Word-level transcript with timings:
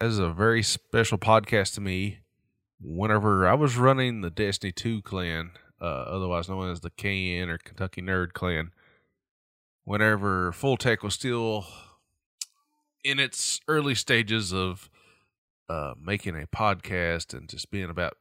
as 0.00 0.18
a 0.18 0.30
very 0.30 0.62
special 0.62 1.18
podcast 1.18 1.74
to 1.74 1.80
me. 1.80 2.20
Whenever 2.80 3.46
I 3.46 3.54
was 3.54 3.76
running 3.76 4.22
the 4.22 4.30
Destiny 4.30 4.72
2 4.72 5.02
clan, 5.02 5.50
uh, 5.80 5.84
otherwise 5.84 6.48
known 6.48 6.70
as 6.70 6.80
the 6.80 6.90
KN 6.90 7.50
or 7.50 7.58
Kentucky 7.58 8.00
Nerd 8.00 8.32
clan, 8.32 8.70
whenever 9.84 10.50
Full 10.52 10.78
Tech 10.78 11.02
was 11.02 11.14
still 11.14 11.66
in 13.04 13.18
its 13.18 13.60
early 13.68 13.94
stages 13.94 14.52
of 14.52 14.88
uh, 15.68 15.94
making 16.00 16.36
a 16.36 16.46
podcast 16.46 17.36
and 17.36 17.48
just 17.48 17.70
being 17.70 17.90
about 17.90 18.16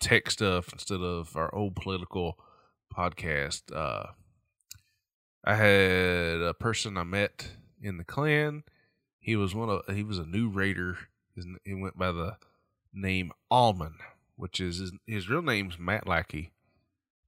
tech 0.00 0.30
stuff 0.30 0.70
instead 0.72 1.00
of 1.00 1.34
our 1.34 1.52
old 1.54 1.76
political 1.76 2.38
podcast. 2.94 3.62
Uh, 3.74 4.12
I 5.44 5.54
had 5.54 6.40
a 6.40 6.54
person 6.58 6.98
I 6.98 7.04
met 7.04 7.48
in 7.80 7.96
the 7.96 8.04
clan. 8.04 8.64
He 9.26 9.34
was 9.34 9.56
one 9.56 9.68
of 9.68 9.82
he 9.92 10.04
was 10.04 10.20
a 10.20 10.24
new 10.24 10.48
raider. 10.48 10.98
His, 11.34 11.44
he 11.64 11.74
went 11.74 11.98
by 11.98 12.12
the 12.12 12.36
name 12.94 13.32
ALMN, 13.50 13.94
which 14.36 14.60
is 14.60 14.78
his, 14.78 14.92
his 15.04 15.28
real 15.28 15.42
name's 15.42 15.80
Matt 15.80 16.06
Lackey. 16.06 16.52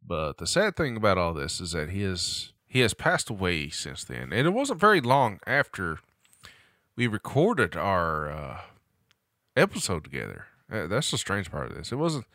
But 0.00 0.38
the 0.38 0.46
sad 0.46 0.76
thing 0.76 0.96
about 0.96 1.18
all 1.18 1.34
this 1.34 1.60
is 1.60 1.72
that 1.72 1.90
he 1.90 2.02
has 2.02 2.52
he 2.68 2.78
has 2.80 2.94
passed 2.94 3.30
away 3.30 3.68
since 3.70 4.04
then, 4.04 4.32
and 4.32 4.46
it 4.46 4.50
wasn't 4.50 4.78
very 4.78 5.00
long 5.00 5.40
after 5.44 5.98
we 6.94 7.08
recorded 7.08 7.76
our 7.76 8.30
uh, 8.30 8.60
episode 9.56 10.04
together. 10.04 10.46
Uh, 10.72 10.86
that's 10.86 11.10
the 11.10 11.18
strange 11.18 11.50
part 11.50 11.68
of 11.68 11.76
this. 11.76 11.90
It 11.90 11.96
wasn't 11.96 12.26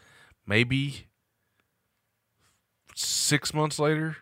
maybe 0.45 1.07
six 2.95 3.53
months 3.53 3.79
later. 3.79 4.17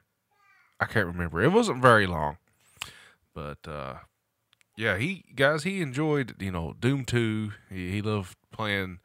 I 0.79 0.85
can't 0.85 1.07
remember. 1.07 1.41
It 1.41 1.51
wasn't 1.51 1.81
very 1.81 2.05
long, 2.05 2.37
but 3.33 3.67
uh, 3.67 3.95
yeah, 4.75 4.97
he 4.97 5.25
guys 5.35 5.63
he 5.63 5.81
enjoyed 5.81 6.35
you 6.41 6.51
know 6.51 6.73
Doom 6.79 7.05
two. 7.05 7.51
He, 7.69 7.91
he 7.91 8.01
loved 8.01 8.35
playing 8.51 8.99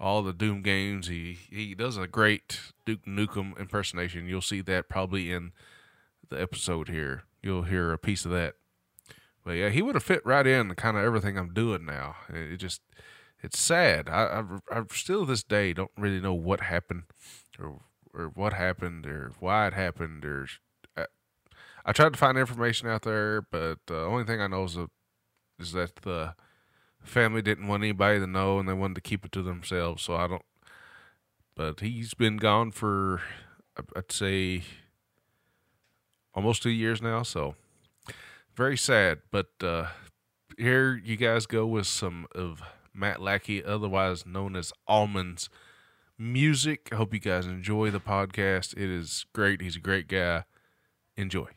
all 0.00 0.22
the 0.22 0.32
Doom 0.32 0.62
games. 0.62 1.06
He 1.08 1.38
he 1.50 1.74
does 1.74 1.96
a 1.96 2.06
great 2.06 2.60
Duke 2.84 3.04
Nukem 3.06 3.58
impersonation. 3.58 4.28
You'll 4.28 4.42
see 4.42 4.60
that 4.62 4.88
probably 4.88 5.32
in 5.32 5.52
the 6.28 6.40
episode 6.40 6.88
here. 6.88 7.24
You'll 7.42 7.62
hear 7.62 7.92
a 7.92 7.98
piece 7.98 8.24
of 8.24 8.30
that. 8.32 8.54
But 9.44 9.52
yeah, 9.52 9.68
he 9.68 9.82
would 9.82 9.94
have 9.94 10.02
fit 10.02 10.24
right 10.24 10.46
in 10.46 10.74
kind 10.74 10.96
of 10.96 11.04
everything 11.04 11.38
I'm 11.38 11.52
doing 11.52 11.84
now. 11.84 12.16
It, 12.28 12.56
just 12.56 12.80
it's 13.42 13.58
sad. 13.58 14.08
I, 14.08 14.42
I 14.70 14.78
I 14.78 14.82
still 14.92 15.24
this 15.26 15.42
day 15.42 15.72
don't 15.72 15.90
really 15.96 16.20
know 16.20 16.34
what 16.34 16.60
happened 16.60 17.04
or 17.58 17.80
or 18.14 18.30
what 18.34 18.54
happened 18.54 19.06
or 19.06 19.32
why 19.38 19.66
it 19.66 19.74
happened 19.74 20.24
or 20.24 20.48
I, 20.96 21.06
I 21.84 21.92
tried 21.92 22.14
to 22.14 22.18
find 22.18 22.38
information 22.38 22.88
out 22.88 23.02
there, 23.02 23.42
but 23.42 23.78
the 23.86 23.98
uh, 23.98 24.06
only 24.06 24.24
thing 24.24 24.40
I 24.40 24.46
know 24.46 24.64
is, 24.64 24.76
a, 24.76 24.88
is 25.64 25.72
that 25.72 25.96
the 25.96 26.34
family 27.02 27.42
didn't 27.42 27.66
want 27.66 27.82
anybody 27.82 28.18
to 28.18 28.26
know 28.26 28.58
and 28.58 28.68
they 28.68 28.72
wanted 28.72 28.94
to 28.94 29.00
keep 29.00 29.24
it 29.24 29.32
to 29.32 29.42
themselves. 29.42 30.02
So 30.02 30.16
I 30.16 30.26
don't. 30.26 30.44
But 31.56 31.80
he's 31.80 32.14
been 32.14 32.36
gone 32.36 32.70
for 32.72 33.22
I'd 33.96 34.12
say 34.12 34.62
almost 36.34 36.62
two 36.62 36.70
years 36.70 37.00
now. 37.02 37.22
So 37.22 37.54
very 38.54 38.76
sad. 38.76 39.20
But 39.30 39.50
uh, 39.62 39.86
here 40.58 41.00
you 41.02 41.16
guys 41.16 41.46
go 41.46 41.66
with 41.66 41.86
some 41.86 42.26
of 42.34 42.62
Matt 42.92 43.20
Lackey, 43.20 43.64
otherwise 43.64 44.24
known 44.26 44.56
as 44.56 44.72
ALMN's 44.88 45.48
music. 46.18 46.88
I 46.92 46.96
hope 46.96 47.12
you 47.12 47.20
guys 47.20 47.46
enjoy 47.46 47.90
the 47.90 48.00
podcast. 48.00 48.74
It 48.74 48.90
is 48.90 49.26
great. 49.32 49.60
He's 49.60 49.76
a 49.76 49.80
great 49.80 50.08
guy. 50.08 50.44
Enjoy. 51.16 51.48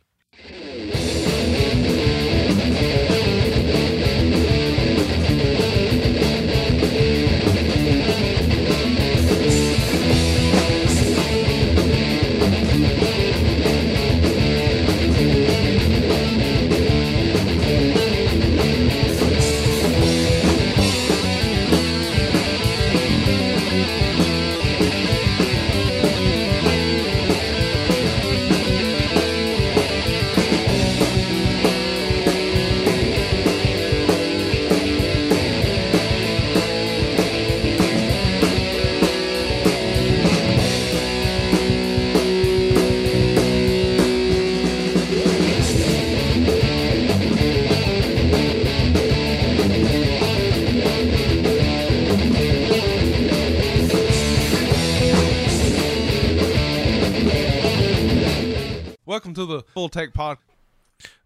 Full 59.88 60.02
Tech 60.02 60.14
Pod. 60.14 60.38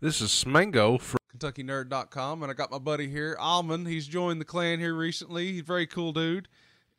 This 0.01 0.21
is 0.21 0.29
Smango 0.29 1.01
from 1.01 1.17
KentuckyNerd.com, 1.35 2.43
and 2.43 2.51
I 2.51 2.53
got 2.53 2.69
my 2.69 2.77
buddy 2.77 3.09
here, 3.09 3.35
ALMN. 3.39 3.87
He's 3.87 4.05
joined 4.05 4.39
the 4.39 4.45
clan 4.45 4.77
here 4.77 4.93
recently. 4.93 5.53
He's 5.53 5.61
a 5.61 5.63
very 5.63 5.87
cool 5.87 6.13
dude, 6.13 6.47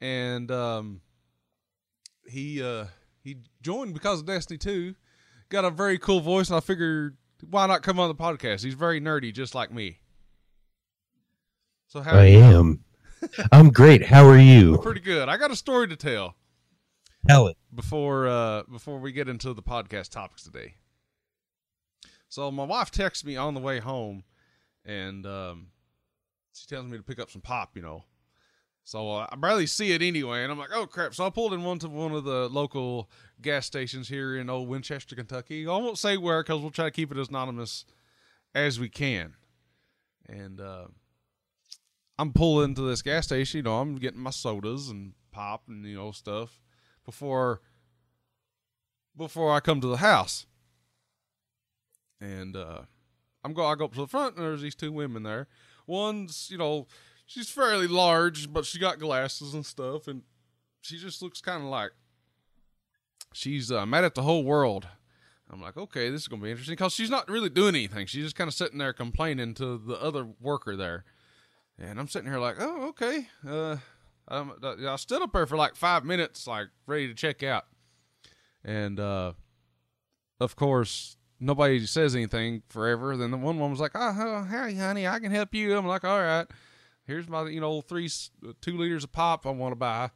and 0.01 0.51
um, 0.51 1.03
he 2.27 2.61
uh, 2.61 2.87
he 3.23 3.37
joined 3.63 3.95
because 3.95 4.19
of 4.19 4.27
Destiny 4.27 4.59
2. 4.59 4.97
Got 5.51 5.65
a 5.65 5.71
very 5.71 5.99
cool 5.99 6.19
voice, 6.19 6.49
and 6.49 6.57
I 6.57 6.61
figured 6.61 7.17
why 7.49 7.69
not 7.69 7.85
come 7.85 8.01
on 8.01 8.09
the 8.09 8.17
podcast? 8.17 8.65
He's 8.65 8.75
very 8.75 9.01
nerdy, 9.01 9.33
just 9.33 9.55
like 9.55 9.73
me. 9.73 10.01
So 11.87 12.01
how 12.01 12.19
I 12.19 12.25
am. 12.25 12.83
I'm 13.53 13.71
great. 13.71 14.05
How 14.07 14.27
are 14.27 14.37
you? 14.37 14.79
Pretty 14.79 14.99
good. 14.99 15.29
I 15.29 15.37
got 15.37 15.53
a 15.53 15.57
story 15.57 15.87
to 15.87 15.97
tell. 15.97 16.35
Tell 17.29 17.47
it 17.47 17.57
before 17.73 18.27
uh, 18.27 18.65
before 18.65 18.99
we 18.99 19.13
get 19.13 19.29
into 19.29 19.55
the 19.55 19.63
podcast 19.63 20.09
topics 20.11 20.43
today. 20.43 20.75
So 22.33 22.51
my 22.51 22.65
wife 22.65 22.91
texts 22.91 23.27
me 23.27 23.37
on 23.37 23.53
the 23.53 23.61
way 23.61 23.79
home, 23.79 24.25
and 24.87 25.27
um, 25.27 25.67
she 26.55 26.67
tells 26.67 26.87
me 26.87 26.97
to 26.97 27.03
pick 27.03 27.19
up 27.19 27.31
some 27.31 27.43
pop, 27.43 27.77
you 27.77 27.83
know. 27.83 28.05
So 28.85 29.17
uh, 29.17 29.27
I 29.31 29.37
barely 29.37 29.67
see 29.67 29.93
it 29.93 30.01
anyway, 30.01 30.43
and 30.43 30.51
I'm 30.51 30.59
like, 30.59 30.71
oh 30.73 30.87
crap! 30.87 31.13
So 31.15 31.27
I 31.27 31.29
pulled 31.29 31.53
in 31.53 31.63
one 31.63 31.79
to 31.81 31.91
one 31.91 32.13
of 32.13 32.25
the 32.25 32.49
local 32.49 33.11
gas 33.43 33.67
stations 33.67 34.09
here 34.09 34.35
in 34.35 34.49
old 34.49 34.67
Winchester, 34.67 35.15
Kentucky. 35.15 35.67
I 35.67 35.73
won't 35.73 35.99
say 35.99 36.17
where 36.17 36.43
because 36.43 36.63
we'll 36.63 36.71
try 36.71 36.87
to 36.87 36.91
keep 36.91 37.13
it 37.13 37.19
as 37.19 37.29
anonymous 37.29 37.85
as 38.55 38.81
we 38.81 38.89
can. 38.89 39.35
And 40.27 40.59
uh, 40.59 40.87
I'm 42.19 42.33
pulling 42.33 42.71
into 42.71 42.81
this 42.81 43.03
gas 43.03 43.27
station. 43.27 43.59
You 43.59 43.65
know, 43.65 43.79
I'm 43.79 43.97
getting 43.97 44.21
my 44.21 44.31
sodas 44.31 44.89
and 44.89 45.13
pop 45.33 45.65
and 45.69 45.85
you 45.85 45.97
know 45.97 46.13
stuff 46.13 46.63
before 47.05 47.61
before 49.15 49.53
I 49.53 49.61
come 49.61 49.83
to 49.83 49.89
the 49.89 49.99
house 49.99 50.47
and 52.23 52.57
uh, 52.57 52.83
I'm 53.45 53.53
go 53.53 53.67
I 53.67 53.75
go 53.75 53.87
up 53.87 53.95
to 53.95 54.01
the 54.01 54.07
front 54.07 54.37
and 54.37 54.45
there's 54.47 54.63
these 54.63 54.75
two 54.75 54.93
women 54.93 55.25
there. 55.25 55.49
One's 55.87 56.49
you 56.51 56.57
know 56.57 56.87
she's 57.27 57.51
fairly 57.51 57.89
large, 57.89 58.53
but 58.53 58.65
she 58.65 58.79
got 58.79 58.99
glasses 58.99 59.55
and 59.55 59.67
stuff, 59.67 60.07
and 60.07 60.23
she 60.81 60.97
just 60.99 61.21
looks 61.21 61.41
kind 61.41 61.63
of 61.63 61.69
like 61.69 61.91
she's 63.33 63.73
uh, 63.73 63.85
mad 63.85 64.05
at 64.05 64.15
the 64.15 64.23
whole 64.23 64.45
world. 64.45 64.87
I'm 65.51 65.61
like, 65.61 65.77
okay, 65.77 66.09
this 66.09 66.23
is 66.23 66.29
gonna 66.29 66.43
be 66.43 66.51
interesting 66.51 66.75
because 66.75 66.95
she's 66.95 67.11
not 67.11 67.29
really 67.29 67.51
doing 67.51 67.75
anything. 67.75 68.07
She's 68.07 68.25
just 68.25 68.37
kind 68.37 68.49
of 68.49 68.55
sitting 68.55 68.79
there 68.79 68.93
complaining 68.93 69.55
to 69.55 69.77
the 69.77 70.01
other 70.01 70.27
worker 70.41 70.77
there, 70.77 71.05
and 71.79 71.99
I'm 71.99 72.09
sitting 72.09 72.31
here 72.31 72.41
like, 72.41 72.57
oh, 72.59 72.89
okay. 72.89 73.27
Uh, 73.47 73.77
I'm, 74.29 74.53
I 74.63 74.97
stood 74.97 75.21
up 75.21 75.33
there 75.33 75.47
for 75.47 75.57
like 75.57 75.75
five 75.75 76.05
minutes, 76.05 76.47
like 76.47 76.69
ready 76.87 77.09
to 77.09 77.15
check 77.15 77.43
out, 77.43 77.65
and 78.65 78.99
uh, 79.01 79.33
of 80.41 80.55
course 80.55 81.17
nobody 81.43 81.85
says 81.87 82.15
anything 82.15 82.63
forever. 82.69 83.17
Then 83.17 83.31
the 83.31 83.37
one 83.37 83.59
woman 83.59 83.73
was 83.73 83.81
like, 83.81 83.93
"Oh, 83.95 84.45
hey, 84.45 84.75
honey, 84.75 85.07
I 85.07 85.19
can 85.19 85.33
help 85.33 85.55
you." 85.55 85.77
I'm 85.77 85.87
like, 85.87 86.05
"All 86.05 86.21
right, 86.21 86.47
here's 87.07 87.29
my 87.29 87.49
you 87.49 87.61
know 87.61 87.81
three 87.81 88.09
two 88.61 88.79
liters 88.79 89.05
of 89.05 89.13
pop 89.13 89.47
I 89.47 89.51
want 89.51 89.73
to 89.73 89.77
buy," 89.77 90.11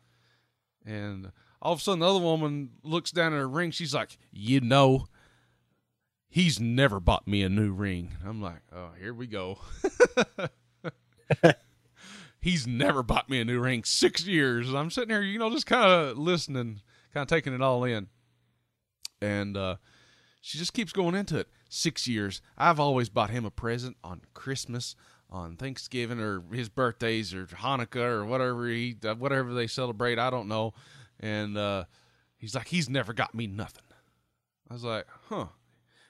and 0.85 1.33
all 1.61 1.73
of 1.73 1.81
a 1.81 1.83
sudden 1.83 2.01
the 2.01 2.09
other 2.09 2.21
woman 2.21 2.71
looks 2.83 3.11
down 3.11 3.33
at 3.33 3.39
her 3.39 3.49
ring. 3.49 3.71
She's 3.71 3.95
like, 3.95 4.19
"You 4.33 4.61
know." 4.61 5.07
He's 6.29 6.61
never 6.61 7.01
bought 7.01 7.27
me 7.27 7.43
a 7.43 7.49
new 7.49 7.73
ring. 7.73 8.13
I'm 8.23 8.43
like, 8.43 8.61
oh, 8.71 8.91
here 9.01 9.15
we 9.15 9.27
go. 9.27 9.59
He's 12.41 12.67
never 12.67 13.03
bought 13.03 13.31
me 13.31 13.41
a 13.41 13.45
new 13.45 13.59
ring. 13.59 13.85
Six 13.85 14.27
years. 14.27 14.75
I'm 14.75 14.91
sitting 14.91 15.09
here, 15.09 15.23
you 15.23 15.39
know, 15.39 15.51
just 15.51 15.65
kind 15.65 15.91
of 15.91 16.19
listening, 16.19 16.83
kind 17.15 17.23
of 17.23 17.29
taking 17.29 17.55
it 17.55 17.63
all 17.63 17.85
in. 17.85 18.09
And 19.23 19.57
uh, 19.57 19.77
she 20.41 20.59
just 20.59 20.73
keeps 20.73 20.93
going 20.93 21.15
into 21.15 21.39
it. 21.39 21.49
Six 21.69 22.07
years. 22.07 22.41
I've 22.57 22.81
always 22.81 23.09
bought 23.09 23.31
him 23.31 23.45
a 23.45 23.51
present 23.51 23.97
on 24.05 24.23
Christmas, 24.35 24.95
on 25.31 25.57
Thanksgiving 25.57 26.21
or 26.21 26.43
his 26.53 26.69
birthdays 26.69 27.35
or 27.35 27.47
Hanukkah 27.47 27.97
or 27.97 28.25
whatever 28.25 28.69
he 28.69 28.97
uh, 29.05 29.15
whatever 29.15 29.53
they 29.53 29.67
celebrate. 29.67 30.19
I 30.19 30.31
don't 30.31 30.49
know. 30.49 30.75
And 31.19 31.57
uh, 31.57 31.85
he's 32.37 32.55
like, 32.55 32.69
he's 32.69 32.89
never 32.89 33.13
got 33.13 33.35
me 33.35 33.47
nothing. 33.47 33.85
I 34.71 34.75
was 34.75 34.85
like, 34.85 35.07
huh. 35.29 35.47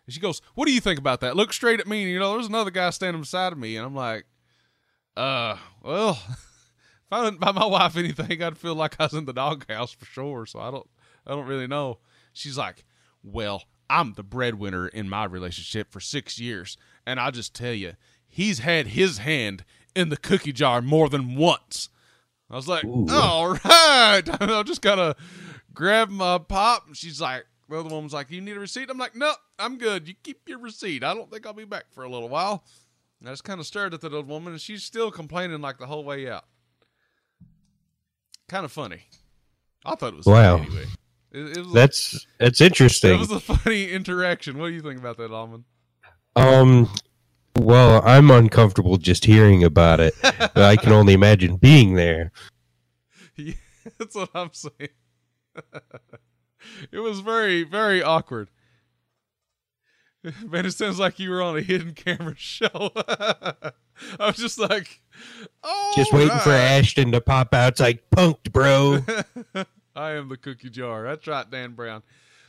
And 0.06 0.14
she 0.14 0.20
goes, 0.20 0.40
what 0.54 0.66
do 0.66 0.72
you 0.72 0.80
think 0.80 0.98
about 0.98 1.20
that? 1.20 1.36
Look 1.36 1.52
straight 1.52 1.80
at 1.80 1.86
me. 1.86 2.02
And, 2.02 2.10
you 2.10 2.18
know, 2.18 2.32
there's 2.32 2.46
another 2.46 2.70
guy 2.70 2.90
standing 2.90 3.22
beside 3.22 3.52
of 3.52 3.58
me, 3.58 3.76
and 3.76 3.84
I'm 3.84 3.94
like, 3.94 4.24
uh, 5.16 5.56
well, 5.82 6.10
if 6.28 7.12
I 7.12 7.24
didn't 7.24 7.40
buy 7.40 7.52
my 7.52 7.66
wife 7.66 7.96
anything, 7.96 8.42
I'd 8.42 8.58
feel 8.58 8.74
like 8.74 8.96
I 9.00 9.04
was 9.04 9.14
in 9.14 9.24
the 9.24 9.32
doghouse 9.32 9.92
for 9.92 10.04
sure. 10.06 10.46
So 10.46 10.60
I 10.60 10.70
don't, 10.70 10.88
I 11.26 11.32
don't 11.32 11.46
really 11.46 11.66
know. 11.66 11.98
She's 12.32 12.56
like, 12.56 12.84
well, 13.22 13.64
I'm 13.88 14.14
the 14.14 14.22
breadwinner 14.22 14.88
in 14.88 15.08
my 15.08 15.24
relationship 15.24 15.90
for 15.92 16.00
six 16.00 16.38
years, 16.38 16.76
and 17.06 17.18
I'll 17.20 17.30
just 17.32 17.54
tell 17.54 17.72
you, 17.72 17.92
he's 18.28 18.60
had 18.60 18.88
his 18.88 19.18
hand 19.18 19.64
in 19.94 20.08
the 20.08 20.16
cookie 20.16 20.52
jar 20.52 20.82
more 20.82 21.08
than 21.08 21.36
once. 21.36 21.88
I 22.50 22.56
was 22.56 22.68
like, 22.68 22.84
Ooh. 22.84 23.06
all 23.10 23.50
right. 23.52 24.22
I 24.40 24.62
just 24.64 24.82
gotta 24.82 25.16
grab 25.74 26.10
my 26.10 26.38
pop. 26.38 26.86
And 26.86 26.96
she's 26.96 27.20
like, 27.20 27.44
the 27.68 27.78
other 27.80 27.88
woman's 27.88 28.12
like, 28.12 28.30
you 28.30 28.40
need 28.40 28.56
a 28.56 28.60
receipt? 28.60 28.88
I'm 28.90 28.98
like, 28.98 29.16
no, 29.16 29.32
I'm 29.58 29.78
good. 29.78 30.06
You 30.06 30.14
keep 30.22 30.48
your 30.48 30.58
receipt. 30.60 31.02
I 31.02 31.14
don't 31.14 31.30
think 31.30 31.44
I'll 31.46 31.52
be 31.52 31.64
back 31.64 31.86
for 31.90 32.04
a 32.04 32.08
little 32.08 32.28
while. 32.28 32.64
And 33.20 33.28
I 33.28 33.32
just 33.32 33.42
kind 33.44 33.58
of 33.58 33.66
stared 33.66 33.94
at 33.94 34.00
that 34.02 34.12
old 34.12 34.28
woman, 34.28 34.52
and 34.52 34.60
she's 34.60 34.84
still 34.84 35.10
complaining 35.10 35.60
like 35.60 35.78
the 35.78 35.86
whole 35.86 36.04
way 36.04 36.30
out. 36.30 36.44
Kind 38.48 38.64
of 38.64 38.70
funny. 38.72 39.02
I 39.84 39.94
thought 39.96 40.12
it 40.12 40.16
was 40.16 40.26
Wow. 40.26 40.58
funny 40.58 40.68
anyway. 40.68 40.86
It, 41.36 41.58
it 41.58 41.64
was 41.64 41.72
That's 41.74 42.26
that's 42.38 42.60
it 42.62 42.66
interesting. 42.68 43.18
was 43.18 43.30
a 43.30 43.40
funny 43.40 43.90
interaction. 43.90 44.58
What 44.58 44.68
do 44.68 44.72
you 44.72 44.80
think 44.80 44.98
about 44.98 45.18
that, 45.18 45.30
ALMN? 45.30 45.64
Um, 46.34 46.90
well, 47.58 48.00
I'm 48.06 48.30
uncomfortable 48.30 48.96
just 48.96 49.26
hearing 49.26 49.62
about 49.62 50.00
it. 50.00 50.14
I 50.56 50.76
can 50.76 50.92
only 50.92 51.12
imagine 51.12 51.56
being 51.56 51.94
there. 51.94 52.32
Yeah, 53.38 53.52
that's 53.98 54.14
what 54.14 54.30
I'm 54.34 54.54
saying. 54.54 54.88
it 56.90 57.00
was 57.00 57.20
very, 57.20 57.64
very 57.64 58.02
awkward. 58.02 58.48
Man, 60.42 60.64
it 60.64 60.72
sounds 60.72 60.98
like 60.98 61.18
you 61.18 61.28
were 61.28 61.42
on 61.42 61.58
a 61.58 61.60
hidden 61.60 61.92
camera 61.92 62.32
show. 62.38 62.70
I 62.94 63.72
was 64.20 64.36
just 64.36 64.58
like, 64.58 65.02
oh, 65.62 65.92
Just 65.94 66.14
waiting 66.14 66.38
for 66.38 66.50
Ashton 66.50 67.12
to 67.12 67.20
pop 67.20 67.52
out. 67.52 67.72
It's 67.72 67.80
like 67.80 68.08
punked, 68.08 68.52
bro. 68.52 69.04
I 69.96 70.12
am 70.12 70.28
the 70.28 70.36
cookie 70.36 70.70
jar. 70.70 71.04
That's 71.04 71.26
right, 71.26 71.50
Dan 71.50 71.72
Brown. 71.72 72.02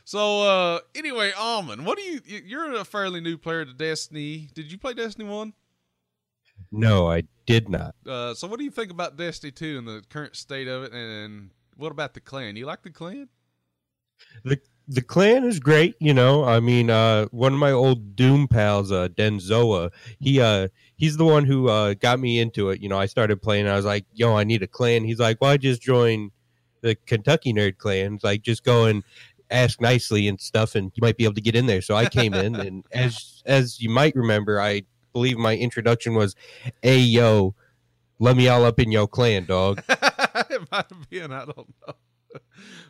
So, 0.04 0.42
uh, 0.44 0.80
anyway, 0.96 1.32
ALMN, 1.32 1.84
what 1.86 1.98
do 1.98 2.04
you? 2.04 2.22
you- 2.26 2.44
You're 2.46 2.76
a 2.76 2.86
fairly 2.86 3.20
new 3.22 3.38
player 3.38 3.66
to 3.66 3.74
Destiny. 3.74 4.50
Did 4.54 4.72
you 4.72 4.78
play 4.78 4.94
Destiny 4.94 5.28
One? 5.28 5.54
No, 6.72 7.10
I 7.10 7.24
did 7.46 7.70
not. 7.70 7.96
Uh, 8.06 8.34
so 8.34 8.48
what 8.48 8.58
do 8.60 8.66
you 8.66 8.72
think 8.72 8.92
about 8.92 9.16
Destiny 9.18 9.52
Two 9.52 9.78
and 9.78 9.88
the 9.88 10.04
current 10.10 10.36
state 10.36 10.68
of 10.68 10.84
it? 10.84 10.94
And 10.94 11.52
what 11.76 11.92
about 11.92 12.14
the 12.14 12.20
clan? 12.20 12.56
You 12.56 12.66
like 12.66 12.84
the 12.84 12.90
clan? 12.90 13.30
the 14.44 14.60
The 14.88 15.02
clan 15.02 15.44
is 15.44 15.60
great. 15.60 15.96
You 16.00 16.14
know, 16.14 16.44
I 16.46 16.60
mean, 16.60 16.90
uh, 16.90 17.26
one 17.32 17.54
of 17.54 17.60
my 17.60 17.72
old 17.72 18.16
Doom 18.16 18.48
pals, 18.48 18.92
uh, 18.92 19.10
Denzoa, 19.10 19.92
he 20.20 20.42
uh, 20.42 20.70
he's 20.96 21.18
the 21.18 21.26
one 21.26 21.46
who 21.46 21.68
uh, 21.70 21.94
got 21.94 22.20
me 22.20 22.40
into 22.40 22.70
it. 22.70 22.82
You 22.82 22.90
know, 22.90 22.98
I 22.98 23.06
started 23.06 23.42
playing. 23.42 23.68
I 23.68 23.76
was 23.76 23.86
like, 23.86 24.06
"Yo, 24.14 24.36
I 24.36 24.44
need 24.44 24.64
a 24.64 24.68
clan." 24.68 25.04
He's 25.04 25.20
like, 25.20 25.40
"Well, 25.42 25.52
I 25.52 25.58
just 25.58 25.82
joined 25.82 26.32
the 26.88 26.96
Kentucky 26.96 27.54
Nerd 27.54 27.78
clans, 27.78 28.24
like, 28.24 28.42
just 28.42 28.64
go 28.64 28.86
and 28.86 29.04
ask 29.50 29.80
nicely 29.80 30.28
and 30.28 30.40
stuff, 30.40 30.76
and 30.76 30.92
you 30.96 31.02
might 31.02 31.18
be 31.18 31.24
able 31.24 31.36
to 31.36 31.42
get 31.42 31.56
in 31.56 31.66
there." 31.66 31.82
So 31.82 31.96
I 31.96 32.06
came 32.08 32.34
in, 32.34 32.56
and 32.68 32.86
as 32.92 33.44
as 33.46 33.80
you 33.82 33.90
might 33.90 34.16
remember, 34.16 34.60
I 34.60 34.84
believe 35.14 35.38
my 35.38 35.56
introduction 35.56 36.14
was, 36.14 36.36
"Hey, 36.82 37.00
yo." 37.00 37.56
Let 38.20 38.36
me 38.36 38.48
all 38.48 38.66
up 38.66 38.80
in 38.80 38.92
your 38.92 39.08
clan, 39.08 39.46
dog. 39.46 39.84
it 39.90 40.72
might 40.72 40.90
have 40.90 41.10
been. 41.10 41.32
I 41.32 41.46
don't 41.46 41.74
know. 41.88 41.94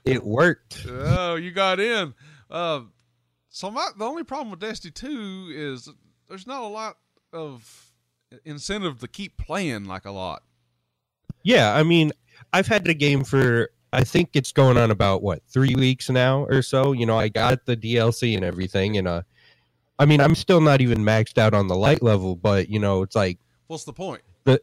It 0.06 0.24
worked. 0.24 0.86
oh, 0.90 1.36
you 1.36 1.52
got 1.52 1.80
in. 1.80 2.14
Uh, 2.50 2.82
so 3.50 3.70
my 3.70 3.90
the 3.98 4.06
only 4.06 4.24
problem 4.24 4.52
with 4.52 4.60
Destiny 4.60 4.92
Two 4.92 5.50
is 5.52 5.90
there's 6.28 6.48
not 6.48 6.64
a 6.64 6.68
lot 6.68 6.98
of 7.34 7.92
incentive 8.46 9.00
to 9.00 9.08
keep 9.08 9.38
playing 9.38 9.86
like 9.86 10.06
a 10.06 10.12
lot. 10.12 10.44
Yeah, 11.44 11.74
I 11.74 11.84
mean, 11.84 12.12
I've 12.54 12.68
had 12.68 12.86
the 12.86 12.94
game 12.94 13.24
for 13.24 13.70
I 13.94 14.04
think 14.04 14.30
it's 14.34 14.52
going 14.52 14.78
on 14.78 14.92
about 14.92 15.22
what 15.24 15.42
three 15.48 15.76
weeks 15.76 16.10
now 16.10 16.44
or 16.46 16.62
so. 16.62 16.92
You 16.92 17.06
know, 17.06 17.18
I 17.18 17.30
got 17.30 17.66
the 17.66 17.78
DLC 17.78 18.36
and 18.36 18.44
everything, 18.44 18.98
and 18.98 19.08
uh, 19.08 19.22
I 20.00 20.06
mean, 20.06 20.22
I'm 20.22 20.36
still 20.36 20.62
not 20.62 20.82
even 20.82 21.00
maxed 21.00 21.38
out 21.38 21.54
on 21.54 21.68
the 21.68 21.76
light 21.76 22.02
level, 22.02 22.36
but 22.36 22.70
you 22.70 22.80
know, 22.80 23.02
it's 23.02 23.16
like, 23.16 23.40
What's 23.68 23.84
the 23.84 23.94
point? 23.94 24.22
The, 24.44 24.62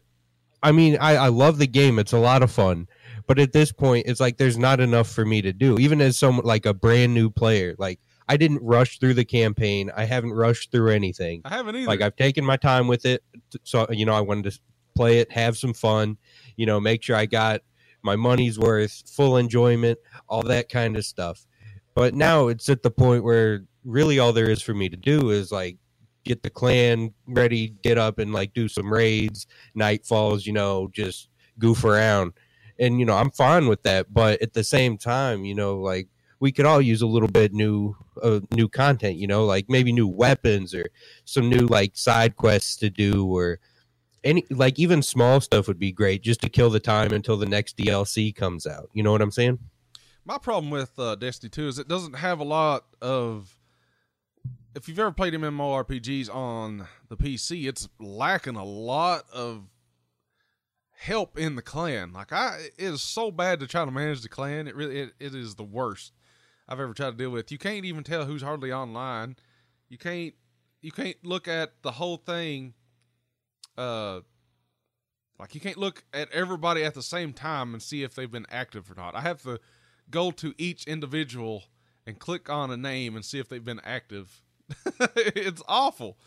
I 0.62 0.72
mean, 0.72 0.96
I 1.00 1.16
I 1.16 1.28
love 1.28 1.58
the 1.58 1.66
game; 1.66 1.98
it's 1.98 2.12
a 2.12 2.18
lot 2.18 2.42
of 2.42 2.50
fun, 2.50 2.86
but 3.26 3.38
at 3.38 3.52
this 3.52 3.72
point, 3.72 4.06
it's 4.06 4.20
like 4.20 4.36
there's 4.36 4.58
not 4.58 4.80
enough 4.80 5.08
for 5.08 5.24
me 5.24 5.42
to 5.42 5.52
do, 5.52 5.78
even 5.78 6.00
as 6.00 6.18
some 6.18 6.40
like 6.44 6.66
a 6.66 6.74
brand 6.74 7.14
new 7.14 7.30
player. 7.30 7.74
Like, 7.78 8.00
I 8.28 8.36
didn't 8.36 8.62
rush 8.62 8.98
through 8.98 9.14
the 9.14 9.24
campaign. 9.24 9.90
I 9.96 10.04
haven't 10.04 10.32
rushed 10.32 10.70
through 10.70 10.90
anything. 10.90 11.42
I 11.44 11.50
haven't 11.50 11.76
either. 11.76 11.86
Like 11.86 12.00
I've 12.02 12.16
taken 12.16 12.44
my 12.44 12.56
time 12.56 12.88
with 12.88 13.06
it, 13.06 13.22
so 13.62 13.86
you 13.90 14.06
know 14.06 14.14
I 14.14 14.20
wanted 14.20 14.50
to 14.52 14.58
play 14.94 15.18
it, 15.18 15.30
have 15.32 15.56
some 15.56 15.74
fun, 15.74 16.16
you 16.56 16.66
know, 16.66 16.80
make 16.80 17.02
sure 17.02 17.16
I 17.16 17.26
got 17.26 17.62
my 18.04 18.14
money's 18.14 18.58
worth, 18.58 19.02
full 19.10 19.36
enjoyment, 19.38 19.98
all 20.28 20.42
that 20.42 20.68
kind 20.68 20.96
of 20.96 21.04
stuff. 21.04 21.46
But 21.94 22.14
now 22.14 22.48
it's 22.48 22.68
at 22.68 22.82
the 22.82 22.90
point 22.90 23.24
where 23.24 23.64
really 23.84 24.18
all 24.18 24.32
there 24.32 24.50
is 24.50 24.62
for 24.62 24.74
me 24.74 24.88
to 24.88 24.96
do 24.96 25.30
is 25.30 25.50
like 25.50 25.78
get 26.24 26.42
the 26.42 26.50
clan 26.50 27.14
ready, 27.26 27.74
get 27.82 27.98
up 27.98 28.18
and 28.18 28.32
like 28.32 28.52
do 28.52 28.68
some 28.68 28.92
raids, 28.92 29.46
night 29.74 30.04
falls, 30.04 30.46
you 30.46 30.52
know, 30.52 30.90
just 30.92 31.28
goof 31.58 31.84
around. 31.84 32.32
And 32.78 33.00
you 33.00 33.06
know, 33.06 33.16
I'm 33.16 33.30
fine 33.30 33.68
with 33.68 33.82
that, 33.84 34.12
but 34.12 34.42
at 34.42 34.52
the 34.52 34.64
same 34.64 34.98
time, 34.98 35.44
you 35.44 35.54
know, 35.54 35.78
like 35.78 36.08
we 36.40 36.52
could 36.52 36.66
all 36.66 36.80
use 36.80 37.00
a 37.00 37.06
little 37.06 37.28
bit 37.28 37.52
new 37.52 37.96
uh, 38.22 38.40
new 38.52 38.68
content, 38.68 39.16
you 39.16 39.26
know, 39.26 39.46
like 39.46 39.66
maybe 39.68 39.92
new 39.92 40.08
weapons 40.08 40.74
or 40.74 40.86
some 41.24 41.48
new 41.48 41.66
like 41.66 41.96
side 41.96 42.36
quests 42.36 42.76
to 42.76 42.90
do 42.90 43.26
or 43.26 43.60
any 44.24 44.44
like 44.50 44.78
even 44.78 45.02
small 45.02 45.40
stuff 45.40 45.68
would 45.68 45.78
be 45.78 45.92
great 45.92 46.22
just 46.22 46.40
to 46.42 46.48
kill 46.48 46.70
the 46.70 46.80
time 46.80 47.12
until 47.12 47.36
the 47.36 47.46
next 47.46 47.76
DLC 47.76 48.34
comes 48.34 48.66
out. 48.66 48.88
You 48.92 49.02
know 49.02 49.12
what 49.12 49.22
I'm 49.22 49.30
saying? 49.30 49.58
My 50.24 50.38
problem 50.38 50.70
with 50.70 50.98
uh, 50.98 51.14
Destiny 51.16 51.50
2 51.50 51.68
is 51.68 51.78
it 51.78 51.88
doesn't 51.88 52.16
have 52.16 52.40
a 52.40 52.44
lot 52.44 52.86
of. 53.00 53.56
If 54.74 54.88
you've 54.88 54.98
ever 54.98 55.12
played 55.12 55.34
MMORPGs 55.34 56.34
on 56.34 56.88
the 57.08 57.16
PC, 57.16 57.68
it's 57.68 57.88
lacking 58.00 58.56
a 58.56 58.64
lot 58.64 59.24
of 59.32 59.68
help 60.96 61.38
in 61.38 61.54
the 61.54 61.62
clan. 61.62 62.12
Like 62.12 62.32
I, 62.32 62.70
it 62.76 62.82
is 62.82 63.02
so 63.02 63.30
bad 63.30 63.60
to 63.60 63.68
try 63.68 63.84
to 63.84 63.90
manage 63.90 64.22
the 64.22 64.28
clan. 64.28 64.66
It 64.66 64.74
really, 64.74 64.98
it, 64.98 65.12
it 65.20 65.34
is 65.34 65.54
the 65.54 65.64
worst 65.64 66.12
I've 66.68 66.80
ever 66.80 66.92
tried 66.92 67.12
to 67.12 67.16
deal 67.16 67.30
with. 67.30 67.52
You 67.52 67.58
can't 67.58 67.84
even 67.84 68.02
tell 68.02 68.24
who's 68.24 68.42
hardly 68.42 68.72
online. 68.72 69.36
You 69.88 69.98
can't, 69.98 70.34
you 70.80 70.90
can't 70.90 71.16
look 71.22 71.46
at 71.46 71.82
the 71.82 71.92
whole 71.92 72.16
thing. 72.16 72.74
Uh, 73.76 74.20
like 75.38 75.54
you 75.54 75.60
can't 75.60 75.76
look 75.76 76.04
at 76.12 76.30
everybody 76.32 76.84
at 76.84 76.94
the 76.94 77.02
same 77.02 77.32
time 77.32 77.74
and 77.74 77.82
see 77.82 78.02
if 78.02 78.14
they've 78.14 78.30
been 78.30 78.46
active 78.50 78.90
or 78.90 78.94
not. 78.94 79.14
I 79.14 79.20
have 79.20 79.42
to 79.42 79.58
go 80.10 80.30
to 80.30 80.54
each 80.58 80.86
individual 80.86 81.64
and 82.06 82.18
click 82.18 82.48
on 82.48 82.70
a 82.70 82.76
name 82.76 83.16
and 83.16 83.24
see 83.24 83.38
if 83.38 83.48
they've 83.48 83.64
been 83.64 83.80
active. 83.84 84.42
it's 85.16 85.62
awful. 85.68 86.18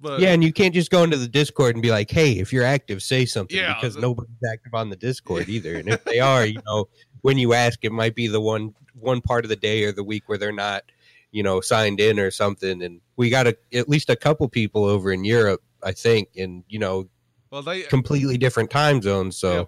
But 0.00 0.20
yeah, 0.20 0.30
and 0.30 0.44
you 0.44 0.52
can't 0.52 0.74
just 0.74 0.90
go 0.90 1.02
into 1.02 1.16
the 1.16 1.28
Discord 1.28 1.74
and 1.74 1.82
be 1.82 1.90
like, 1.90 2.10
"Hey, 2.10 2.32
if 2.38 2.52
you're 2.52 2.64
active, 2.64 3.02
say 3.02 3.24
something," 3.24 3.56
Yeah, 3.56 3.74
because 3.74 3.94
the- 3.94 4.00
nobody's 4.00 4.30
active 4.48 4.74
on 4.74 4.90
the 4.90 4.96
Discord 4.96 5.48
either. 5.48 5.76
And 5.76 5.88
if 5.88 6.04
they 6.04 6.20
are, 6.20 6.46
you 6.46 6.60
know, 6.66 6.88
when 7.22 7.38
you 7.38 7.52
ask, 7.52 7.84
it 7.84 7.92
might 7.92 8.14
be 8.14 8.28
the 8.28 8.40
one 8.40 8.74
one 8.94 9.20
part 9.20 9.44
of 9.44 9.48
the 9.48 9.56
day 9.56 9.84
or 9.84 9.92
the 9.92 10.04
week 10.04 10.28
where 10.28 10.38
they're 10.38 10.52
not, 10.52 10.84
you 11.32 11.42
know, 11.42 11.60
signed 11.60 12.00
in 12.00 12.18
or 12.18 12.30
something. 12.30 12.82
And 12.82 13.00
we 13.16 13.30
got 13.30 13.46
a, 13.46 13.56
at 13.72 13.88
least 13.88 14.10
a 14.10 14.16
couple 14.16 14.48
people 14.48 14.84
over 14.84 15.12
in 15.12 15.24
Europe, 15.24 15.62
I 15.82 15.92
think, 15.92 16.28
and 16.36 16.64
you 16.68 16.78
know, 16.78 17.08
well, 17.50 17.62
they 17.62 17.82
completely 17.82 18.38
different 18.38 18.70
time 18.70 19.02
zones. 19.02 19.36
So. 19.36 19.52
Yeah. 19.52 19.64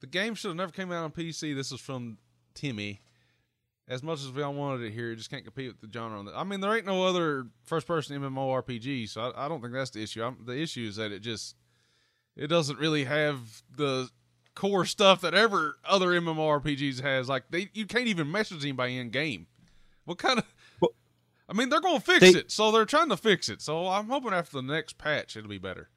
the 0.00 0.06
game 0.06 0.34
should 0.34 0.48
have 0.48 0.56
never 0.56 0.72
came 0.72 0.92
out 0.92 1.04
on 1.04 1.10
PC. 1.10 1.54
This 1.54 1.72
is 1.72 1.80
from 1.80 2.18
Timmy. 2.54 3.00
As 3.88 4.02
much 4.02 4.20
as 4.20 4.32
we 4.32 4.42
all 4.42 4.52
wanted 4.52 4.84
it 4.84 4.92
here, 4.92 5.12
it 5.12 5.16
just 5.16 5.30
can't 5.30 5.44
compete 5.44 5.68
with 5.68 5.80
the 5.80 5.88
genre. 5.92 6.18
On 6.18 6.28
I 6.34 6.42
mean, 6.42 6.60
there 6.60 6.74
ain't 6.76 6.86
no 6.86 7.06
other 7.06 7.46
first-person 7.64 8.20
MMORPG, 8.20 9.08
so 9.08 9.20
I, 9.20 9.44
I 9.44 9.48
don't 9.48 9.60
think 9.60 9.72
that's 9.72 9.90
the 9.90 10.02
issue. 10.02 10.24
I'm, 10.24 10.38
the 10.44 10.60
issue 10.60 10.86
is 10.88 10.96
that 10.96 11.12
it 11.12 11.20
just 11.20 11.54
it 12.36 12.48
doesn't 12.48 12.78
really 12.78 13.04
have 13.04 13.62
the 13.76 14.08
core 14.56 14.84
stuff 14.86 15.20
that 15.20 15.34
ever 15.34 15.78
other 15.84 16.08
MMORPGs 16.08 17.00
has. 17.02 17.28
Like 17.28 17.44
they, 17.50 17.70
you 17.74 17.86
can't 17.86 18.08
even 18.08 18.30
message 18.30 18.64
anybody 18.64 18.98
in 18.98 19.10
game. 19.10 19.46
What 20.04 20.18
kind 20.18 20.40
of? 20.40 20.44
I 21.48 21.52
mean, 21.52 21.68
they're 21.68 21.80
going 21.80 22.00
to 22.00 22.04
fix 22.04 22.20
they- 22.20 22.38
it, 22.40 22.50
so 22.50 22.72
they're 22.72 22.84
trying 22.84 23.08
to 23.10 23.16
fix 23.16 23.48
it. 23.48 23.62
So 23.62 23.88
I'm 23.88 24.08
hoping 24.08 24.32
after 24.32 24.56
the 24.56 24.62
next 24.62 24.98
patch, 24.98 25.36
it'll 25.36 25.48
be 25.48 25.58
better. 25.58 25.88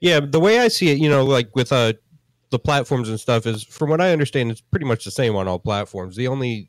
Yeah, 0.00 0.20
the 0.20 0.40
way 0.40 0.58
I 0.58 0.68
see 0.68 0.90
it, 0.90 0.98
you 0.98 1.08
know, 1.08 1.24
like 1.24 1.54
with 1.54 1.72
uh 1.72 1.92
the 2.50 2.58
platforms 2.58 3.08
and 3.08 3.18
stuff 3.18 3.46
is 3.46 3.62
from 3.62 3.88
what 3.88 4.00
I 4.00 4.12
understand 4.12 4.50
it's 4.50 4.60
pretty 4.60 4.84
much 4.84 5.04
the 5.04 5.10
same 5.10 5.34
on 5.36 5.48
all 5.48 5.58
platforms. 5.58 6.16
The 6.16 6.28
only 6.28 6.68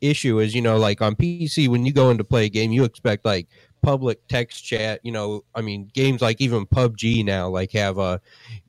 issue 0.00 0.40
is, 0.40 0.54
you 0.54 0.60
know, 0.60 0.76
like 0.76 1.00
on 1.00 1.16
PC 1.16 1.68
when 1.68 1.86
you 1.86 1.92
go 1.92 2.10
in 2.10 2.18
to 2.18 2.24
play 2.24 2.46
a 2.46 2.48
game, 2.48 2.70
you 2.70 2.84
expect 2.84 3.24
like 3.24 3.48
public 3.82 4.26
text 4.28 4.64
chat. 4.64 5.00
You 5.04 5.12
know, 5.12 5.44
I 5.54 5.62
mean, 5.62 5.90
games 5.94 6.20
like 6.20 6.40
even 6.40 6.66
PUBG 6.66 7.24
now 7.24 7.48
like 7.48 7.72
have 7.72 7.98
a 7.98 8.20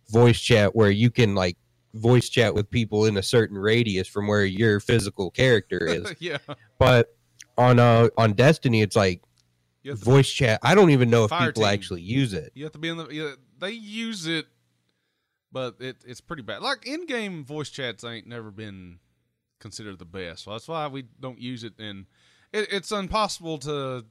voice 0.10 0.39
chat 0.39 0.75
where 0.75 0.92
you 0.92 1.12
can 1.12 1.36
like 1.36 1.58
voice 1.96 2.30
chat 2.30 2.53
with 2.53 2.70
people 2.70 3.06
in 3.06 3.18
a 3.18 3.24
certain 3.24 3.58
radius 3.58 4.08
from 4.08 4.27
where 4.27 4.46
your 4.46 4.80
physical 4.80 5.32
character 5.32 5.86
is. 5.86 6.15
yeah. 6.20 6.38
but 6.80 7.15
on 7.57 7.79
uh 7.79 8.10
on 8.17 8.33
Destiny, 8.33 8.81
it's 8.81 8.95
like 8.95 9.22
You 9.83 9.95
voice 9.95 10.29
chat. 10.29 10.60
I 10.63 10.75
don't 10.75 10.89
even 10.91 11.10
know 11.10 11.25
if 11.25 11.31
people 11.31 11.63
team. 11.63 11.65
actually 11.65 12.01
use 12.01 12.33
it. 12.33 12.51
you 12.55 12.63
have 12.63 12.74
to 12.74 12.79
be 12.79 12.89
in 12.89 12.98
the. 12.98 13.07
Yeah, 13.10 13.31
they 13.60 13.72
use 13.72 14.27
it, 14.27 14.45
but 15.51 15.75
it, 15.79 15.98
it's 16.05 16.22
pretty 16.22 16.43
bad. 16.43 16.62
Like 16.62 16.86
in 16.88 17.05
game 17.05 17.43
voice 17.45 17.69
chats 17.69 18.03
ain't 18.03 18.27
never 18.27 18.51
been 18.51 19.00
considered 19.60 20.00
the 20.00 20.05
best. 20.05 20.43
So 20.43 20.51
that's 20.51 20.67
why 20.67 20.88
we 20.88 21.05
don't 21.19 21.39
use 21.39 21.63
it. 21.63 21.74
And 21.79 22.05
it, 22.51 22.67
it's 22.72 22.91
impossible 22.91 23.57
to 23.60 24.05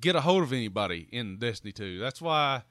get 0.00 0.16
a 0.16 0.20
hold 0.20 0.42
of 0.42 0.52
anybody 0.52 1.08
in 1.10 1.38
Destiny 1.38 1.72
2. 1.72 1.98
That's 1.98 2.20
why. 2.20 2.62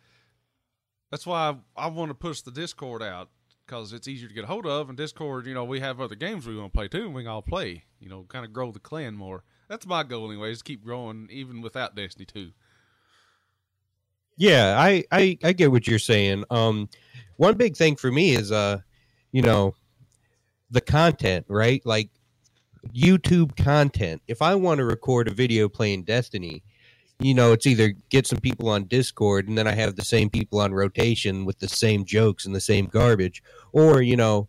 That's 1.11 1.25
why 1.25 1.55
I, 1.75 1.85
I 1.85 1.87
want 1.87 2.11
to 2.11 2.15
push 2.15 2.41
the 2.41 2.51
Discord 2.51 3.01
out 3.01 3.29
because 3.65 3.93
it's 3.93 4.07
easier 4.07 4.27
to 4.27 4.33
get 4.33 4.43
a 4.43 4.47
hold 4.47 4.67
of. 4.67 4.89
And 4.89 4.97
Discord, 4.97 5.47
you 5.47 5.55
know, 5.55 5.63
we 5.63 5.79
have 5.79 5.99
other 5.99 6.13
games 6.15 6.45
we 6.45 6.55
want 6.55 6.71
to 6.71 6.77
play 6.77 6.87
too, 6.87 7.05
and 7.05 7.15
we 7.15 7.23
can 7.23 7.31
all 7.31 7.41
play. 7.41 7.83
You 7.99 8.09
know, 8.09 8.25
kind 8.29 8.45
of 8.45 8.53
grow 8.53 8.71
the 8.71 8.79
clan 8.79 9.15
more. 9.15 9.43
That's 9.69 9.85
my 9.85 10.03
goal, 10.03 10.25
anyway 10.25 10.47
anyways. 10.47 10.63
Keep 10.63 10.83
growing 10.83 11.29
even 11.31 11.61
without 11.61 11.95
Destiny 11.95 12.25
2. 12.25 12.51
Yeah, 14.35 14.75
I, 14.79 15.03
I 15.11 15.37
I 15.43 15.51
get 15.51 15.71
what 15.71 15.85
you're 15.85 15.99
saying. 15.99 16.45
Um, 16.49 16.89
one 17.35 17.55
big 17.55 17.77
thing 17.77 17.95
for 17.95 18.11
me 18.11 18.31
is 18.35 18.51
uh, 18.51 18.79
you 19.31 19.41
know, 19.41 19.75
the 20.71 20.81
content, 20.81 21.45
right? 21.49 21.85
Like 21.85 22.09
YouTube 22.95 23.55
content. 23.57 24.21
If 24.27 24.41
I 24.41 24.55
want 24.55 24.79
to 24.79 24.85
record 24.85 25.27
a 25.27 25.33
video 25.33 25.69
playing 25.69 26.03
Destiny, 26.03 26.63
you 27.19 27.33
know, 27.33 27.51
it's 27.51 27.67
either 27.67 27.93
get 28.09 28.25
some 28.25 28.39
people 28.39 28.69
on 28.69 28.85
Discord 28.85 29.49
and 29.49 29.57
then 29.57 29.67
I 29.67 29.73
have 29.73 29.97
the 29.97 30.05
same 30.05 30.29
people 30.29 30.61
on 30.61 30.73
rotation 30.73 31.45
with 31.45 31.59
the 31.59 31.67
same 31.67 32.05
jokes 32.05 32.45
and 32.45 32.55
the 32.55 32.61
same 32.61 32.85
garbage, 32.85 33.43
or 33.73 34.01
you 34.01 34.15
know, 34.15 34.47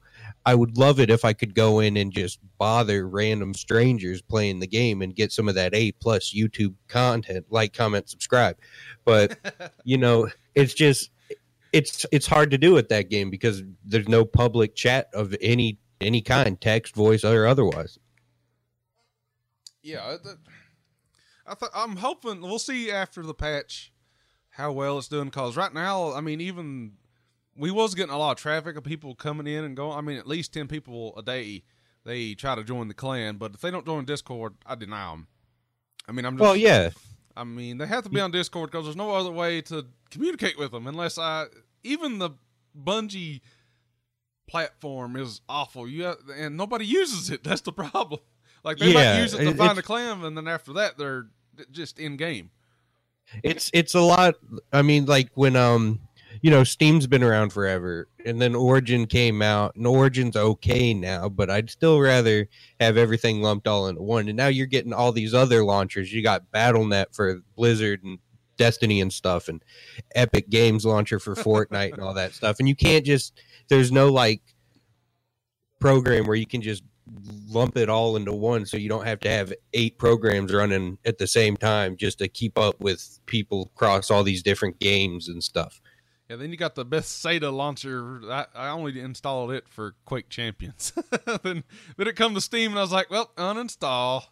I 0.50 0.54
would 0.56 0.76
love 0.76 0.98
it 0.98 1.10
if 1.10 1.24
I 1.24 1.32
could 1.32 1.54
go 1.54 1.78
in 1.78 1.96
and 1.96 2.12
just 2.12 2.40
bother 2.58 3.06
random 3.06 3.54
strangers 3.54 4.20
playing 4.20 4.58
the 4.58 4.66
game 4.66 5.00
and 5.00 5.14
get 5.14 5.30
some 5.30 5.48
of 5.48 5.54
that 5.54 5.72
A 5.76 5.92
plus 5.92 6.34
YouTube 6.34 6.74
content, 6.88 7.46
like, 7.50 7.72
comment, 7.72 8.10
subscribe. 8.10 8.56
But 9.04 9.38
you 9.84 9.96
know, 9.96 10.28
it's 10.56 10.74
just 10.74 11.12
it's 11.72 12.04
it's 12.10 12.26
hard 12.26 12.50
to 12.50 12.58
do 12.58 12.76
at 12.78 12.88
that 12.88 13.10
game 13.10 13.30
because 13.30 13.62
there's 13.84 14.08
no 14.08 14.24
public 14.24 14.74
chat 14.74 15.08
of 15.14 15.36
any 15.40 15.78
any 16.00 16.20
kind, 16.20 16.60
text, 16.60 16.96
voice, 16.96 17.22
or 17.22 17.46
otherwise. 17.46 17.96
Yeah, 19.84 20.16
I 21.46 21.54
th- 21.54 21.70
I'm 21.72 21.94
hoping 21.94 22.40
we'll 22.40 22.58
see 22.58 22.90
after 22.90 23.22
the 23.22 23.34
patch 23.34 23.92
how 24.48 24.72
well 24.72 24.98
it's 24.98 25.06
doing. 25.06 25.30
Cause 25.30 25.56
right 25.56 25.72
now, 25.72 26.12
I 26.12 26.20
mean, 26.20 26.40
even 26.40 26.94
we 27.60 27.70
was 27.70 27.94
getting 27.94 28.12
a 28.14 28.18
lot 28.18 28.32
of 28.32 28.38
traffic 28.38 28.76
of 28.76 28.84
people 28.84 29.14
coming 29.14 29.46
in 29.46 29.64
and 29.64 29.76
going. 29.76 29.96
I 29.96 30.00
mean, 30.00 30.16
at 30.18 30.26
least 30.26 30.52
ten 30.52 30.66
people 30.66 31.16
a 31.16 31.22
day 31.22 31.62
they 32.04 32.34
try 32.34 32.54
to 32.54 32.64
join 32.64 32.88
the 32.88 32.94
clan, 32.94 33.36
but 33.36 33.52
if 33.54 33.60
they 33.60 33.70
don't 33.70 33.84
join 33.84 34.04
Discord, 34.06 34.54
I 34.66 34.74
deny 34.74 35.10
them. 35.10 35.26
I 36.08 36.12
mean, 36.12 36.24
I'm 36.24 36.34
just, 36.34 36.40
Well, 36.42 36.56
yeah, 36.56 36.90
I 37.36 37.44
mean, 37.44 37.76
they 37.78 37.86
have 37.86 38.04
to 38.04 38.10
be 38.10 38.20
on 38.20 38.30
Discord 38.30 38.70
because 38.70 38.86
there's 38.86 38.96
no 38.96 39.10
other 39.14 39.30
way 39.30 39.60
to 39.62 39.86
communicate 40.10 40.58
with 40.58 40.72
them 40.72 40.86
unless 40.86 41.18
I 41.18 41.46
even 41.84 42.18
the 42.18 42.30
Bungie 42.76 43.40
platform 44.48 45.16
is 45.16 45.40
awful. 45.48 45.86
You 45.88 46.04
have, 46.04 46.16
and 46.36 46.56
nobody 46.56 46.86
uses 46.86 47.30
it. 47.30 47.44
That's 47.44 47.60
the 47.60 47.72
problem. 47.72 48.20
Like 48.64 48.78
they 48.78 48.88
Yeah, 48.88 48.94
might 49.14 49.20
use 49.22 49.34
it 49.34 49.38
to 49.38 49.50
it- 49.50 49.56
find 49.56 49.78
a 49.78 49.82
clan, 49.82 50.24
and 50.24 50.36
then 50.36 50.48
after 50.48 50.72
that 50.74 50.98
they're 50.98 51.26
just 51.70 51.98
in 51.98 52.16
game. 52.16 52.50
it's 53.42 53.70
it's 53.74 53.94
a 53.94 54.00
lot. 54.00 54.34
I 54.72 54.82
mean, 54.82 55.06
like 55.06 55.30
when 55.34 55.54
um, 55.56 56.00
you 56.42 56.50
know, 56.50 56.64
Steam's 56.64 57.06
been 57.06 57.22
around 57.22 57.52
forever, 57.52 58.08
and 58.24 58.40
then 58.40 58.54
Origin 58.54 59.06
came 59.06 59.42
out, 59.42 59.76
and 59.76 59.86
Origin's 59.86 60.36
okay 60.36 60.94
now, 60.94 61.28
but 61.28 61.50
I'd 61.50 61.70
still 61.70 62.00
rather 62.00 62.48
have 62.80 62.96
everything 62.96 63.42
lumped 63.42 63.66
all 63.66 63.88
into 63.88 64.02
one. 64.02 64.28
And 64.28 64.36
now 64.36 64.46
you're 64.46 64.66
getting 64.66 64.92
all 64.92 65.12
these 65.12 65.34
other 65.34 65.64
launchers. 65.64 66.12
You 66.12 66.22
got 66.22 66.50
Battle.net 66.50 67.14
for 67.14 67.40
Blizzard 67.56 68.02
and 68.04 68.18
Destiny 68.56 69.00
and 69.00 69.12
stuff, 69.12 69.48
and 69.48 69.62
Epic 70.14 70.48
Games 70.48 70.84
launcher 70.86 71.18
for 71.18 71.34
Fortnite 71.36 71.92
and 71.92 72.02
all 72.02 72.14
that 72.14 72.34
stuff. 72.34 72.58
And 72.58 72.68
you 72.68 72.76
can't 72.76 73.04
just 73.04 73.38
there's 73.68 73.92
no 73.92 74.10
like 74.10 74.42
program 75.78 76.26
where 76.26 76.36
you 76.36 76.46
can 76.46 76.62
just 76.62 76.82
lump 77.48 77.76
it 77.76 77.88
all 77.88 78.16
into 78.16 78.32
one 78.32 78.64
so 78.64 78.76
you 78.76 78.88
don't 78.88 79.06
have 79.06 79.20
to 79.20 79.28
have 79.30 79.52
eight 79.72 79.98
programs 79.98 80.52
running 80.52 80.98
at 81.04 81.18
the 81.18 81.26
same 81.26 81.56
time 81.56 81.96
just 81.96 82.18
to 82.18 82.28
keep 82.28 82.56
up 82.58 82.78
with 82.80 83.18
people 83.26 83.70
across 83.74 84.10
all 84.10 84.22
these 84.22 84.42
different 84.42 84.78
games 84.78 85.28
and 85.28 85.42
stuff. 85.42 85.80
Yeah, 86.30 86.36
then 86.36 86.52
you 86.52 86.56
got 86.56 86.76
the 86.76 86.84
Bethesda 86.84 87.50
launcher. 87.50 88.20
I, 88.30 88.46
I 88.54 88.68
only 88.68 89.00
installed 89.00 89.50
it 89.50 89.68
for 89.68 89.96
Quake 90.04 90.28
Champions. 90.28 90.92
then 91.42 91.64
then 91.96 92.06
it 92.06 92.14
come 92.14 92.34
to 92.36 92.40
Steam, 92.40 92.70
and 92.70 92.78
I 92.78 92.82
was 92.82 92.92
like, 92.92 93.10
well, 93.10 93.32
uninstall. 93.36 94.26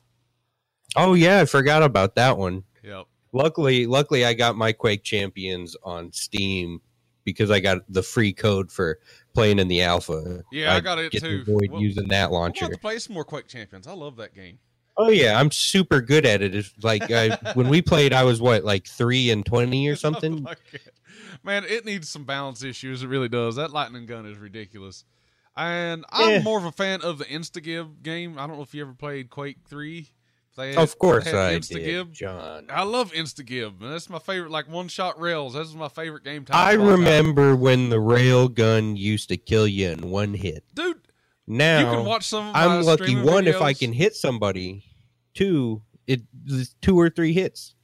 Oh 0.94 1.14
yeah, 1.14 1.40
I 1.40 1.44
forgot 1.44 1.82
about 1.82 2.14
that 2.14 2.38
one. 2.38 2.62
Yep. 2.84 3.06
Luckily, 3.32 3.86
luckily 3.86 4.24
I 4.24 4.34
got 4.34 4.54
my 4.54 4.70
Quake 4.70 5.02
Champions 5.02 5.76
on 5.82 6.12
Steam 6.12 6.80
because 7.24 7.50
I 7.50 7.58
got 7.58 7.78
the 7.88 8.04
free 8.04 8.32
code 8.32 8.70
for 8.70 9.00
playing 9.34 9.58
in 9.58 9.66
the 9.66 9.82
alpha. 9.82 10.44
Yeah, 10.52 10.76
I 10.76 10.80
got 10.80 11.00
it 11.00 11.10
too. 11.10 11.18
To 11.18 11.50
avoid 11.50 11.72
Well, 11.72 11.82
using 11.82 12.06
that 12.08 12.26
I 12.26 12.30
want 12.30 12.60
launcher. 12.60 12.72
to 12.72 12.78
play 12.80 13.00
some 13.00 13.14
more 13.14 13.24
Quake 13.24 13.48
Champions. 13.48 13.88
I 13.88 13.92
love 13.92 14.14
that 14.18 14.36
game. 14.36 14.60
Oh 14.98 15.08
yeah, 15.10 15.38
I'm 15.38 15.50
super 15.50 16.00
good 16.00 16.26
at 16.26 16.42
it. 16.42 16.54
It's 16.54 16.72
like 16.82 17.10
I, 17.10 17.38
when 17.54 17.68
we 17.68 17.80
played, 17.80 18.12
I 18.12 18.24
was 18.24 18.40
what 18.40 18.64
like 18.64 18.86
three 18.86 19.30
and 19.30 19.46
twenty 19.46 19.88
or 19.88 19.92
oh, 19.92 19.94
something. 19.94 20.42
Like. 20.42 20.58
Man, 21.44 21.64
it 21.64 21.84
needs 21.84 22.08
some 22.08 22.24
balance 22.24 22.64
issues. 22.64 23.02
It 23.02 23.06
really 23.08 23.28
does. 23.28 23.56
That 23.56 23.70
lightning 23.72 24.06
gun 24.06 24.26
is 24.26 24.38
ridiculous. 24.38 25.04
And 25.56 26.04
I'm 26.10 26.30
Yeah. 26.34 26.42
more 26.42 26.58
of 26.58 26.64
a 26.64 26.72
fan 26.72 27.00
of 27.02 27.18
the 27.18 27.24
Instagib 27.26 28.02
game. 28.02 28.38
I 28.38 28.46
don't 28.46 28.56
know 28.56 28.62
if 28.62 28.74
you 28.74 28.82
ever 28.82 28.92
played 28.92 29.30
Quake 29.30 29.58
3. 29.68 30.08
Had- 30.56 30.76
Of 30.76 30.98
course 30.98 31.28
I 31.28 31.54
Instagib. 31.54 31.84
did, 31.84 32.12
John. 32.12 32.66
I 32.68 32.82
love 32.82 33.12
Instagib. 33.12 33.74
That's 33.80 34.10
my 34.10 34.18
favorite, 34.18 34.50
like 34.50 34.68
one 34.68 34.88
shot 34.88 35.20
rails. 35.20 35.54
That's 35.54 35.72
my 35.74 35.88
favorite 35.88 36.24
game 36.24 36.44
type. 36.44 36.56
I 36.56 36.72
remember 36.72 37.54
when 37.54 37.90
the 37.90 38.00
rail 38.00 38.48
gun 38.48 38.96
used 38.96 39.28
to 39.28 39.36
kill 39.36 39.68
you 39.68 39.90
in 39.90 40.10
one 40.10 40.34
hit. 40.34 40.64
dude. 40.74 40.96
Now 41.50 41.78
you 41.78 41.96
can 41.96 42.04
watch 42.04 42.26
some. 42.26 42.48
Of 42.48 42.54
my 42.54 42.64
I'm 42.64 42.82
lucky 42.82 43.16
one 43.16 43.46
if 43.46 43.62
I 43.62 43.72
can 43.72 43.92
hit 43.92 44.14
somebody. 44.14 44.84
Two, 45.38 45.82
it 46.08 46.22
two 46.82 46.98
or 46.98 47.08
three 47.08 47.32
hits. 47.32 47.76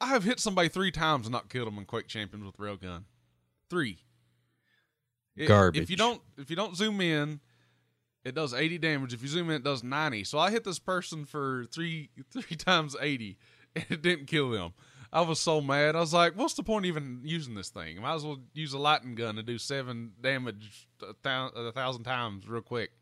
I 0.00 0.08
have 0.08 0.24
hit 0.24 0.40
somebody 0.40 0.68
three 0.70 0.90
times 0.90 1.26
and 1.26 1.32
not 1.32 1.50
killed 1.50 1.66
them 1.66 1.76
in 1.78 1.84
Quake 1.84 2.06
Champions 2.08 2.46
with 2.46 2.56
railgun. 2.56 3.04
Three. 3.68 3.98
It- 5.36 5.48
If 5.76 5.90
you 5.90 5.96
don't, 5.96 6.22
if 6.38 6.48
you 6.48 6.56
don't 6.56 6.76
zoom 6.76 7.00
in, 7.02 7.40
it 8.24 8.34
does 8.34 8.54
80 8.54 8.78
damage. 8.78 9.12
If 9.12 9.20
you 9.22 9.28
zoom 9.28 9.50
in, 9.50 9.56
it 9.56 9.64
does 9.64 9.82
90. 9.82 10.24
So 10.24 10.38
I 10.38 10.50
hit 10.50 10.64
this 10.64 10.78
person 10.78 11.26
for 11.26 11.66
three 11.70 12.08
three 12.30 12.56
times 12.56 12.96
80, 12.98 13.36
and 13.74 13.84
it 13.90 14.00
didn't 14.02 14.26
kill 14.26 14.48
them. 14.50 14.72
I 15.12 15.20
was 15.20 15.40
so 15.40 15.60
mad. 15.60 15.94
I 15.94 16.00
was 16.00 16.12
like, 16.14 16.36
"What's 16.36 16.54
the 16.54 16.62
point 16.62 16.84
of 16.84 16.88
even 16.88 17.20
using 17.22 17.54
this 17.54 17.68
thing? 17.68 17.98
I 17.98 18.00
might 18.00 18.14
as 18.14 18.24
well 18.24 18.38
use 18.54 18.72
a 18.72 18.78
lightning 18.78 19.14
gun 19.14 19.36
to 19.36 19.42
do 19.42 19.58
seven 19.58 20.12
damage 20.20 20.88
a 21.02 21.72
thousand 21.72 22.04
times 22.04 22.48
real 22.48 22.62
quick." 22.62 22.92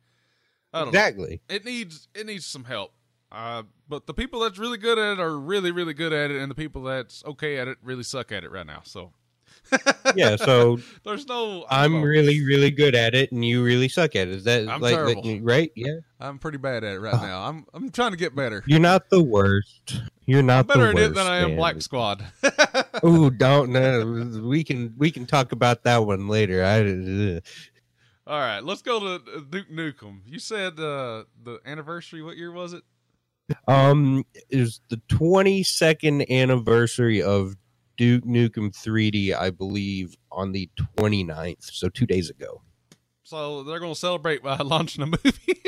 Don't 0.74 0.84
know 0.86 0.88
Exactly. 0.90 1.40
it 1.48 1.64
needs 1.64 2.08
it 2.14 2.26
needs 2.26 2.46
some 2.46 2.64
help. 2.64 2.92
Uh, 3.32 3.62
but 3.88 4.06
the 4.06 4.14
people 4.14 4.40
that's 4.40 4.58
really 4.58 4.78
good 4.78 4.98
at 4.98 5.14
it 5.14 5.20
are 5.20 5.36
really 5.38 5.70
really 5.72 5.94
good 5.94 6.12
at 6.12 6.30
it, 6.30 6.40
and 6.40 6.50
the 6.50 6.54
people 6.54 6.82
that's 6.82 7.24
okay 7.24 7.58
at 7.58 7.66
it 7.68 7.78
really 7.82 8.02
suck 8.04 8.30
at 8.32 8.44
it 8.44 8.50
right 8.50 8.66
now. 8.66 8.80
So 8.84 9.12
Yeah. 10.14 10.36
So 10.36 10.78
there's 11.04 11.26
no. 11.26 11.64
I'm 11.70 12.02
really, 12.02 12.44
really 12.44 12.70
good 12.70 12.94
at 12.94 13.14
it, 13.14 13.32
and 13.32 13.44
you 13.44 13.64
really 13.64 13.88
suck 13.88 14.14
at 14.14 14.28
it. 14.28 14.34
Is 14.34 14.44
that 14.44 14.68
I'm 14.68 14.80
like, 14.80 14.94
terrible. 14.94 15.22
like- 15.24 15.40
right? 15.42 15.72
Yeah. 15.74 15.98
I'm 16.20 16.38
pretty 16.38 16.58
bad 16.58 16.84
at 16.84 16.94
it 16.94 17.00
right 17.00 17.14
now. 17.20 17.42
I'm 17.48 17.66
I'm 17.74 17.90
trying 17.90 18.12
to 18.12 18.16
get 18.16 18.34
better. 18.36 18.62
You're 18.66 18.80
not 18.80 19.10
the 19.10 19.22
worst. 19.22 20.00
You're 20.26 20.40
I'm 20.40 20.46
not 20.46 20.66
better 20.66 20.92
the 20.92 20.98
at 21.04 21.10
it 21.10 21.14
than 21.14 21.26
I 21.26 21.38
am 21.38 21.48
man. 21.50 21.56
Black 21.56 21.82
Squad. 21.82 22.24
Oh, 23.02 23.28
don't 23.36 23.70
no. 23.70 24.42
We 24.48 24.64
can 24.64 24.94
we 24.96 25.10
can 25.10 25.26
talk 25.26 25.52
about 25.52 25.82
that 25.84 25.98
one 26.06 26.28
later. 26.28 26.64
I 26.64 26.80
uh, 27.36 27.40
All 28.26 28.38
right, 28.38 28.64
let's 28.64 28.80
go 28.82 29.00
to 29.00 29.06
uh, 29.36 29.40
Duke 29.50 29.70
Nukem. 29.70 30.20
You 30.26 30.38
said 30.38 30.80
uh, 30.80 31.24
the 31.42 31.60
anniversary. 31.66 32.22
What 32.22 32.36
year 32.36 32.52
was 32.52 32.72
it? 32.72 32.82
um 33.68 34.24
is 34.48 34.80
the 34.88 34.96
22nd 35.10 36.30
anniversary 36.30 37.22
of 37.22 37.56
Duke 37.98 38.24
Nukem 38.24 38.70
3D, 38.74 39.34
I 39.34 39.50
believe, 39.50 40.16
on 40.32 40.52
the 40.52 40.70
29th, 40.96 41.70
so 41.70 41.90
two 41.90 42.06
days 42.06 42.30
ago. 42.30 42.62
So 43.22 43.62
they're 43.62 43.80
going 43.80 43.92
to 43.92 43.98
celebrate 43.98 44.42
by 44.42 44.56
launching 44.64 45.02
a 45.02 45.06
movie 45.06 45.62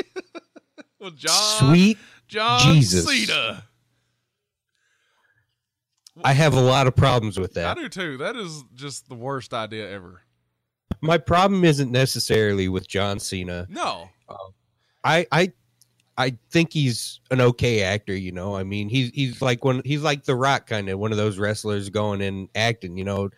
with 0.99 1.15
John 1.17 1.69
Sweet, 1.69 1.97
John 2.27 2.73
Jesus. 2.73 3.05
Cena. 3.05 3.63
I 6.23 6.33
have 6.33 6.55
a 6.55 6.59
lot 6.59 6.87
of 6.87 6.95
problems 6.95 7.39
with 7.39 7.53
that. 7.53 7.77
I 7.77 7.81
do 7.81 7.89
too. 7.89 8.17
That 8.17 8.35
is 8.35 8.63
just 8.73 9.07
the 9.07 9.15
worst 9.15 9.53
idea 9.53 9.87
ever. 9.91 10.21
My 11.01 11.17
problem 11.17 11.63
isn't 11.63 11.91
necessarily 11.91 12.69
with 12.69 12.87
John 12.87 13.19
Cena. 13.19 13.67
No, 13.69 14.09
I 15.03 15.25
I 15.31 15.53
I 16.17 16.37
think 16.49 16.73
he's 16.73 17.19
an 17.29 17.41
okay 17.41 17.83
actor, 17.83 18.15
you 18.15 18.31
know. 18.31 18.55
I 18.55 18.63
mean, 18.63 18.89
he's 18.89 19.09
he's 19.11 19.41
like 19.41 19.63
one 19.63 19.81
he's 19.85 20.01
like 20.01 20.23
the 20.23 20.35
Rock 20.35 20.67
kind 20.67 20.89
of 20.89 20.99
one 20.99 21.11
of 21.11 21.17
those 21.17 21.37
wrestlers 21.37 21.89
going 21.89 22.21
and 22.21 22.49
acting, 22.55 22.97
you 22.97 23.03
know. 23.03 23.29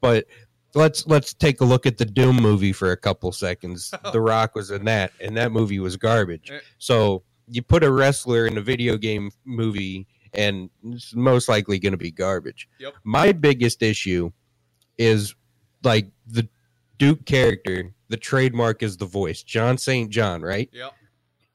But 0.00 0.26
let's 0.74 1.06
let's 1.06 1.32
take 1.32 1.60
a 1.60 1.64
look 1.64 1.86
at 1.86 1.98
the 1.98 2.04
Doom 2.04 2.36
movie 2.36 2.72
for 2.72 2.90
a 2.90 2.96
couple 2.96 3.30
seconds. 3.32 3.94
the 4.12 4.20
Rock 4.20 4.54
was 4.54 4.70
in 4.70 4.84
that, 4.86 5.12
and 5.20 5.36
that 5.36 5.52
movie 5.52 5.78
was 5.78 5.96
garbage. 5.96 6.50
Eh. 6.50 6.58
So 6.78 7.22
you 7.48 7.62
put 7.62 7.84
a 7.84 7.92
wrestler 7.92 8.46
in 8.46 8.58
a 8.58 8.62
video 8.62 8.96
game 8.96 9.30
movie, 9.44 10.06
and 10.32 10.68
it's 10.84 11.14
most 11.14 11.48
likely 11.48 11.78
going 11.78 11.92
to 11.92 11.98
be 11.98 12.10
garbage. 12.10 12.68
Yep. 12.80 12.94
My 13.04 13.32
biggest 13.32 13.82
issue 13.82 14.30
is 14.98 15.34
like 15.84 16.08
the 16.26 16.48
Duke 16.98 17.24
character. 17.26 17.92
The 18.08 18.16
trademark 18.16 18.82
is 18.82 18.96
the 18.96 19.06
voice, 19.06 19.42
John 19.42 19.78
St. 19.78 20.10
John, 20.10 20.42
right? 20.42 20.68
Yep. 20.72 20.92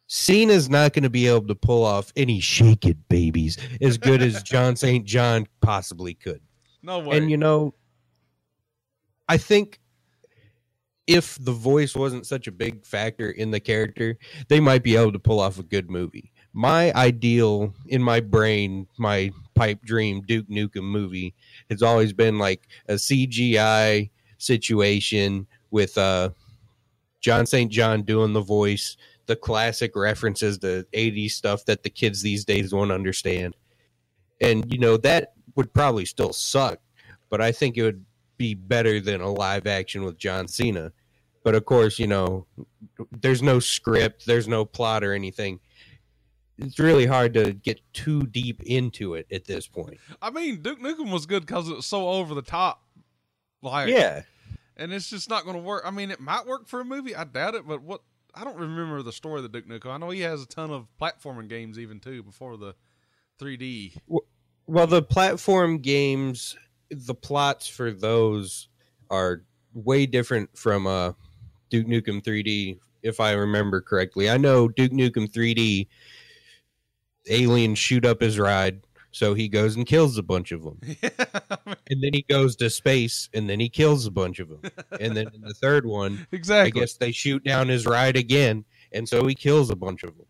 Cena's 0.08 0.70
not 0.70 0.94
going 0.94 1.04
to 1.04 1.10
be 1.10 1.28
able 1.28 1.46
to 1.48 1.56
pull 1.56 1.86
off 1.86 2.12
any 2.16 2.40
shake 2.40 2.86
it 2.86 2.98
babies 3.10 3.58
as 3.80 3.98
good 3.98 4.24
as 4.24 4.42
John 4.44 4.76
St. 4.76 5.06
John 5.06 5.46
possibly 5.62 6.16
could. 6.16 6.42
No 6.82 7.00
way. 7.00 7.18
And 7.18 7.30
you 7.30 7.38
know, 7.38 7.76
I 9.28 9.38
think 9.38 9.80
if 11.06 11.38
the 11.40 11.52
voice 11.52 11.96
wasn't 11.96 12.26
such 12.26 12.48
a 12.48 12.52
big 12.52 12.86
factor 12.86 13.30
in 13.30 13.52
the 13.52 13.60
character, 13.60 14.18
they 14.48 14.60
might 14.60 14.84
be 14.84 14.96
able 14.96 15.12
to 15.12 15.20
pull 15.20 15.40
off 15.40 15.60
a 15.60 15.64
good 15.64 15.90
movie. 15.90 16.32
My 16.54 16.92
ideal 16.94 17.74
in 17.88 18.02
my 18.02 18.20
brain, 18.20 18.88
my 18.98 19.32
pipe 19.54 19.84
dream 19.84 20.22
Duke 20.22 20.48
Nukem 20.50 20.84
movie 20.84 21.36
has 21.70 21.84
always 21.84 22.14
been 22.14 22.40
like 22.40 22.68
a 22.88 22.94
CGI 22.94 24.10
situation 24.40 25.46
with 25.72 25.98
uh 25.98 26.30
John 27.22 27.46
St. 27.46 27.72
John 27.72 28.04
doing 28.04 28.34
the 28.34 28.42
voice, 28.42 28.98
the 29.26 29.36
classic 29.36 29.96
references 29.96 30.58
the 30.58 30.88
80s 30.94 31.32
stuff 31.32 31.66
that 31.66 31.84
the 31.84 31.90
kids 31.90 32.22
these 32.22 32.46
days 32.46 32.74
won't 32.74 32.92
understand. 32.92 33.56
And 34.42 34.72
you 34.72 34.80
know, 34.80 34.98
that 34.98 35.34
would 35.56 35.74
probably 35.74 36.06
still 36.06 36.34
suck, 36.34 36.80
but 37.30 37.42
I 37.42 37.52
think 37.52 37.78
it 37.78 37.84
would 37.84 38.06
be 38.38 38.54
better 38.56 39.00
than 39.00 39.22
a 39.22 39.32
live 39.32 39.68
action 39.68 40.04
with 40.04 40.18
John 40.18 40.48
Cena. 40.48 40.92
But 41.44 41.56
of 41.56 41.66
course, 41.66 42.00
you 42.00 42.08
know, 42.08 42.48
there's 43.12 43.42
no 43.42 43.60
script, 43.60 44.26
there's 44.26 44.48
no 44.48 44.66
plot 44.66 45.04
or 45.04 45.14
anything. 45.14 45.60
It's 46.58 46.80
really 46.80 47.06
hard 47.06 47.34
to 47.36 47.54
get 47.54 47.80
too 47.94 48.24
deep 48.24 48.62
into 48.64 49.14
it 49.14 49.28
at 49.32 49.46
this 49.46 49.66
point. 49.68 49.98
I 50.22 50.30
mean, 50.30 50.62
Duke 50.62 50.82
Nukem 50.82 51.12
was 51.12 51.26
good 51.26 51.46
because 51.46 51.70
it 51.70 51.76
was 51.78 51.86
so 51.86 52.10
over 52.10 52.36
the 52.36 52.42
top. 52.42 52.84
Like, 53.62 53.90
Yeah. 53.90 54.24
and 54.78 54.94
it's 54.94 55.10
just 55.10 55.30
not 55.30 55.44
going 55.44 55.56
to 55.56 55.62
work. 55.62 55.84
I 55.86 55.92
mean, 55.92 56.12
it 56.12 56.20
might 56.20 56.46
work 56.46 56.68
for 56.68 56.80
a 56.80 56.86
movie. 56.86 57.16
I 57.16 57.24
doubt 57.26 57.56
it, 57.56 57.68
but 57.68 57.82
what 57.82 58.02
I 58.36 58.44
don't 58.44 58.58
remember 58.58 59.02
the 59.02 59.12
story 59.12 59.38
of 59.38 59.44
the 59.44 59.50
Duke 59.50 59.68
Nukem. 59.68 59.92
I 59.92 59.98
know 59.98 60.12
he 60.12 60.22
has 60.22 60.44
a 60.44 60.48
ton 60.48 60.72
of 60.72 60.88
platforming 61.02 61.50
games 61.50 61.80
even 61.80 62.00
too 62.00 62.24
before 62.24 62.58
the 62.58 62.76
3D. 63.40 63.98
Well, 64.68 64.88
the 64.88 65.02
platform 65.02 65.80
games, 65.80 66.56
the 66.92 67.16
plots 67.16 67.68
for 67.68 67.92
those 67.92 68.70
are 69.10 69.44
way 69.74 70.06
different 70.06 70.56
from 70.58 70.86
uh, 70.86 71.14
Duke 71.70 71.88
Nukem 71.88 72.24
3D, 72.24 72.78
if 73.02 73.20
I 73.20 73.32
remember 73.32 73.82
correctly. 73.82 74.30
I 74.30 74.38
know 74.38 74.68
Duke 74.68 74.92
Nukem 74.92 75.28
3D, 75.28 75.88
aliens 77.30 77.80
shoot 77.80 78.06
up 78.06 78.22
his 78.22 78.38
ride, 78.40 78.82
so 79.12 79.34
he 79.34 79.48
goes 79.48 79.76
and 79.76 79.86
kills 79.86 80.18
a 80.18 80.24
bunch 80.24 80.52
of 80.52 80.64
them. 80.64 80.80
And 81.92 82.04
then 82.04 82.14
he 82.14 82.24
goes 82.30 82.56
to 82.58 82.70
space, 82.70 83.30
and 83.34 83.50
then 83.50 83.60
he 83.60 83.68
kills 83.68 84.06
a 84.06 84.12
bunch 84.12 84.40
of 84.40 84.50
them. 84.50 84.62
And 85.00 85.18
then 85.18 85.28
in 85.34 85.42
the 85.42 85.56
third 85.56 85.88
one, 85.88 86.28
exactly. 86.32 86.82
I 86.82 86.84
guess 86.84 86.98
they 86.98 87.12
shoot 87.12 87.44
down 87.44 87.68
his 87.68 87.88
ride 87.88 88.16
again, 88.16 88.64
and 88.92 89.10
so 89.10 89.26
he 89.26 89.34
kills 89.34 89.72
a 89.72 89.76
bunch 89.76 90.04
of 90.04 90.16
them. 90.16 90.28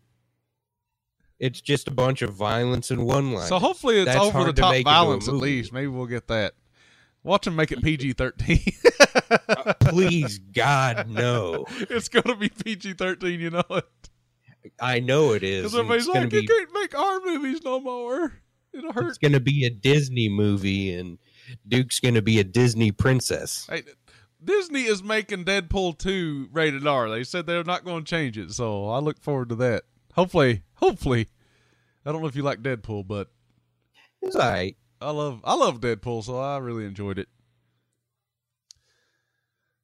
It's 1.38 1.60
just 1.60 1.86
a 1.86 1.90
bunch 1.90 2.22
of 2.22 2.32
violence 2.32 2.90
in 2.90 3.04
one 3.04 3.32
line. 3.32 3.46
So 3.46 3.58
hopefully 3.58 3.98
it's 3.98 4.06
That's 4.06 4.20
over 4.20 4.44
the 4.44 4.52
to 4.54 4.60
top 4.62 4.84
violence 4.84 5.28
at 5.28 5.34
least. 5.34 5.72
Maybe 5.72 5.86
we'll 5.86 6.06
get 6.06 6.28
that. 6.28 6.54
Watch 7.22 7.46
him 7.46 7.56
make 7.56 7.72
it 7.72 7.82
PG 7.82 8.14
13. 8.14 8.60
Uh, 9.48 9.74
please, 9.80 10.38
God, 10.38 11.08
no. 11.08 11.64
it's 11.68 12.08
going 12.08 12.24
to 12.24 12.36
be 12.36 12.48
PG 12.48 12.94
13, 12.94 13.40
you 13.40 13.50
know 13.50 13.64
it. 13.70 13.84
I 14.80 15.00
know 15.00 15.32
it 15.32 15.42
is. 15.42 15.62
Because 15.62 15.74
everybody's 15.74 16.08
like, 16.08 16.32
you 16.32 16.46
can't 16.46 16.72
make 16.72 16.96
our 16.96 17.20
movies 17.20 17.60
no 17.64 17.80
more. 17.80 18.32
It'll 18.72 18.92
hurt. 18.92 19.08
it's 19.08 19.18
gonna 19.18 19.40
be 19.40 19.64
a 19.64 19.70
Disney 19.70 20.28
movie, 20.28 20.92
and 20.94 21.18
Duke's 21.66 22.00
gonna 22.00 22.22
be 22.22 22.38
a 22.38 22.44
Disney 22.44 22.92
princess. 22.92 23.66
Hey, 23.68 23.82
Disney 24.42 24.82
is 24.82 25.02
making 25.02 25.44
Deadpool 25.44 25.98
2 25.98 26.48
rated 26.52 26.86
R. 26.86 27.10
They 27.10 27.24
said 27.24 27.46
they're 27.46 27.64
not 27.64 27.84
going 27.84 28.04
to 28.04 28.10
change 28.10 28.38
it, 28.38 28.52
so 28.52 28.88
I 28.88 28.98
look 28.98 29.20
forward 29.20 29.50
to 29.50 29.54
that. 29.56 29.84
Hopefully, 30.14 30.62
hopefully. 30.74 31.28
I 32.06 32.12
don't 32.12 32.22
know 32.22 32.28
if 32.28 32.36
you 32.36 32.42
like 32.42 32.62
Deadpool, 32.62 33.06
but 33.06 33.28
It's 34.22 34.36
all 34.36 34.50
right. 34.50 34.76
I 35.00 35.10
love 35.10 35.40
I 35.44 35.54
love 35.54 35.80
Deadpool, 35.80 36.24
so 36.24 36.38
I 36.38 36.58
really 36.58 36.84
enjoyed 36.84 37.18
it. 37.18 37.28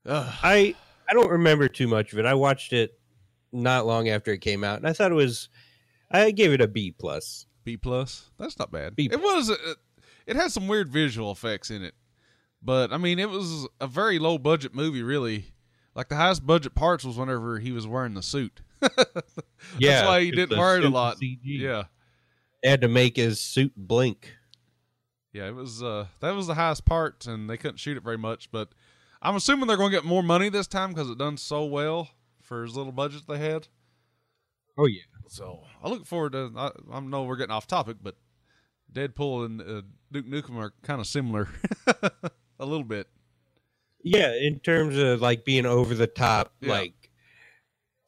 Ugh. 0.06 0.34
I 0.42 0.74
I 1.10 1.14
don't 1.14 1.30
remember 1.30 1.68
too 1.68 1.88
much 1.88 2.12
of 2.12 2.18
it. 2.18 2.26
I 2.26 2.34
watched 2.34 2.72
it 2.72 2.98
not 3.52 3.86
long 3.86 4.08
after 4.08 4.32
it 4.32 4.40
came 4.40 4.64
out, 4.64 4.78
and 4.78 4.86
I 4.86 4.92
thought 4.92 5.12
it 5.12 5.16
was. 5.16 5.48
I 6.10 6.30
gave 6.30 6.52
it 6.52 6.60
a 6.60 6.68
B 6.68 6.94
plus. 6.96 7.46
B 7.66 7.76
plus. 7.76 8.30
That's 8.38 8.58
not 8.58 8.70
bad. 8.72 8.96
B 8.96 9.10
It 9.12 9.20
was. 9.20 9.50
uh 9.50 9.74
it 10.26 10.36
had 10.36 10.50
some 10.50 10.66
weird 10.68 10.88
visual 10.88 11.30
effects 11.30 11.70
in 11.70 11.84
it, 11.84 11.94
but 12.62 12.92
I 12.92 12.96
mean, 12.96 13.18
it 13.18 13.28
was 13.28 13.68
a 13.80 13.86
very 13.86 14.18
low 14.18 14.38
budget 14.38 14.74
movie. 14.74 15.02
Really, 15.02 15.46
like 15.94 16.08
the 16.08 16.16
highest 16.16 16.46
budget 16.46 16.74
parts 16.74 17.04
was 17.04 17.16
whenever 17.18 17.58
he 17.58 17.70
was 17.72 17.86
wearing 17.86 18.14
the 18.14 18.22
suit. 18.22 18.62
Yeah, 19.78 19.90
That's 19.96 20.06
why 20.06 20.20
he 20.22 20.30
didn't 20.30 20.56
wear 20.58 20.76
it 20.78 20.84
a 20.84 20.88
lot. 20.88 21.16
CG. 21.18 21.38
Yeah, 21.42 21.84
They 22.62 22.70
had 22.70 22.80
to 22.82 22.88
make 22.88 23.16
his 23.16 23.40
suit 23.40 23.72
blink. 23.76 24.34
yeah. 25.32 25.48
It 25.48 25.54
was. 25.54 25.82
uh 25.82 26.06
That 26.20 26.34
was 26.34 26.46
the 26.46 26.54
highest 26.54 26.84
part, 26.84 27.26
and 27.26 27.48
they 27.50 27.56
couldn't 27.56 27.78
shoot 27.78 27.96
it 27.96 28.02
very 28.04 28.18
much. 28.18 28.50
But 28.52 28.68
I'm 29.22 29.34
assuming 29.36 29.66
they're 29.66 29.76
going 29.76 29.90
to 29.90 29.96
get 29.96 30.04
more 30.04 30.22
money 30.22 30.48
this 30.50 30.66
time 30.68 30.90
because 30.90 31.10
it 31.10 31.18
done 31.18 31.36
so 31.36 31.64
well 31.64 32.10
for 32.42 32.62
as 32.64 32.76
little 32.76 32.92
budget 32.92 33.22
they 33.28 33.38
had. 33.38 33.66
Oh 34.78 34.86
yeah. 34.86 35.02
So 35.28 35.62
I 35.82 35.88
look 35.88 36.06
forward 36.06 36.32
to. 36.32 36.52
I, 36.56 36.70
I 36.92 37.00
know 37.00 37.24
we're 37.24 37.36
getting 37.36 37.52
off 37.52 37.66
topic, 37.66 37.96
but 38.02 38.16
Deadpool 38.92 39.44
and 39.46 39.60
uh, 39.60 39.82
Duke 40.12 40.26
Nukem 40.26 40.56
are 40.56 40.72
kind 40.82 41.00
of 41.00 41.06
similar, 41.06 41.48
a 42.58 42.64
little 42.64 42.84
bit. 42.84 43.08
Yeah, 44.02 44.32
in 44.34 44.60
terms 44.60 44.96
of 44.96 45.20
like 45.20 45.44
being 45.44 45.66
over 45.66 45.94
the 45.94 46.06
top, 46.06 46.52
Yeah. 46.60 46.70
like 46.72 47.10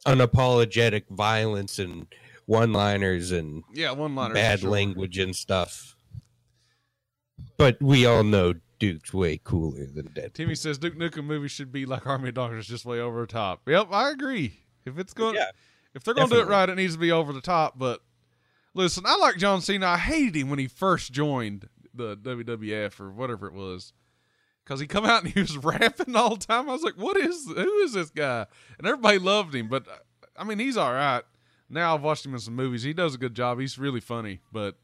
unapologetic 0.06 1.08
violence 1.10 1.78
and 1.78 2.06
one-liners 2.46 3.32
and 3.32 3.64
Yeah, 3.74 3.90
one-liners, 3.92 4.34
bad 4.34 4.62
language 4.62 5.18
and 5.18 5.34
stuff. 5.34 5.96
But 7.56 7.82
we 7.82 8.06
all 8.06 8.22
know 8.22 8.54
Duke's 8.78 9.12
way 9.12 9.40
cooler 9.42 9.86
than 9.86 10.08
Deadpool. 10.10 10.34
Timmy 10.34 10.54
says 10.54 10.78
Duke 10.78 10.94
Nukem 10.96 11.24
movie 11.24 11.48
should 11.48 11.72
be 11.72 11.84
like 11.84 12.06
Army 12.06 12.28
of 12.28 12.34
Darkness, 12.36 12.66
just 12.66 12.86
way 12.86 13.00
over 13.00 13.22
the 13.22 13.26
top. 13.26 13.62
Yep, 13.66 13.88
I 13.90 14.10
agree. 14.10 14.60
If 14.86 14.98
it's 14.98 15.12
going, 15.12 15.34
Yeah, 15.34 15.50
if 15.94 16.04
they're 16.04 16.14
going 16.14 16.28
to 16.28 16.34
do 16.34 16.40
it 16.40 16.48
right, 16.48 16.68
it 16.68 16.76
needs 16.76 16.94
to 16.94 17.00
be 17.00 17.12
over 17.12 17.32
the 17.32 17.40
top. 17.40 17.78
But 17.78 18.00
listen, 18.74 19.04
I 19.06 19.16
like 19.16 19.36
John 19.36 19.60
Cena. 19.60 19.86
I 19.86 19.98
hated 19.98 20.36
him 20.36 20.50
when 20.50 20.58
he 20.58 20.66
first 20.68 21.12
joined 21.12 21.68
the 21.94 22.16
WWF 22.16 23.00
or 23.00 23.10
whatever 23.10 23.46
it 23.46 23.54
was, 23.54 23.92
because 24.64 24.80
he 24.80 24.86
come 24.86 25.04
out 25.04 25.24
and 25.24 25.32
he 25.32 25.40
was 25.40 25.56
rapping 25.64 26.14
all 26.14 26.36
the 26.36 26.46
time. 26.46 26.68
I 26.68 26.72
was 26.72 26.82
like, 26.82 26.94
what 26.94 27.16
is 27.16 27.46
who 27.46 27.78
is 27.78 27.92
this 27.92 28.10
guy? 28.10 28.46
And 28.78 28.86
everybody 28.86 29.18
loved 29.18 29.54
him. 29.54 29.68
But 29.68 29.86
I 30.36 30.44
mean, 30.44 30.58
he's 30.58 30.76
all 30.76 30.92
right. 30.92 31.22
Now 31.70 31.94
I've 31.94 32.02
watched 32.02 32.24
him 32.24 32.34
in 32.34 32.40
some 32.40 32.54
movies. 32.56 32.82
He 32.82 32.92
does 32.92 33.14
a 33.14 33.18
good 33.18 33.34
job. 33.34 33.60
He's 33.60 33.78
really 33.78 34.00
funny, 34.00 34.40
but 34.52 34.76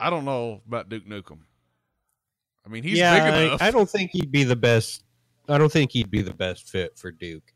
I 0.00 0.10
don't 0.10 0.24
know 0.24 0.62
about 0.66 0.88
Duke 0.88 1.06
Nukem. 1.06 1.40
I 2.66 2.68
mean, 2.68 2.82
he's 2.82 2.98
yeah, 2.98 3.14
big 3.14 3.34
I- 3.34 3.40
enough. 3.42 3.62
I, 3.62 3.70
don't 3.70 3.88
think 3.88 4.10
he'd 4.12 4.30
be 4.30 4.44
the 4.44 4.56
best. 4.56 5.02
I 5.48 5.56
don't 5.56 5.72
think 5.72 5.92
he'd 5.92 6.10
be 6.10 6.20
the 6.22 6.34
best 6.34 6.68
fit 6.68 6.98
for 6.98 7.10
Duke. 7.10 7.54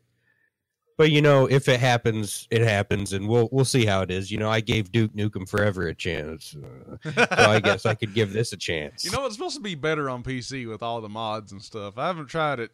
But 0.97 1.11
you 1.11 1.21
know, 1.21 1.47
if 1.47 1.67
it 1.67 1.79
happens, 1.79 2.47
it 2.51 2.61
happens, 2.61 3.13
and 3.13 3.27
we'll 3.27 3.49
we'll 3.51 3.65
see 3.65 3.85
how 3.85 4.01
it 4.01 4.11
is. 4.11 4.31
You 4.31 4.37
know, 4.37 4.49
I 4.49 4.59
gave 4.59 4.91
Duke 4.91 5.13
Nukem 5.13 5.49
Forever 5.49 5.87
a 5.87 5.95
chance, 5.95 6.55
uh, 6.55 7.11
so 7.15 7.25
I 7.29 7.59
guess 7.59 7.85
I 7.85 7.95
could 7.95 8.13
give 8.13 8.31
this 8.31 8.53
a 8.53 8.57
chance. 8.57 9.03
You 9.03 9.11
know, 9.11 9.25
it's 9.25 9.35
supposed 9.35 9.55
to 9.55 9.61
be 9.61 9.75
better 9.75 10.09
on 10.09 10.23
PC 10.23 10.69
with 10.69 10.83
all 10.83 11.01
the 11.01 11.09
mods 11.09 11.51
and 11.51 11.61
stuff. 11.61 11.97
I 11.97 12.07
haven't 12.07 12.27
tried 12.27 12.59
it, 12.59 12.71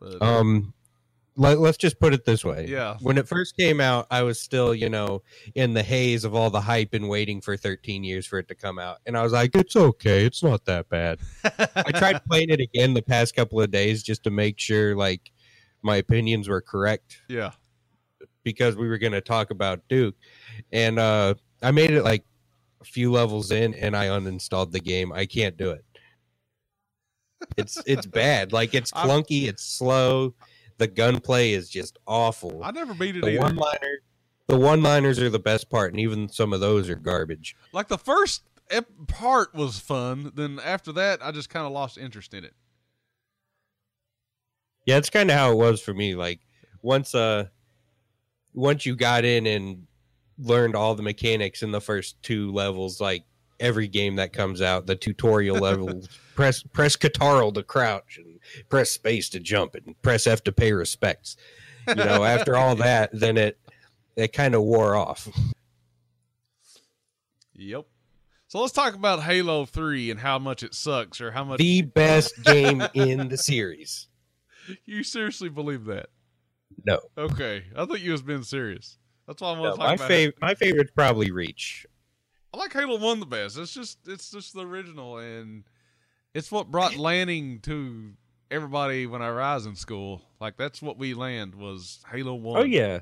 but 0.00 0.22
um, 0.22 0.72
let, 1.36 1.58
let's 1.60 1.76
just 1.78 1.98
put 1.98 2.12
it 2.12 2.24
this 2.24 2.44
way. 2.44 2.66
Yeah. 2.68 2.96
When 3.00 3.18
it 3.18 3.26
first 3.26 3.56
came 3.56 3.80
out, 3.80 4.06
I 4.10 4.22
was 4.22 4.38
still, 4.38 4.74
you 4.74 4.88
know, 4.88 5.22
in 5.54 5.74
the 5.74 5.82
haze 5.82 6.24
of 6.24 6.34
all 6.34 6.50
the 6.50 6.60
hype 6.60 6.92
and 6.92 7.08
waiting 7.08 7.40
for 7.40 7.56
13 7.56 8.04
years 8.04 8.26
for 8.26 8.38
it 8.38 8.48
to 8.48 8.54
come 8.54 8.78
out, 8.78 8.98
and 9.06 9.16
I 9.16 9.22
was 9.22 9.32
like, 9.32 9.54
it's 9.54 9.76
okay, 9.76 10.24
it's 10.24 10.42
not 10.42 10.64
that 10.66 10.88
bad. 10.88 11.20
I 11.76 11.92
tried 11.92 12.24
playing 12.24 12.50
it 12.50 12.60
again 12.60 12.94
the 12.94 13.02
past 13.02 13.34
couple 13.34 13.60
of 13.60 13.70
days 13.70 14.02
just 14.02 14.24
to 14.24 14.30
make 14.30 14.58
sure, 14.58 14.94
like, 14.96 15.30
my 15.82 15.96
opinions 15.96 16.48
were 16.48 16.60
correct. 16.60 17.20
yeah, 17.28 17.52
because 18.44 18.76
we 18.76 18.88
were 18.88 18.98
going 18.98 19.12
to 19.12 19.20
talk 19.20 19.50
about 19.50 19.80
Duke. 19.88 20.14
And 20.72 20.98
uh, 20.98 21.34
I 21.62 21.70
made 21.70 21.90
it 21.90 22.02
like 22.02 22.24
a 22.80 22.84
few 22.84 23.12
levels 23.12 23.50
in 23.52 23.74
and 23.74 23.96
I 23.96 24.06
uninstalled 24.06 24.72
the 24.72 24.80
game. 24.80 25.12
I 25.12 25.26
can't 25.26 25.56
do 25.56 25.70
it. 25.70 25.84
It's 27.56 27.78
it's 27.86 28.06
bad. 28.06 28.52
Like 28.52 28.74
it's 28.74 28.90
clunky, 28.92 29.48
it's 29.48 29.64
slow. 29.64 30.34
The 30.78 30.86
gunplay 30.86 31.52
is 31.52 31.68
just 31.68 31.98
awful. 32.06 32.62
I 32.64 32.70
never 32.70 32.94
beat 32.94 33.16
it 33.16 33.22
The 33.22 33.30
either. 33.32 33.40
one 33.40 33.56
liner 33.56 34.00
The 34.48 34.56
one-liners 34.58 35.18
are 35.20 35.30
the 35.30 35.38
best 35.38 35.70
part, 35.70 35.92
and 35.92 36.00
even 36.00 36.28
some 36.28 36.52
of 36.52 36.60
those 36.60 36.88
are 36.88 36.94
garbage. 36.96 37.54
Like 37.72 37.88
the 37.88 37.98
first 37.98 38.42
ep- 38.70 38.88
part 39.06 39.54
was 39.54 39.78
fun, 39.78 40.32
then 40.34 40.58
after 40.64 40.90
that, 40.92 41.24
I 41.24 41.30
just 41.30 41.50
kind 41.50 41.66
of 41.66 41.72
lost 41.72 41.98
interest 41.98 42.34
in 42.34 42.44
it. 42.44 42.54
Yeah, 44.86 44.96
it's 44.96 45.10
kind 45.10 45.30
of 45.30 45.36
how 45.36 45.52
it 45.52 45.56
was 45.56 45.80
for 45.80 45.94
me. 45.94 46.14
Like 46.14 46.40
once 46.82 47.14
uh 47.14 47.46
once 48.54 48.84
you 48.84 48.96
got 48.96 49.24
in 49.24 49.46
and 49.46 49.86
learned 50.38 50.74
all 50.74 50.94
the 50.94 51.02
mechanics 51.02 51.62
in 51.62 51.72
the 51.72 51.80
first 51.80 52.22
two 52.22 52.52
levels, 52.52 53.00
like 53.00 53.24
every 53.60 53.88
game 53.88 54.16
that 54.16 54.32
comes 54.32 54.60
out, 54.60 54.86
the 54.86 54.96
tutorial 54.96 55.56
level 55.56 56.02
press 56.34 56.62
press 56.62 56.96
Ctrl 56.96 57.54
to 57.54 57.62
crouch 57.62 58.18
and 58.18 58.38
press 58.68 58.90
space 58.90 59.28
to 59.30 59.40
jump 59.40 59.74
and 59.74 60.00
press 60.02 60.26
F 60.26 60.42
to 60.44 60.52
pay 60.52 60.72
respects. 60.72 61.36
You 61.88 61.94
know, 61.94 62.24
after 62.24 62.56
all 62.56 62.74
that, 62.76 63.10
then 63.12 63.36
it 63.36 63.58
it 64.16 64.32
kind 64.32 64.54
of 64.54 64.62
wore 64.62 64.94
off. 64.96 65.28
Yep. 67.54 67.86
So 68.48 68.60
let's 68.60 68.72
talk 68.72 68.94
about 68.94 69.22
Halo 69.22 69.64
3 69.64 70.10
and 70.10 70.20
how 70.20 70.38
much 70.38 70.62
it 70.62 70.74
sucks 70.74 71.22
or 71.22 71.30
how 71.30 71.42
much 71.42 71.58
The 71.58 71.82
best 71.82 72.42
game 72.44 72.82
in 72.92 73.28
the 73.28 73.38
series. 73.38 74.08
You 74.84 75.02
seriously 75.04 75.48
believe 75.48 75.84
that. 75.86 76.06
No. 76.86 77.00
Okay. 77.18 77.64
I 77.76 77.84
thought 77.84 78.00
you 78.00 78.12
was 78.12 78.22
being 78.22 78.42
serious. 78.42 78.98
That's 79.26 79.40
why 79.42 79.52
I 79.54 79.58
want 79.58 79.78
No, 79.78 79.84
my 79.84 79.94
about 79.94 80.04
it. 80.04 80.08
favorite 80.08 80.36
my 80.40 80.54
favorite's 80.54 80.90
probably 80.92 81.30
Reach. 81.30 81.86
I 82.54 82.58
like 82.58 82.72
Halo 82.72 82.98
1 82.98 83.20
the 83.20 83.26
best. 83.26 83.56
It's 83.58 83.72
just 83.74 83.98
it's 84.06 84.30
just 84.30 84.52
the 84.54 84.66
original 84.66 85.18
and 85.18 85.64
it's 86.34 86.50
what 86.50 86.70
brought 86.70 86.96
landing 86.98 87.60
to 87.60 88.12
everybody 88.50 89.06
when 89.06 89.22
I 89.22 89.30
rise 89.30 89.64
in 89.66 89.74
school. 89.76 90.22
Like 90.40 90.56
that's 90.56 90.82
what 90.82 90.98
we 90.98 91.14
land 91.14 91.54
was 91.54 92.00
Halo 92.10 92.34
1. 92.34 92.60
Oh 92.60 92.64
yeah. 92.64 93.00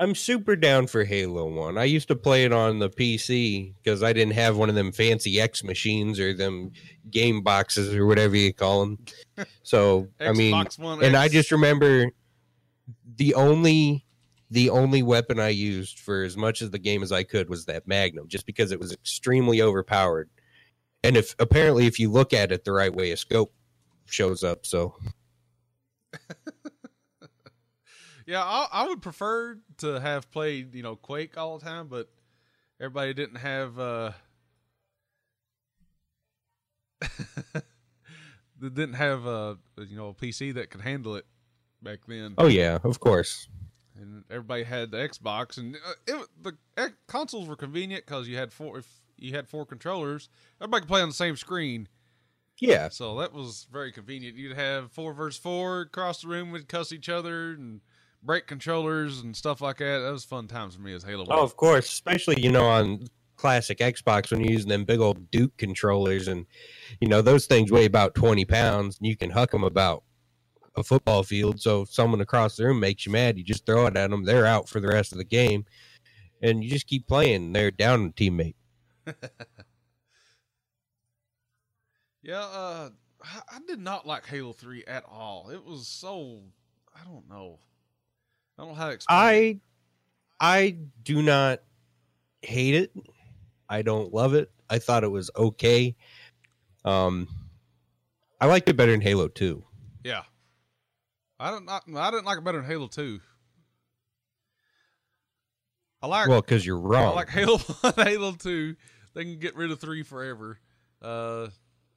I'm 0.00 0.14
super 0.14 0.56
down 0.56 0.86
for 0.86 1.04
Halo 1.04 1.46
1. 1.46 1.76
I 1.76 1.84
used 1.84 2.08
to 2.08 2.16
play 2.16 2.44
it 2.44 2.54
on 2.54 2.78
the 2.78 2.88
PC 2.88 3.74
because 3.82 4.02
I 4.02 4.14
didn't 4.14 4.32
have 4.32 4.56
one 4.56 4.70
of 4.70 4.74
them 4.74 4.92
fancy 4.92 5.38
X 5.38 5.62
machines 5.62 6.18
or 6.18 6.32
them 6.32 6.72
game 7.10 7.42
boxes 7.42 7.94
or 7.94 8.06
whatever 8.06 8.34
you 8.34 8.52
call 8.52 8.80
them. 8.80 8.98
So, 9.62 10.08
I 10.20 10.32
mean, 10.32 10.52
One 10.76 11.02
and 11.02 11.16
I 11.16 11.24
X. 11.26 11.32
just 11.32 11.50
remember 11.50 12.10
the 13.16 13.34
only 13.34 14.04
the 14.50 14.68
only 14.68 15.02
weapon 15.02 15.40
I 15.40 15.48
used 15.48 15.98
for 15.98 16.24
as 16.24 16.36
much 16.36 16.60
of 16.60 16.72
the 16.72 16.78
game 16.78 17.02
as 17.02 17.10
I 17.10 17.22
could 17.22 17.48
was 17.48 17.64
that 17.64 17.86
Magnum 17.86 18.28
just 18.28 18.44
because 18.44 18.70
it 18.70 18.78
was 18.78 18.92
extremely 18.92 19.62
overpowered. 19.62 20.28
And 21.02 21.16
if 21.16 21.34
apparently 21.38 21.86
if 21.86 21.98
you 21.98 22.10
look 22.10 22.34
at 22.34 22.52
it 22.52 22.64
the 22.64 22.72
right 22.72 22.94
way 22.94 23.12
a 23.12 23.16
scope 23.16 23.54
shows 24.04 24.44
up, 24.44 24.66
so 24.66 24.94
Yeah, 28.30 28.44
I, 28.44 28.68
I 28.70 28.86
would 28.88 29.02
prefer 29.02 29.58
to 29.78 29.98
have 29.98 30.30
played, 30.30 30.72
you 30.74 30.84
know, 30.84 30.94
Quake 30.94 31.36
all 31.36 31.58
the 31.58 31.64
time, 31.64 31.88
but 31.88 32.08
everybody 32.80 33.12
didn't 33.12 33.38
have 33.38 33.76
uh 33.78 34.12
didn't 38.60 38.94
have 38.94 39.26
uh 39.26 39.54
you 39.88 39.96
know 39.96 40.08
a 40.08 40.14
PC 40.14 40.54
that 40.54 40.70
could 40.70 40.80
handle 40.82 41.16
it 41.16 41.26
back 41.82 42.00
then. 42.06 42.34
oh 42.38 42.46
yeah, 42.46 42.78
of 42.84 43.00
course. 43.00 43.48
and 44.00 44.24
everybody 44.30 44.62
had 44.64 44.90
the 44.90 44.98
Xbox, 44.98 45.58
and 45.58 45.76
uh, 45.76 45.92
it, 46.06 46.28
the 46.42 46.92
consoles 47.06 47.48
were 47.48 47.56
convenient 47.56 48.04
because 48.06 48.28
you 48.28 48.36
had 48.36 48.52
four. 48.52 48.78
If 48.78 48.86
you 49.16 49.34
had 49.34 49.48
four 49.48 49.66
controllers, 49.66 50.28
everybody 50.60 50.82
could 50.82 50.88
play 50.88 51.02
on 51.02 51.08
the 51.08 51.14
same 51.14 51.36
screen, 51.36 51.88
Yeah. 52.58 52.88
so 52.90 53.18
that 53.18 53.32
was 53.32 53.66
very 53.72 53.92
convenient. 53.92 54.36
You'd 54.36 54.56
have 54.56 54.92
four 54.92 55.12
versus 55.14 55.38
four 55.40 55.82
across 55.82 56.22
the 56.22 56.28
room, 56.28 56.52
would 56.52 56.68
cuss 56.68 56.92
each 56.92 57.08
other 57.08 57.52
and 57.52 57.80
break 58.22 58.46
controllers 58.46 59.20
and 59.20 59.36
stuff 59.36 59.60
like 59.60 59.78
that. 59.78 60.00
That 60.00 60.10
was 60.10 60.24
fun 60.24 60.46
times 60.46 60.74
for 60.74 60.82
me 60.82 60.94
as 60.94 61.02
Halo. 61.02 61.26
Oh, 61.28 61.42
of 61.42 61.56
course, 61.56 61.86
especially 61.90 62.40
you 62.40 62.50
know 62.50 62.66
on 62.66 63.06
classic 63.36 63.78
Xbox 63.78 64.30
when 64.30 64.40
you're 64.40 64.52
using 64.52 64.68
them 64.68 64.84
big 64.84 65.00
old 65.00 65.30
Duke 65.30 65.56
controllers, 65.56 66.28
and 66.28 66.46
you 67.00 67.08
know 67.08 67.22
those 67.22 67.46
things 67.46 67.70
weigh 67.70 67.86
about 67.86 68.14
twenty 68.14 68.44
pounds, 68.44 68.98
and 68.98 69.06
you 69.06 69.16
can 69.16 69.30
huck 69.30 69.50
them 69.50 69.64
about 69.64 70.04
a 70.76 70.82
football 70.82 71.22
field. 71.22 71.60
So 71.60 71.82
if 71.82 71.92
someone 71.92 72.20
across 72.20 72.56
the 72.56 72.64
room 72.66 72.80
makes 72.80 73.06
you 73.06 73.12
mad, 73.12 73.38
you 73.38 73.44
just 73.44 73.66
throw 73.66 73.86
it 73.86 73.96
at 73.96 74.10
them. 74.10 74.24
They're 74.24 74.46
out 74.46 74.68
for 74.68 74.80
the 74.80 74.88
rest 74.88 75.12
of 75.12 75.18
the 75.18 75.24
game, 75.24 75.64
and 76.42 76.62
you 76.62 76.70
just 76.70 76.86
keep 76.86 77.06
playing. 77.06 77.52
They're 77.52 77.70
down 77.70 78.06
a 78.06 78.10
teammate. 78.10 78.54
Yeah, 82.22 82.40
uh, 82.40 82.90
I, 83.22 83.40
I 83.56 83.58
did 83.66 83.80
not 83.80 84.06
like 84.06 84.26
Halo 84.26 84.52
Three 84.52 84.84
at 84.84 85.04
all. 85.08 85.50
It 85.50 85.64
was 85.64 85.88
so 85.88 86.40
I 86.94 87.04
don't 87.04 87.28
know. 87.28 87.58
I 88.60 88.62
don't 88.64 88.72
know 88.72 88.78
how 88.78 88.88
to 88.88 88.92
explain. 88.92 89.18
I 89.18 89.60
I 90.38 90.76
do 91.02 91.22
not 91.22 91.60
hate 92.42 92.74
it. 92.74 92.92
I 93.70 93.80
don't 93.80 94.12
love 94.12 94.34
it. 94.34 94.50
I 94.68 94.78
thought 94.78 95.02
it 95.02 95.10
was 95.10 95.30
okay. 95.34 95.96
Um, 96.84 97.26
I 98.38 98.46
liked 98.46 98.68
it 98.68 98.76
better 98.76 98.92
than 98.92 99.00
Halo 99.00 99.28
Two. 99.28 99.64
Yeah. 100.04 100.24
I 101.38 101.50
don't. 101.50 101.66
I, 101.70 101.80
I 101.96 102.10
didn't 102.10 102.26
like 102.26 102.36
it 102.36 102.44
better 102.44 102.58
than 102.58 102.66
Halo 102.70 102.86
Two. 102.86 103.20
I 106.02 106.06
like. 106.06 106.28
Well, 106.28 106.42
because 106.42 106.66
you're 106.66 106.78
wrong. 106.78 107.12
I 107.12 107.14
like 107.14 107.28
Halo 107.30 107.56
One, 107.56 107.94
Halo 107.96 108.32
Two. 108.32 108.76
They 109.14 109.24
can 109.24 109.38
get 109.38 109.56
rid 109.56 109.70
of 109.70 109.80
three 109.80 110.02
forever. 110.02 110.58
Uh, 111.00 111.48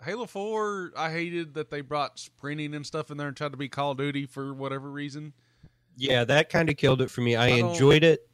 Halo 0.02 0.28
Four, 0.28 0.94
I 0.96 1.12
hated 1.12 1.56
that 1.56 1.70
they 1.70 1.82
brought 1.82 2.20
sprinting 2.20 2.74
and 2.74 2.86
stuff 2.86 3.12
in 3.12 3.18
there 3.18 3.28
and 3.28 3.36
tried 3.36 3.52
to 3.52 3.58
be 3.58 3.68
Call 3.68 3.92
of 3.92 3.98
Duty 3.98 4.28
for 4.28 4.54
whatever 4.54 4.90
reason. 4.90 5.34
Yeah, 5.96 6.24
that 6.26 6.50
kind 6.50 6.70
of 6.70 6.78
killed 6.78 7.02
it 7.02 7.12
for 7.12 7.22
me. 7.22 7.36
I, 7.36 7.46
I 7.48 7.60
don't- 7.60 7.72
enjoyed 7.72 8.04
it 8.04 8.28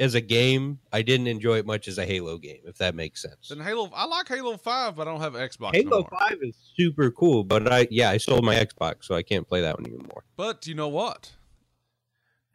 as 0.00 0.14
a 0.16 0.20
game. 0.20 0.80
I 0.92 1.02
didn't 1.02 1.28
enjoy 1.28 1.58
it 1.58 1.66
much 1.66 1.86
as 1.86 1.98
a 1.98 2.04
Halo 2.04 2.36
game, 2.38 2.62
if 2.64 2.76
that 2.78 2.94
makes 2.96 3.22
sense. 3.22 3.48
Then 3.50 3.60
Halo, 3.60 3.90
I 3.94 4.06
like 4.06 4.26
Halo 4.28 4.56
Five, 4.56 4.96
but 4.96 5.06
I 5.06 5.12
don't 5.12 5.20
have 5.20 5.34
an 5.36 5.48
Xbox. 5.48 5.74
Halo 5.76 6.00
more. 6.00 6.08
Five 6.18 6.38
is 6.42 6.56
super 6.76 7.10
cool, 7.12 7.44
but 7.44 7.72
I 7.72 7.86
yeah, 7.90 8.10
I 8.10 8.16
sold 8.16 8.44
my 8.44 8.56
Xbox, 8.56 9.04
so 9.04 9.14
I 9.14 9.22
can't 9.22 9.48
play 9.48 9.60
that 9.60 9.78
one 9.78 9.86
anymore. 9.86 10.24
But 10.36 10.66
you 10.66 10.74
know 10.74 10.88
what? 10.88 11.30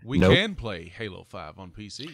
We 0.03 0.17
Nope. 0.17 0.33
can 0.33 0.55
play 0.55 0.89
Halo 0.89 1.23
Five 1.29 1.57
on 1.59 1.71
PC. 1.71 2.11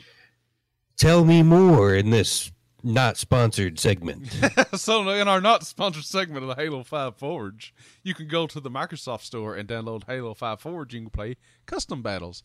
Tell 0.98 1.26
me 1.26 1.44
more 1.44 1.94
in 1.96 2.10
this 2.10 2.52
not 2.86 3.18
sponsored 3.18 3.80
segment. 3.80 4.28
so 4.76 5.10
in 5.10 5.28
our 5.28 5.42
not 5.42 5.66
sponsored 5.66 6.06
segment 6.06 6.44
of 6.44 6.56
the 6.56 6.62
Halo 6.62 6.84
5 6.84 7.18
Forge, 7.18 7.74
you 8.04 8.14
can 8.14 8.28
go 8.28 8.48
to 8.48 8.60
the 8.60 8.70
Microsoft 8.70 9.22
Store 9.22 9.56
and 9.56 9.68
download 9.68 10.04
Halo 10.08 10.34
5 10.34 10.62
Forge. 10.62 10.94
You 10.94 11.02
can 11.02 11.10
play 11.10 11.38
custom 11.66 12.02
battles. 12.02 12.44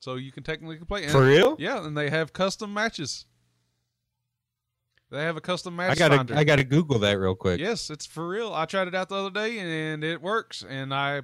So 0.00 0.14
you 0.16 0.30
can 0.30 0.42
technically 0.42 0.76
play. 0.78 1.04
and- 1.04 1.12
For 1.12 1.24
real? 1.26 1.56
Yeah, 1.58 1.84
and 1.84 1.96
they 1.96 2.10
have 2.10 2.32
custom 2.32 2.72
matches. 2.74 3.24
They 5.10 5.22
have 5.22 5.36
a 5.36 5.40
custom 5.40 5.76
match 5.76 5.92
I 5.92 5.94
gotta 5.94 6.16
finder. 6.16 6.34
I 6.34 6.44
gotta 6.44 6.64
Google 6.64 6.98
that 7.00 7.12
real 7.18 7.34
quick. 7.36 7.60
yes, 7.60 7.90
it's 7.90 8.06
for 8.06 8.28
real. 8.28 8.52
I 8.52 8.64
tried 8.66 8.88
it 8.88 8.94
out 8.94 9.08
the 9.08 9.14
other 9.14 9.30
day 9.30 9.58
and 9.58 10.02
it 10.02 10.20
works. 10.20 10.64
And 10.68 10.92
I 10.92 11.22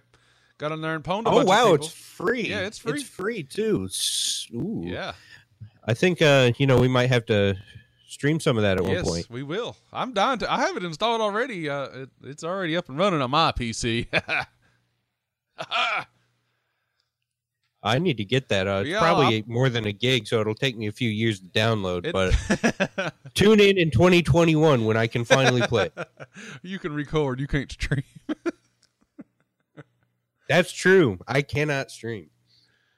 got 0.58 0.70
in 0.70 0.80
there 0.80 0.94
and 0.94 1.02
pwned 1.02 1.26
a 1.26 1.30
Oh 1.30 1.34
bunch 1.38 1.48
wow, 1.48 1.68
of 1.74 1.80
it's 1.80 1.88
free. 1.88 2.42
Yeah, 2.48 2.60
it's 2.60 2.78
free. 2.78 3.00
It's 3.00 3.08
free 3.08 3.42
too. 3.42 3.88
Ooh. 4.54 4.82
yeah. 4.86 5.12
I 5.84 5.94
think 5.94 6.22
uh, 6.22 6.52
you 6.58 6.66
know, 6.66 6.78
we 6.78 6.88
might 6.88 7.08
have 7.08 7.26
to 7.26 7.56
stream 8.08 8.38
some 8.40 8.56
of 8.56 8.62
that 8.62 8.78
at 8.78 8.84
yes, 8.86 8.96
one 8.96 9.04
point. 9.04 9.24
Yes, 9.24 9.30
we 9.30 9.42
will. 9.42 9.76
I'm 9.92 10.12
dying 10.12 10.38
to. 10.40 10.52
I 10.52 10.60
have 10.60 10.76
it 10.76 10.84
installed 10.84 11.20
already. 11.20 11.68
Uh, 11.68 11.84
it, 12.02 12.10
it's 12.22 12.44
already 12.44 12.76
up 12.76 12.88
and 12.88 12.98
running 12.98 13.20
on 13.22 13.30
my 13.30 13.52
PC. 13.52 14.06
I 17.84 17.98
need 17.98 18.18
to 18.18 18.24
get 18.24 18.48
that. 18.50 18.68
Uh, 18.68 18.82
it's 18.82 18.90
Yeah, 18.90 19.00
probably 19.00 19.42
more 19.46 19.68
than 19.68 19.86
a 19.86 19.92
gig, 19.92 20.28
so 20.28 20.40
it'll 20.40 20.54
take 20.54 20.76
me 20.76 20.86
a 20.86 20.92
few 20.92 21.10
years 21.10 21.40
to 21.40 21.46
download. 21.46 22.06
It- 22.06 22.12
but 22.12 23.14
tune 23.34 23.58
in 23.58 23.76
in 23.76 23.90
2021 23.90 24.84
when 24.84 24.96
I 24.96 25.08
can 25.08 25.24
finally 25.24 25.62
play. 25.62 25.90
you 26.62 26.78
can 26.78 26.92
record. 26.92 27.40
You 27.40 27.48
can't 27.48 27.70
stream. 27.72 28.04
That's 30.48 30.70
true. 30.70 31.18
I 31.26 31.42
cannot 31.42 31.90
stream, 31.90 32.30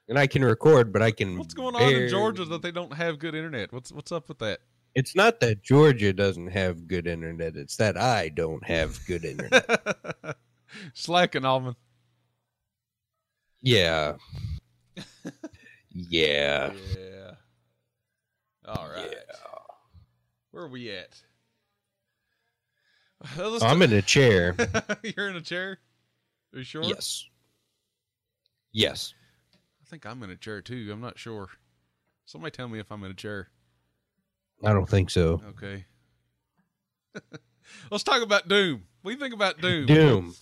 and 0.08 0.18
I 0.18 0.26
can 0.26 0.44
record, 0.44 0.92
but 0.92 1.02
I 1.02 1.10
can. 1.10 1.38
What's 1.38 1.54
going 1.54 1.74
on 1.74 1.82
in 1.82 2.08
Georgia 2.08 2.44
that 2.44 2.62
they 2.62 2.70
don't 2.70 2.92
have 2.92 3.18
good 3.18 3.34
internet? 3.34 3.72
What's 3.72 3.92
what's 3.92 4.12
up 4.12 4.28
with 4.28 4.38
that? 4.38 4.60
It's 4.94 5.16
not 5.16 5.40
that 5.40 5.62
Georgia 5.62 6.12
doesn't 6.12 6.48
have 6.48 6.86
good 6.86 7.06
internet; 7.06 7.56
it's 7.56 7.76
that 7.76 7.96
I 7.96 8.28
don't 8.28 8.64
have 8.64 8.98
good 9.06 9.24
internet. 9.24 9.66
Slacking, 10.94 11.44
Alvin. 11.44 11.74
yeah, 13.62 14.14
yeah. 15.94 16.72
Yeah. 16.72 17.30
All 18.66 18.88
right. 18.88 19.14
Where 20.50 20.64
are 20.64 20.68
we 20.68 20.90
at? 20.90 21.20
I'm 23.62 23.82
in 23.82 23.92
a 23.92 24.02
chair. 24.02 24.54
You're 25.02 25.28
in 25.28 25.36
a 25.36 25.40
chair. 25.40 25.78
Are 26.52 26.58
you 26.58 26.64
sure? 26.64 26.84
yes. 26.84 27.24
Yes. 28.72 29.14
I 29.94 29.96
think 29.96 30.06
I'm 30.06 30.24
in 30.24 30.30
a 30.30 30.34
chair 30.34 30.60
too. 30.60 30.90
I'm 30.92 31.00
not 31.00 31.20
sure. 31.20 31.50
Somebody 32.24 32.50
tell 32.50 32.66
me 32.66 32.80
if 32.80 32.90
I'm 32.90 33.04
in 33.04 33.12
a 33.12 33.14
chair. 33.14 33.46
I 34.64 34.72
don't 34.72 34.88
think 34.88 35.08
so. 35.08 35.40
Okay. 35.50 35.84
Let's 37.92 38.02
talk 38.02 38.20
about 38.20 38.48
Doom. 38.48 38.82
What 39.02 39.12
do 39.12 39.14
you 39.14 39.20
think 39.20 39.34
about 39.34 39.60
Doom? 39.60 39.86
Doom. 39.86 40.34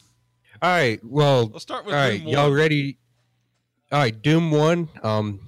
All 0.62 0.70
right. 0.70 0.98
Well, 1.04 1.50
Let's 1.52 1.64
start 1.64 1.84
with 1.84 1.94
All 1.94 2.00
right, 2.00 2.18
Doom 2.18 2.28
y'all 2.28 2.50
ready? 2.50 2.96
All 3.90 3.98
right, 3.98 4.22
Doom 4.22 4.52
One. 4.52 4.88
Um, 5.02 5.40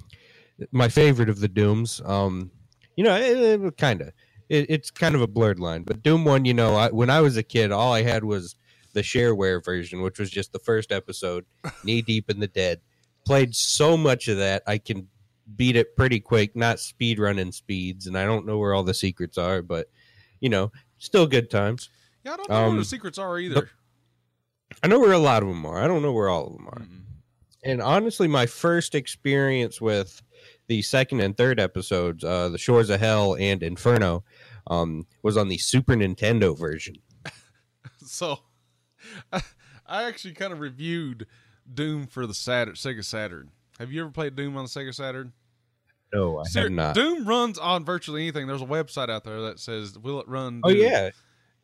my 0.71 0.87
favorite 0.87 1.29
of 1.29 1.39
the 1.39 1.47
Dooms. 1.47 1.99
Um, 2.05 2.51
you 2.95 3.03
know, 3.03 3.15
it, 3.15 3.59
it 3.59 3.77
kind 3.77 4.01
of 4.01 4.09
it, 4.49 4.69
it's 4.69 4.91
kind 4.91 5.15
of 5.15 5.21
a 5.21 5.27
blurred 5.27 5.59
line, 5.59 5.81
but 5.81 6.03
Doom 6.03 6.25
One, 6.25 6.45
you 6.45 6.53
know, 6.53 6.75
I, 6.75 6.91
when 6.91 7.09
I 7.09 7.21
was 7.21 7.37
a 7.37 7.43
kid, 7.43 7.71
all 7.71 7.91
I 7.91 8.03
had 8.03 8.23
was 8.23 8.55
the 8.93 9.01
shareware 9.01 9.65
version, 9.65 10.03
which 10.03 10.19
was 10.19 10.29
just 10.29 10.53
the 10.53 10.59
first 10.59 10.91
episode, 10.91 11.45
knee 11.83 12.03
deep 12.03 12.29
in 12.29 12.39
the 12.39 12.47
dead. 12.47 12.81
Played 13.25 13.55
so 13.55 13.97
much 13.97 14.27
of 14.27 14.37
that, 14.37 14.63
I 14.67 14.77
can 14.77 15.07
beat 15.55 15.75
it 15.75 15.95
pretty 15.95 16.19
quick. 16.19 16.55
Not 16.55 16.79
speed 16.79 17.19
running 17.19 17.51
speeds, 17.51 18.07
and 18.07 18.17
I 18.17 18.25
don't 18.25 18.45
know 18.45 18.57
where 18.57 18.73
all 18.73 18.83
the 18.83 18.93
secrets 18.93 19.37
are, 19.37 19.61
but 19.61 19.87
you 20.39 20.49
know, 20.49 20.71
still 20.97 21.27
good 21.27 21.49
times. 21.49 21.89
Yeah, 22.23 22.33
I 22.33 22.37
don't 22.37 22.49
know 22.49 22.55
where 22.55 22.65
Um, 22.65 22.77
the 22.77 22.85
secrets 22.85 23.17
are 23.17 23.39
either. 23.39 23.69
I 24.83 24.87
know 24.87 24.99
where 24.99 25.13
a 25.13 25.19
lot 25.19 25.43
of 25.43 25.49
them 25.49 25.65
are. 25.65 25.81
I 25.81 25.87
don't 25.87 26.01
know 26.01 26.11
where 26.11 26.29
all 26.29 26.47
of 26.47 26.53
them 26.53 26.67
are. 26.67 26.79
Mm-mm. 26.79 27.01
And 27.63 27.81
honestly, 27.81 28.27
my 28.27 28.45
first 28.45 28.93
experience 28.93 29.81
with 29.81 30.21
the 30.67 30.81
second 30.81 31.21
and 31.21 31.35
third 31.35 31.59
episodes, 31.59 32.23
uh, 32.23 32.49
The 32.49 32.57
Shores 32.57 32.89
of 32.89 32.99
Hell 32.99 33.35
and 33.35 33.63
Inferno, 33.63 34.23
um, 34.67 35.07
was 35.23 35.37
on 35.37 35.47
the 35.47 35.57
Super 35.57 35.93
Nintendo 35.95 36.57
version. 36.57 36.95
So, 38.07 38.39
I, 39.33 39.41
I 39.87 40.03
actually 40.03 40.35
kind 40.35 40.53
of 40.53 40.59
reviewed 40.59 41.25
Doom 41.71 42.07
for 42.07 42.25
the 42.27 42.33
Saturn, 42.33 42.75
Sega 42.75 43.03
Saturn. 43.03 43.51
Have 43.79 43.91
you 43.91 44.01
ever 44.01 44.11
played 44.11 44.35
Doom 44.35 44.55
on 44.57 44.65
the 44.65 44.69
Sega 44.69 44.93
Saturn? 44.93 45.33
No, 46.13 46.39
I 46.39 46.43
Ser- 46.43 46.63
have 46.63 46.71
not. 46.71 46.95
Doom 46.95 47.27
runs 47.27 47.57
on 47.57 47.83
virtually 47.83 48.21
anything. 48.23 48.47
There's 48.47 48.61
a 48.61 48.65
website 48.65 49.09
out 49.09 49.23
there 49.23 49.41
that 49.41 49.59
says, 49.59 49.97
"Will 49.97 50.19
it 50.21 50.27
run?" 50.27 50.61
oh 50.63 50.69
yeah, 50.69 51.09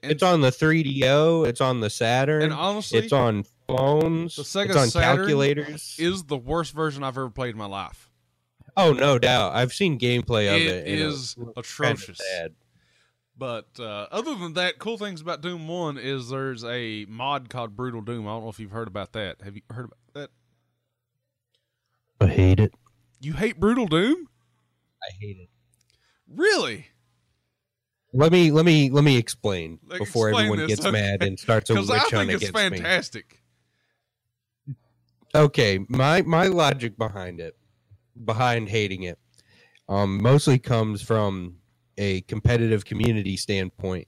And- 0.04 0.12
it's 0.12 0.24
on 0.24 0.42
the 0.42 0.50
3DO. 0.52 1.46
It's 1.48 1.62
on 1.62 1.80
the 1.80 1.90
Saturn. 1.90 2.42
And 2.42 2.54
honestly, 2.54 3.00
it's 3.00 3.14
on 3.14 3.46
phones. 3.68 4.36
The 4.36 4.42
Sega 4.42 4.66
it's 4.70 4.76
on 4.76 4.88
Saturn 4.90 5.18
calculators. 5.26 5.96
is 6.00 6.24
the 6.24 6.38
worst 6.38 6.74
version 6.74 7.04
I've 7.04 7.18
ever 7.18 7.30
played 7.30 7.52
in 7.52 7.58
my 7.58 7.68
life. 7.68 8.10
oh 8.76 8.94
no 8.94 9.20
doubt. 9.20 9.54
I've 9.54 9.74
seen 9.74 10.00
gameplay 10.00 10.48
of 10.54 10.60
It 10.62 10.88
It 10.88 11.00
is 11.00 11.04
and 11.04 11.14
is 11.14 11.34
kinda 11.36 11.52
atrocious. 11.58 12.22
Sad. 13.40 13.40
But 13.76 13.80
uh, 13.84 14.08
other 14.12 14.36
than 14.36 14.54
that, 14.54 14.80
cool 14.80 14.98
things 14.98 15.22
about 15.22 15.42
Doom 15.42 15.68
One 15.68 15.98
is 15.98 16.30
there's 16.30 16.64
a 16.64 17.06
mod 17.10 17.50
called 17.50 17.76
Brutal 17.76 18.02
Doom. 18.02 18.28
I 18.28 18.32
don't 18.32 18.44
know 18.44 18.50
if 18.50 18.60
you've 18.60 18.72
heard 18.72 18.88
about 18.88 19.14
that. 19.14 19.42
Have 19.42 19.56
you 19.56 19.62
heard 19.70 19.86
about 19.86 19.98
that? 20.14 20.30
I 22.20 22.28
hate 22.28 22.60
it. 22.60 22.74
You 23.20 23.34
hate 23.34 23.60
Brutal 23.60 23.88
Doom? 23.88 24.28
I 25.04 25.10
hate 25.20 25.38
it. 25.38 25.50
Really? 26.28 26.88
Let 28.14 28.32
me 28.32 28.52
let 28.52 28.66
me 28.66 28.90
let 28.90 29.04
me 29.04 29.18
explain 29.18 29.80
Like, 29.88 30.00
before 30.00 30.30
explain 30.30 30.46
everyone 30.48 30.68
this, 30.68 30.80
gets 30.80 30.92
mad 30.92 31.24
and 31.24 31.40
starts 31.40 31.70
a 31.70 31.76
witch 31.82 31.90
I 31.90 31.98
hunt 31.98 32.30
it's 32.30 32.44
against 32.44 32.72
me. 32.72 32.78
fantastic. 32.78 33.42
okay 35.34 35.80
my 35.88 36.22
my 36.24 36.48
logic 36.48 36.98
behind 36.98 37.40
it 37.40 37.56
behind 38.26 38.68
hating 38.68 39.04
it 39.04 39.18
um 39.88 40.22
mostly 40.22 40.60
comes 40.60 41.02
from 41.02 41.61
a 42.02 42.22
competitive 42.22 42.84
community 42.84 43.38
standpoint. 43.38 44.08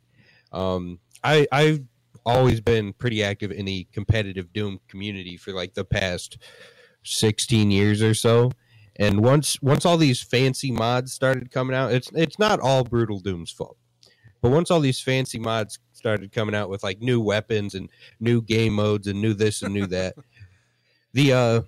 Um 0.52 1.00
i 1.24 1.48
i've 1.52 1.80
always 2.26 2.60
been 2.62 2.94
pretty 2.94 3.24
active 3.24 3.52
in 3.52 3.66
the 3.66 3.86
competitive 3.92 4.52
doom 4.54 4.80
community 4.88 5.38
for 5.38 5.52
like 5.52 5.74
the 5.74 5.86
past 5.86 6.38
16 7.04 7.70
years 7.70 8.02
or 8.02 8.14
so. 8.14 8.52
And 8.96 9.24
once 9.24 9.62
once 9.62 9.86
all 9.86 9.98
these 9.98 10.22
fancy 10.22 10.72
mods 10.72 11.14
started 11.14 11.52
coming 11.52 11.76
out 11.76 11.92
it's 11.92 12.10
it's 12.14 12.40
not 12.40 12.60
all 12.60 12.84
brutal 12.84 13.20
doom's 13.20 13.52
fault. 13.52 13.78
But 14.42 14.52
once 14.52 14.72
all 14.72 14.80
these 14.80 15.00
fancy 15.00 15.40
mods 15.40 15.80
started 15.94 16.32
coming 16.32 16.56
out 16.56 16.70
with 16.70 16.84
like 16.84 17.00
new 17.00 17.22
weapons 17.22 17.76
and 17.76 17.90
new 18.20 18.42
game 18.42 18.74
modes 18.74 19.08
and 19.08 19.22
new 19.22 19.34
this 19.34 19.62
and 19.62 19.74
new 19.74 19.86
that 19.88 20.16
the 21.14 21.34
uh 21.34 21.62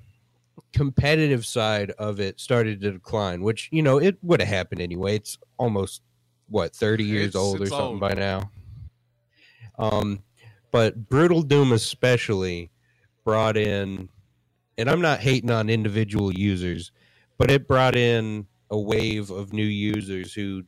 competitive 0.73 1.45
side 1.45 1.91
of 1.91 2.19
it 2.19 2.39
started 2.39 2.81
to 2.81 2.91
decline 2.91 3.41
which 3.41 3.69
you 3.71 3.81
know 3.81 3.97
it 3.97 4.17
would 4.23 4.39
have 4.41 4.49
happened 4.49 4.81
anyway. 4.81 5.15
It's 5.15 5.37
almost 5.57 6.01
what 6.47 6.75
30 6.75 7.03
years 7.03 7.27
It's- 7.29 7.35
old 7.35 7.61
or 7.61 7.65
something 7.67 7.85
old. 7.85 7.99
by 7.99 8.13
now 8.13 8.51
um 9.77 10.23
but 10.71 11.09
brutal 11.09 11.41
doom 11.41 11.71
especially 11.71 12.69
brought 13.23 13.57
in 13.57 14.09
and 14.77 14.89
i'm 14.89 15.01
not 15.01 15.19
hating 15.19 15.51
on 15.51 15.69
individual 15.69 16.31
users 16.33 16.91
but 17.37 17.49
it 17.51 17.67
brought 17.67 17.95
in 17.95 18.47
a 18.71 18.79
wave 18.79 19.29
of 19.31 19.53
new 19.53 19.65
users 19.65 20.33
who 20.33 20.63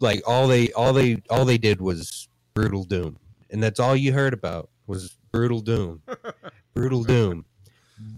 like 0.00 0.22
all 0.26 0.46
they 0.48 0.72
all 0.72 0.92
they 0.92 1.20
all 1.30 1.44
they 1.44 1.58
did 1.58 1.80
was 1.80 2.28
brutal 2.54 2.84
doom 2.84 3.16
and 3.50 3.62
that's 3.62 3.80
all 3.80 3.94
you 3.96 4.12
heard 4.12 4.32
about 4.32 4.70
was 4.86 5.16
brutal 5.32 5.60
doom 5.60 6.02
brutal 6.74 7.04
doom 7.04 7.44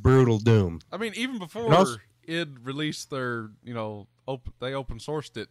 brutal 0.01 0.39
doom 0.39 0.79
I 0.93 0.97
mean, 0.97 1.13
even 1.17 1.39
before 1.39 1.75
also- 1.75 1.97
id 2.29 2.57
released 2.63 3.11
their, 3.11 3.51
you 3.65 3.75
know, 3.75 4.07
open, 4.29 4.53
they 4.61 4.75
open 4.75 4.99
sourced 4.99 5.37
it. 5.37 5.49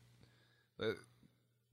Uh, 0.81 0.93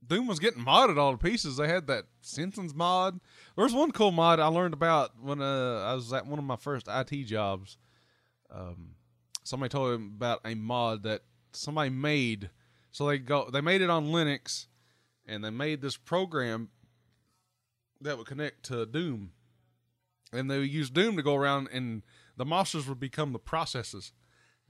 Doom 0.05 0.27
was 0.27 0.39
getting 0.39 0.63
modded 0.63 0.97
all 0.97 1.11
to 1.11 1.17
pieces. 1.17 1.57
They 1.57 1.67
had 1.67 1.87
that 1.87 2.05
Simpsons 2.21 2.73
mod. 2.73 3.19
There 3.55 3.65
was 3.65 3.73
one 3.73 3.91
cool 3.91 4.11
mod 4.11 4.39
I 4.39 4.47
learned 4.47 4.73
about 4.73 5.11
when 5.21 5.41
uh, 5.41 5.83
I 5.83 5.93
was 5.93 6.13
at 6.13 6.25
one 6.25 6.39
of 6.39 6.45
my 6.45 6.55
first 6.55 6.87
IT 6.87 7.25
jobs. 7.25 7.77
Um, 8.49 8.95
somebody 9.43 9.69
told 9.69 9.99
me 9.99 10.07
about 10.07 10.39
a 10.45 10.55
mod 10.55 11.03
that 11.03 11.21
somebody 11.51 11.89
made. 11.89 12.49
So 12.91 13.07
they 13.07 13.17
go, 13.17 13.49
they 13.51 13.61
made 13.61 13.81
it 13.81 13.89
on 13.89 14.07
Linux, 14.07 14.67
and 15.27 15.43
they 15.43 15.49
made 15.49 15.81
this 15.81 15.97
program 15.97 16.69
that 18.01 18.17
would 18.17 18.27
connect 18.27 18.63
to 18.63 18.85
Doom, 18.85 19.31
and 20.31 20.49
they 20.49 20.59
would 20.59 20.71
use 20.71 20.89
Doom 20.89 21.17
to 21.17 21.23
go 21.23 21.35
around 21.35 21.67
and 21.71 22.03
the 22.39 22.45
monsters 22.45 22.87
would 22.87 23.01
become 23.01 23.33
the 23.33 23.39
processes. 23.39 24.13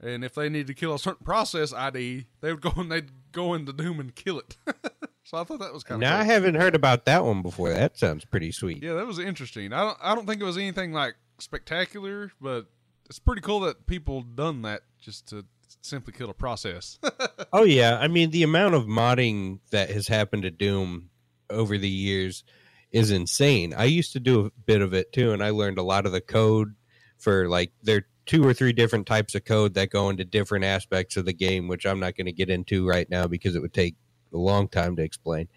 And 0.00 0.24
if 0.24 0.34
they 0.34 0.48
needed 0.48 0.66
to 0.66 0.74
kill 0.74 0.92
a 0.92 0.98
certain 0.98 1.24
process 1.24 1.72
ID, 1.72 2.26
they 2.40 2.52
would 2.52 2.60
go 2.60 2.72
and 2.76 2.90
they'd 2.90 3.12
go 3.32 3.54
into 3.54 3.72
Doom 3.72 4.00
and 4.00 4.14
kill 4.14 4.38
it. 4.38 4.56
so 5.24 5.38
I 5.38 5.44
thought 5.44 5.60
that 5.60 5.72
was 5.72 5.84
kind 5.84 6.02
of 6.02 6.08
now 6.08 6.18
i 6.18 6.24
haven't 6.24 6.56
heard 6.56 6.74
about 6.74 7.04
that 7.04 7.24
one 7.24 7.42
before 7.42 7.70
that 7.72 7.96
sounds 7.96 8.24
pretty 8.24 8.50
sweet 8.50 8.82
yeah, 8.82 8.94
that 8.94 9.06
was 9.06 9.18
interesting. 9.18 9.72
I 9.72 9.82
don't 9.84 9.98
I 10.02 10.14
don't 10.14 10.26
think 10.26 10.40
it 10.40 10.44
was 10.44 10.56
anything 10.56 10.92
like 10.92 11.14
spectacular, 11.38 12.32
but 12.40 12.66
it's 13.08 13.18
pretty 13.18 13.40
cool 13.42 13.60
that 13.60 13.86
people 13.86 14.22
done 14.22 14.62
that 14.62 14.82
just 15.00 15.28
to 15.28 15.44
simply 15.82 16.12
kill 16.12 16.30
a 16.30 16.34
process. 16.34 16.98
Oh 17.52 17.64
yeah, 17.64 17.98
I 17.98 18.06
mean 18.06 18.30
the 18.30 18.44
amount 18.44 18.74
of 18.74 18.84
modding 18.84 19.58
that 19.72 19.90
has 19.90 20.06
happened 20.06 20.44
to 20.44 20.52
Doom 20.52 21.10
over 21.50 21.76
the 21.76 21.88
years 21.88 22.44
is 22.92 23.10
insane. 23.10 23.74
I 23.76 23.84
used 23.86 24.12
to 24.12 24.20
do 24.20 24.46
a 24.46 24.50
bit 24.66 24.80
of 24.82 24.94
it 24.94 25.12
too, 25.12 25.32
and 25.32 25.42
I 25.42 25.50
learned 25.50 25.78
a 25.78 25.82
lot 25.82 26.06
of 26.06 26.12
the 26.12 26.20
code 26.20 26.76
for 27.18 27.48
like 27.48 27.72
there 27.82 27.96
are 27.96 28.06
two 28.26 28.46
or 28.46 28.54
three 28.54 28.72
different 28.72 29.06
types 29.06 29.34
of 29.34 29.44
code 29.44 29.74
that 29.74 29.90
go 29.90 30.08
into 30.08 30.24
different 30.24 30.64
aspects 30.64 31.16
of 31.16 31.24
the 31.24 31.32
game, 31.32 31.68
which 31.68 31.86
I'm 31.86 32.00
not 32.00 32.16
going 32.16 32.26
to 32.26 32.32
get 32.32 32.50
into 32.50 32.86
right 32.86 33.08
now 33.10 33.26
because 33.26 33.54
it 33.54 33.62
would 33.62 33.74
take 33.74 33.96
a 34.32 34.38
long 34.38 34.68
time 34.68 34.96
to 34.96 35.02
explain. 35.02 35.48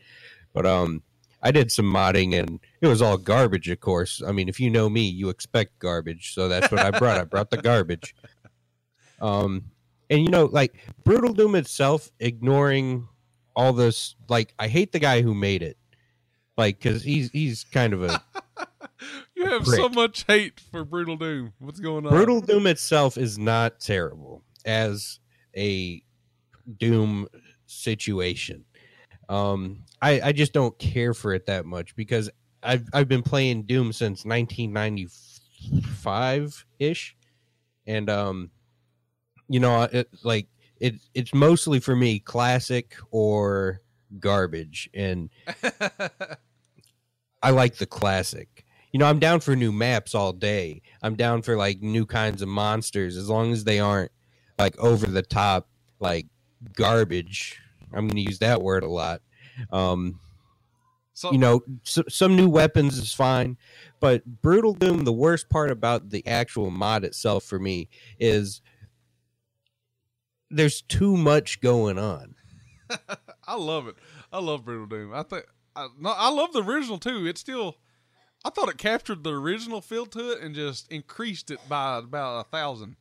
But 0.53 0.65
um, 0.65 1.03
I 1.41 1.51
did 1.51 1.71
some 1.71 1.85
modding, 1.85 2.39
and 2.39 2.59
it 2.81 2.87
was 2.87 3.01
all 3.01 3.17
garbage, 3.17 3.69
of 3.69 3.79
course. 3.79 4.21
I 4.25 4.31
mean, 4.31 4.47
if 4.47 4.59
you 4.59 4.69
know 4.69 4.89
me, 4.89 5.01
you 5.01 5.29
expect 5.29 5.77
garbage, 5.79 6.33
so 6.33 6.47
that's 6.47 6.71
what 6.71 6.81
I 6.81 6.97
brought. 6.97 7.19
I 7.19 7.25
brought 7.25 7.49
the 7.49 7.57
garbage. 7.57 8.15
Um, 9.21 9.65
and 10.09 10.21
you 10.21 10.29
know, 10.29 10.45
like 10.45 10.75
Brutal 11.03 11.33
Doom 11.33 11.55
itself, 11.55 12.11
ignoring 12.19 13.07
all 13.55 13.73
this, 13.73 14.15
like 14.29 14.53
I 14.59 14.67
hate 14.67 14.91
the 14.91 14.99
guy 14.99 15.21
who 15.21 15.33
made 15.33 15.63
it, 15.63 15.77
like 16.57 16.79
because 16.79 17.03
he's 17.03 17.29
he's 17.31 17.63
kind 17.65 17.93
of 17.93 18.03
a 18.03 18.23
you 19.35 19.45
have 19.45 19.65
so 19.65 19.89
much 19.89 20.25
hate 20.27 20.61
for 20.71 20.85
Brutal 20.85 21.17
Doom. 21.17 21.53
What's 21.59 21.79
going 21.79 22.05
on? 22.05 22.11
Brutal 22.11 22.41
Doom 22.41 22.67
itself 22.67 23.17
is 23.17 23.37
not 23.37 23.79
terrible 23.79 24.43
as 24.65 25.19
a 25.55 26.03
Doom 26.77 27.27
situation. 27.65 28.65
Um, 29.29 29.83
I 30.01 30.21
I 30.21 30.31
just 30.31 30.53
don't 30.53 30.77
care 30.79 31.13
for 31.13 31.33
it 31.33 31.45
that 31.47 31.65
much 31.65 31.95
because 31.95 32.29
I've 32.61 32.87
I've 32.93 33.07
been 33.07 33.23
playing 33.23 33.63
Doom 33.63 33.93
since 33.93 34.25
1995 34.25 36.65
ish, 36.79 37.15
and 37.87 38.09
um, 38.09 38.51
you 39.47 39.59
know, 39.59 39.83
it 39.83 40.09
like 40.23 40.47
it 40.79 40.95
it's 41.13 41.33
mostly 41.33 41.79
for 41.79 41.95
me 41.95 42.19
classic 42.19 42.95
or 43.11 43.81
garbage, 44.19 44.89
and 44.93 45.29
I 47.43 47.51
like 47.51 47.75
the 47.75 47.85
classic. 47.85 48.65
You 48.93 48.99
know, 48.99 49.05
I'm 49.05 49.19
down 49.19 49.41
for 49.41 49.55
new 49.55 49.71
maps 49.71 50.15
all 50.15 50.31
day. 50.31 50.81
I'm 51.01 51.15
down 51.15 51.41
for 51.41 51.57
like 51.57 51.81
new 51.81 52.05
kinds 52.05 52.41
of 52.41 52.47
monsters 52.47 53.17
as 53.17 53.29
long 53.29 53.51
as 53.51 53.65
they 53.65 53.79
aren't 53.79 54.11
like 54.57 54.79
over 54.79 55.05
the 55.05 55.21
top 55.21 55.67
like 55.99 56.27
garbage. 56.73 57.59
I'm 57.91 58.07
going 58.07 58.15
to 58.15 58.29
use 58.29 58.39
that 58.39 58.61
word 58.61 58.83
a 58.83 58.89
lot. 58.89 59.21
Um, 59.71 60.19
so 61.13 61.31
you 61.31 61.37
know, 61.37 61.61
s 61.85 61.99
some 62.09 62.35
new 62.35 62.49
weapons 62.49 62.97
is 62.97 63.13
fine, 63.13 63.57
but 63.99 64.25
Brutal 64.41 64.73
Doom, 64.73 65.03
the 65.03 65.13
worst 65.13 65.47
part 65.49 65.69
about 65.69 66.09
the 66.09 66.25
actual 66.25 66.71
mod 66.71 67.03
itself 67.03 67.43
for 67.43 67.59
me 67.59 67.89
is 68.19 68.61
there's 70.49 70.81
too 70.81 71.15
much 71.15 71.61
going 71.61 71.99
on. 71.99 72.35
I 73.47 73.55
love 73.55 73.87
it. 73.87 73.95
I 74.31 74.39
love 74.39 74.65
Brutal 74.65 74.87
Doom. 74.87 75.13
I 75.13 75.21
think 75.21 75.45
I, 75.75 75.87
no, 75.99 76.09
I 76.15 76.29
love 76.29 76.53
the 76.53 76.63
original 76.63 76.97
too. 76.99 77.25
It's 77.25 77.41
still, 77.41 77.77
I 78.45 78.49
thought 78.49 78.69
it 78.69 78.77
captured 78.77 79.23
the 79.23 79.33
original 79.33 79.81
feel 79.81 80.05
to 80.07 80.31
it 80.31 80.41
and 80.41 80.53
just 80.53 80.91
increased 80.91 81.49
it 81.51 81.59
by 81.67 81.97
about 81.99 82.45
a 82.45 82.49
thousand. 82.49 82.95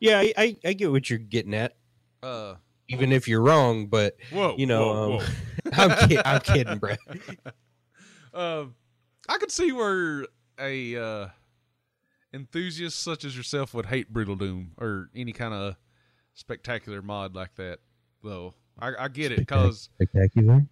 Yeah, 0.00 0.18
I, 0.18 0.32
I, 0.36 0.56
I 0.64 0.72
get 0.72 0.90
what 0.90 1.08
you're 1.10 1.18
getting 1.18 1.54
at, 1.54 1.76
Uh, 2.22 2.54
even 2.88 3.12
if 3.12 3.28
you're 3.28 3.42
wrong. 3.42 3.86
But 3.86 4.16
whoa, 4.32 4.56
you 4.58 4.66
know, 4.66 4.86
whoa, 4.86 5.02
um, 5.04 5.10
whoa. 5.12 5.26
I'm, 5.74 6.08
kid- 6.08 6.22
I'm 6.24 6.40
kidding, 6.40 6.78
bro. 6.78 6.94
Um, 8.34 8.76
I 9.28 9.36
could 9.36 9.50
see 9.50 9.72
where 9.72 10.26
a 10.58 10.96
uh, 10.96 11.28
enthusiast 12.32 13.02
such 13.02 13.26
as 13.26 13.36
yourself 13.36 13.74
would 13.74 13.84
hate 13.84 14.10
Brutal 14.10 14.36
Doom 14.36 14.72
or 14.78 15.10
any 15.14 15.32
kind 15.32 15.52
of 15.52 15.76
spectacular 16.32 17.02
mod 17.02 17.34
like 17.34 17.54
that. 17.56 17.80
Though 18.24 18.54
I, 18.82 19.04
I 19.04 19.08
get 19.08 19.32
it 19.32 19.38
because 19.38 19.88
Spectacular. 19.94 20.66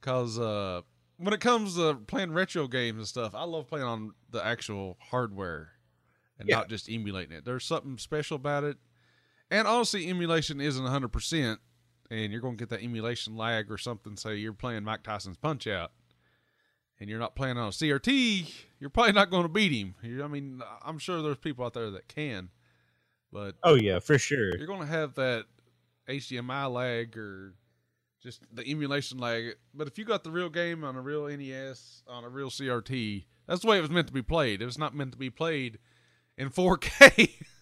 because 0.00 0.38
uh, 0.38 0.80
when 1.18 1.32
it 1.32 1.40
comes 1.40 1.76
to 1.76 1.94
playing 1.94 2.32
retro 2.32 2.66
games 2.68 2.98
and 2.98 3.06
stuff, 3.06 3.34
I 3.34 3.44
love 3.44 3.68
playing 3.68 3.86
on 3.86 4.12
the 4.30 4.44
actual 4.44 4.96
hardware 5.00 5.70
and 6.38 6.48
Yeah. 6.48 6.56
not 6.56 6.68
just 6.68 6.90
emulating 6.90 7.36
it. 7.36 7.44
There's 7.44 7.64
something 7.64 7.96
special 7.98 8.34
about 8.36 8.64
it, 8.64 8.76
and 9.50 9.66
honestly, 9.68 10.08
emulation 10.10 10.60
isn't 10.60 10.82
100, 10.82 11.08
percent 11.08 11.60
and 12.10 12.30
you're 12.30 12.40
going 12.40 12.56
to 12.56 12.62
get 12.62 12.68
that 12.68 12.84
emulation 12.84 13.36
lag 13.36 13.70
or 13.70 13.78
something. 13.78 14.16
Say 14.16 14.36
you're 14.36 14.52
playing 14.52 14.84
Mike 14.84 15.02
Tyson's 15.02 15.36
Punch 15.38 15.66
Out, 15.66 15.90
and 17.00 17.08
you're 17.10 17.18
not 17.18 17.34
playing 17.34 17.56
on 17.58 17.68
a 17.68 17.70
CRT, 17.72 18.52
you're 18.80 18.90
probably 18.90 19.12
not 19.12 19.30
going 19.30 19.42
to 19.44 19.48
beat 19.48 19.72
him. 19.72 19.94
You- 20.02 20.22
I 20.24 20.28
mean, 20.28 20.62
I'm 20.84 20.98
sure 20.98 21.22
there's 21.22 21.38
people 21.38 21.64
out 21.64 21.74
there 21.74 21.90
that 21.90 22.06
can, 22.08 22.50
but 23.32 23.54
Oh 23.62 23.74
yeah, 23.74 23.98
for 23.98 24.18
sure. 24.18 24.56
you're 24.56 24.66
going 24.66 24.80
to 24.80 24.86
have 24.86 25.14
that 25.14 25.46
HDMI 26.08 26.72
lag 26.72 27.16
or 27.16 27.54
just 28.22 28.42
the 28.52 28.68
emulation 28.68 29.18
lag. 29.18 29.54
But 29.74 29.86
if 29.88 29.98
you 29.98 30.04
got 30.04 30.24
the 30.24 30.30
real 30.30 30.48
game 30.48 30.84
on 30.84 30.96
a 30.96 31.00
real 31.00 31.26
NES 31.26 32.02
on 32.08 32.24
a 32.24 32.28
real 32.28 32.50
CRT, 32.50 33.24
that's 33.46 33.62
the 33.62 33.68
way 33.68 33.78
it 33.78 33.82
was 33.82 33.90
meant 33.90 34.08
to 34.08 34.12
be 34.12 34.22
played. 34.22 34.62
It 34.62 34.66
was 34.66 34.78
not 34.78 34.94
meant 34.94 35.12
to 35.12 35.18
be 35.18 35.30
played 35.30 35.78
in 36.36 36.50
4K. 36.50 37.30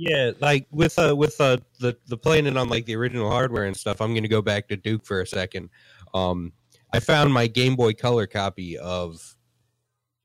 Yeah, 0.00 0.30
like 0.40 0.66
with 0.70 0.98
uh 0.98 1.14
with 1.14 1.38
uh 1.42 1.58
the 1.78 1.94
the 2.06 2.16
playing 2.16 2.46
it 2.46 2.56
on 2.56 2.70
like 2.70 2.86
the 2.86 2.96
original 2.96 3.30
hardware 3.30 3.64
and 3.64 3.76
stuff. 3.76 4.00
I'm 4.00 4.14
gonna 4.14 4.28
go 4.28 4.40
back 4.40 4.66
to 4.68 4.76
Duke 4.76 5.04
for 5.04 5.20
a 5.20 5.26
second. 5.26 5.68
Um, 6.14 6.54
I 6.90 7.00
found 7.00 7.34
my 7.34 7.46
Game 7.46 7.76
Boy 7.76 7.92
Color 7.92 8.26
copy 8.26 8.78
of 8.78 9.36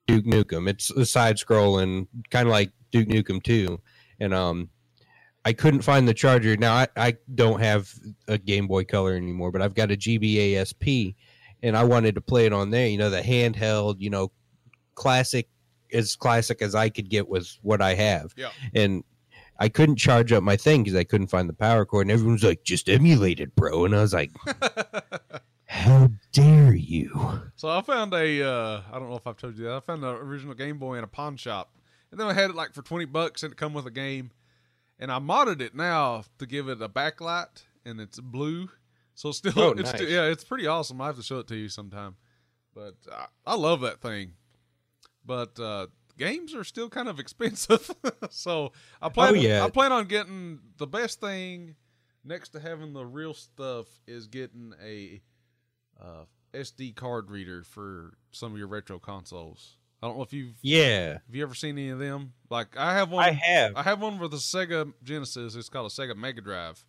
Duke 0.07 0.23
Nukem. 0.23 0.69
It's 0.69 0.91
a 0.91 1.05
side 1.05 1.35
scrolling, 1.35 2.07
kind 2.31 2.47
of 2.47 2.53
like 2.53 2.71
Duke 2.91 3.09
Nukem 3.09 3.43
2, 3.43 3.77
and 4.21 4.33
um, 4.33 4.69
I 5.45 5.53
couldn't 5.53 5.83
find 5.83 6.07
the 6.07 6.13
charger. 6.13 6.57
Now 6.57 6.73
I, 6.73 6.87
I 6.97 7.17
don't 7.35 7.61
have 7.61 7.93
a 8.27 8.37
Game 8.37 8.67
Boy 8.67 8.83
Color 8.83 9.15
anymore, 9.15 9.51
but 9.51 9.61
I've 9.61 9.75
got 9.75 9.91
a 9.91 9.95
GBA 9.95 10.65
SP, 10.65 11.13
and 11.61 11.77
I 11.77 11.83
wanted 11.83 12.15
to 12.15 12.21
play 12.21 12.47
it 12.47 12.53
on 12.53 12.71
there. 12.71 12.87
You 12.87 12.97
know, 12.97 13.11
the 13.11 13.21
handheld, 13.21 13.97
you 13.99 14.09
know, 14.09 14.31
classic 14.95 15.47
as 15.93 16.15
classic 16.15 16.63
as 16.63 16.73
I 16.73 16.89
could 16.89 17.09
get 17.09 17.29
was 17.29 17.59
what 17.61 17.81
I 17.81 17.93
have. 17.93 18.33
Yeah. 18.35 18.49
And 18.73 19.03
I 19.59 19.69
couldn't 19.69 19.97
charge 19.97 20.31
up 20.31 20.43
my 20.43 20.57
thing 20.57 20.83
because 20.83 20.97
I 20.97 21.03
couldn't 21.03 21.27
find 21.27 21.47
the 21.47 21.53
power 21.53 21.85
cord, 21.85 22.07
and 22.07 22.11
everyone's 22.11 22.43
like, 22.43 22.63
"Just 22.63 22.89
emulate 22.89 23.39
it, 23.39 23.55
bro." 23.55 23.85
And 23.85 23.95
I 23.95 24.01
was 24.01 24.13
like, 24.13 24.31
"How 25.65 26.09
dare 26.33 26.73
you?" 26.73 27.41
So 27.55 27.69
I 27.69 27.81
found 27.83 28.13
a 28.15 28.43
uh 28.43 28.81
I 28.91 28.99
don't 28.99 29.09
know 29.09 29.15
if 29.15 29.27
I've 29.27 29.37
told 29.37 29.57
you 29.57 29.65
that. 29.65 29.73
I 29.73 29.79
found 29.79 30.01
the 30.01 30.15
original 30.15 30.55
Game 30.55 30.79
Boy 30.79 30.95
in 30.97 31.03
a 31.03 31.07
pawn 31.07 31.37
shop. 31.37 31.71
And 32.11 32.19
then 32.19 32.27
I 32.27 32.33
had 32.33 32.49
it 32.49 32.55
like 32.55 32.73
for 32.73 32.81
20 32.81 33.05
bucks 33.05 33.43
and 33.43 33.51
it 33.51 33.57
come 33.57 33.73
with 33.73 33.85
a 33.85 33.91
game. 33.91 34.31
And 34.99 35.11
I 35.11 35.19
modded 35.19 35.61
it 35.61 35.75
now 35.75 36.23
to 36.39 36.45
give 36.45 36.69
it 36.69 36.81
a 36.81 36.87
backlight 36.89 37.63
and 37.85 37.99
it's 37.99 38.19
blue. 38.19 38.69
So 39.13 39.31
still 39.31 39.53
Oh, 39.57 39.71
it's 39.71 39.91
nice. 39.93 40.01
yeah, 40.01 40.25
it's 40.25 40.43
pretty 40.43 40.67
awesome. 40.67 41.01
I 41.01 41.07
have 41.07 41.17
to 41.17 41.23
show 41.23 41.39
it 41.39 41.47
to 41.47 41.55
you 41.55 41.69
sometime. 41.69 42.15
But 42.73 42.95
I, 43.11 43.25
I 43.45 43.55
love 43.55 43.81
that 43.81 44.01
thing. 44.01 44.33
But 45.25 45.59
uh 45.59 45.87
games 46.17 46.55
are 46.55 46.63
still 46.63 46.89
kind 46.89 47.09
of 47.09 47.19
expensive. 47.25 47.89
so 48.29 48.71
I 49.01 49.09
plan 49.09 49.31
Oh, 49.31 49.33
yeah. 49.35 49.65
I 49.65 49.69
plan 49.69 49.91
on 49.91 50.05
getting 50.05 50.59
the 50.77 50.87
best 50.87 51.19
thing 51.19 51.75
next 52.23 52.49
to 52.49 52.59
having 52.59 52.93
the 52.93 53.05
real 53.05 53.33
stuff 53.33 53.85
is 54.07 54.27
getting 54.27 54.73
a 54.83 55.21
uh, 56.01 56.25
SD 56.53 56.95
card 56.95 57.29
reader 57.29 57.63
for 57.63 58.17
some 58.31 58.51
of 58.53 58.57
your 58.57 58.67
retro 58.67 58.97
consoles. 58.99 59.77
I 60.01 60.07
don't 60.07 60.17
know 60.17 60.23
if 60.23 60.33
you've 60.33 60.55
Yeah, 60.61 61.13
have 61.13 61.33
you 61.35 61.43
ever 61.43 61.55
seen 61.55 61.77
any 61.77 61.89
of 61.89 61.99
them. 61.99 62.33
Like 62.49 62.77
I 62.77 62.93
have 62.93 63.11
one. 63.11 63.23
I 63.23 63.31
have. 63.31 63.75
I 63.75 63.83
have 63.83 64.01
one 64.01 64.17
for 64.17 64.27
the 64.27 64.37
Sega 64.37 64.93
Genesis. 65.03 65.55
It's 65.55 65.69
called 65.69 65.91
a 65.91 65.93
Sega 65.93 66.15
Mega 66.15 66.41
Drive, 66.41 66.85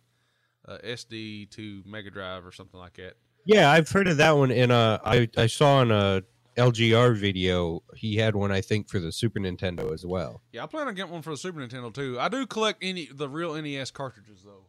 uh, 0.67 0.77
SD 0.83 1.49
to 1.51 1.83
Mega 1.85 2.11
Drive 2.11 2.45
or 2.45 2.51
something 2.51 2.79
like 2.79 2.95
that. 2.97 3.13
Yeah, 3.45 3.71
I've 3.71 3.89
heard 3.89 4.07
of 4.07 4.17
that 4.17 4.35
one. 4.35 4.51
In 4.51 4.71
a, 4.71 4.99
I 5.03 5.29
I 5.37 5.47
saw 5.47 5.81
in 5.81 5.91
a 5.91 6.21
LGR 6.57 7.15
video, 7.15 7.83
he 7.95 8.17
had 8.17 8.35
one 8.35 8.51
I 8.51 8.61
think 8.61 8.89
for 8.89 8.99
the 8.99 9.11
Super 9.11 9.39
Nintendo 9.39 9.93
as 9.93 10.05
well. 10.05 10.41
Yeah, 10.51 10.63
I 10.63 10.67
plan 10.67 10.87
on 10.87 10.95
getting 10.95 11.11
one 11.11 11.21
for 11.21 11.29
the 11.29 11.37
Super 11.37 11.59
Nintendo 11.59 11.93
too. 11.93 12.19
I 12.19 12.29
do 12.29 12.45
collect 12.47 12.79
any 12.83 13.07
the 13.13 13.29
real 13.29 13.59
NES 13.61 13.91
cartridges 13.91 14.41
though. 14.43 14.65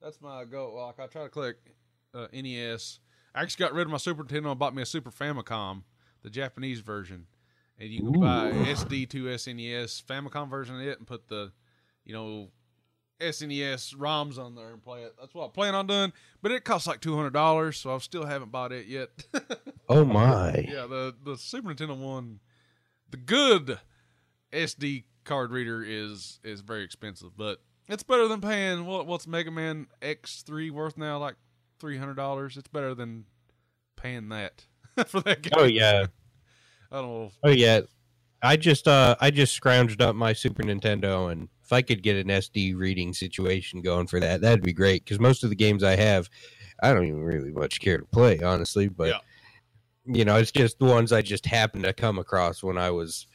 That's 0.00 0.20
my 0.20 0.44
goal. 0.44 0.76
Like 0.76 1.00
I 1.00 1.06
try 1.06 1.24
to 1.24 1.28
collect 1.28 1.68
uh, 2.14 2.28
NES. 2.32 3.00
I 3.34 3.42
actually 3.42 3.64
got 3.64 3.74
rid 3.74 3.86
of 3.86 3.90
my 3.90 3.96
Super 3.96 4.22
Nintendo 4.22 4.50
and 4.50 4.58
bought 4.58 4.74
me 4.74 4.82
a 4.82 4.86
Super 4.86 5.10
Famicom, 5.10 5.82
the 6.22 6.30
Japanese 6.30 6.80
version, 6.80 7.26
and 7.78 7.90
you 7.90 8.00
can 8.00 8.20
buy 8.20 8.50
SD2SNES 8.52 10.04
Famicom 10.04 10.48
version 10.48 10.76
of 10.76 10.82
it 10.82 10.98
and 10.98 11.06
put 11.06 11.28
the, 11.28 11.52
you 12.04 12.12
know, 12.12 12.50
SNES 13.20 13.96
ROMs 13.96 14.38
on 14.38 14.54
there 14.54 14.72
and 14.72 14.82
play 14.82 15.02
it. 15.02 15.14
That's 15.18 15.34
what 15.34 15.46
I 15.46 15.48
plan 15.48 15.74
on 15.74 15.86
doing. 15.86 16.12
But 16.42 16.52
it 16.52 16.64
costs 16.64 16.86
like 16.86 17.00
two 17.00 17.16
hundred 17.16 17.32
dollars, 17.32 17.76
so 17.76 17.94
I 17.94 17.98
still 17.98 18.26
haven't 18.26 18.52
bought 18.52 18.72
it 18.72 18.86
yet. 18.86 19.10
Oh 19.86 20.04
my! 20.04 20.64
Yeah, 20.66 20.86
the 20.86 21.14
the 21.22 21.36
Super 21.36 21.74
Nintendo 21.74 21.94
one, 21.94 22.40
the 23.10 23.18
good 23.18 23.78
SD 24.50 25.04
card 25.24 25.50
reader 25.50 25.82
is 25.82 26.40
is 26.42 26.62
very 26.62 26.84
expensive, 26.84 27.36
but 27.36 27.60
it's 27.86 28.02
better 28.02 28.26
than 28.26 28.40
paying 28.40 28.86
what 28.86 29.06
what's 29.06 29.26
Mega 29.26 29.50
Man 29.50 29.88
X 30.00 30.42
three 30.42 30.70
worth 30.70 30.96
now, 30.96 31.18
like 31.18 31.34
three 31.78 31.98
hundred 31.98 32.14
dollars. 32.14 32.56
It's 32.56 32.68
better 32.68 32.94
than 32.94 33.26
paying 33.96 34.30
that 34.30 34.64
for 35.06 35.20
that 35.20 35.38
oh, 35.38 35.42
game. 35.42 35.52
Oh 35.56 35.64
yeah! 35.64 36.06
I 36.92 37.00
don't 37.00 37.10
know. 37.10 37.30
Oh 37.42 37.50
yeah! 37.50 37.80
I 38.42 38.56
just 38.56 38.86
uh 38.88 39.16
I 39.20 39.30
just 39.30 39.58
scrounged 39.60 40.00
up 40.00 40.14
my 40.14 40.32
Super 40.32 40.62
Nintendo, 40.62 41.30
and 41.32 41.48
if 41.64 41.72
I 41.72 41.82
could 41.82 42.02
get 42.02 42.16
an 42.16 42.28
SD 42.28 42.76
reading 42.76 43.12
situation 43.12 43.80
going 43.82 44.06
for 44.06 44.20
that, 44.20 44.40
that'd 44.40 44.62
be 44.62 44.72
great. 44.72 45.04
Because 45.04 45.18
most 45.18 45.44
of 45.44 45.50
the 45.50 45.56
games 45.56 45.82
I 45.82 45.96
have, 45.96 46.28
I 46.82 46.92
don't 46.92 47.06
even 47.06 47.22
really 47.24 47.52
much 47.52 47.80
care 47.80 47.98
to 47.98 48.04
play, 48.06 48.40
honestly. 48.40 48.88
But 48.88 49.08
Yeah. 49.08 49.18
you 50.06 50.24
know, 50.24 50.36
it's 50.36 50.52
just 50.52 50.78
the 50.78 50.84
ones 50.84 51.12
I 51.12 51.22
just 51.22 51.46
happened 51.46 51.84
to 51.84 51.92
come 51.92 52.18
across 52.18 52.62
when 52.62 52.76
I 52.78 52.90
was 52.90 53.26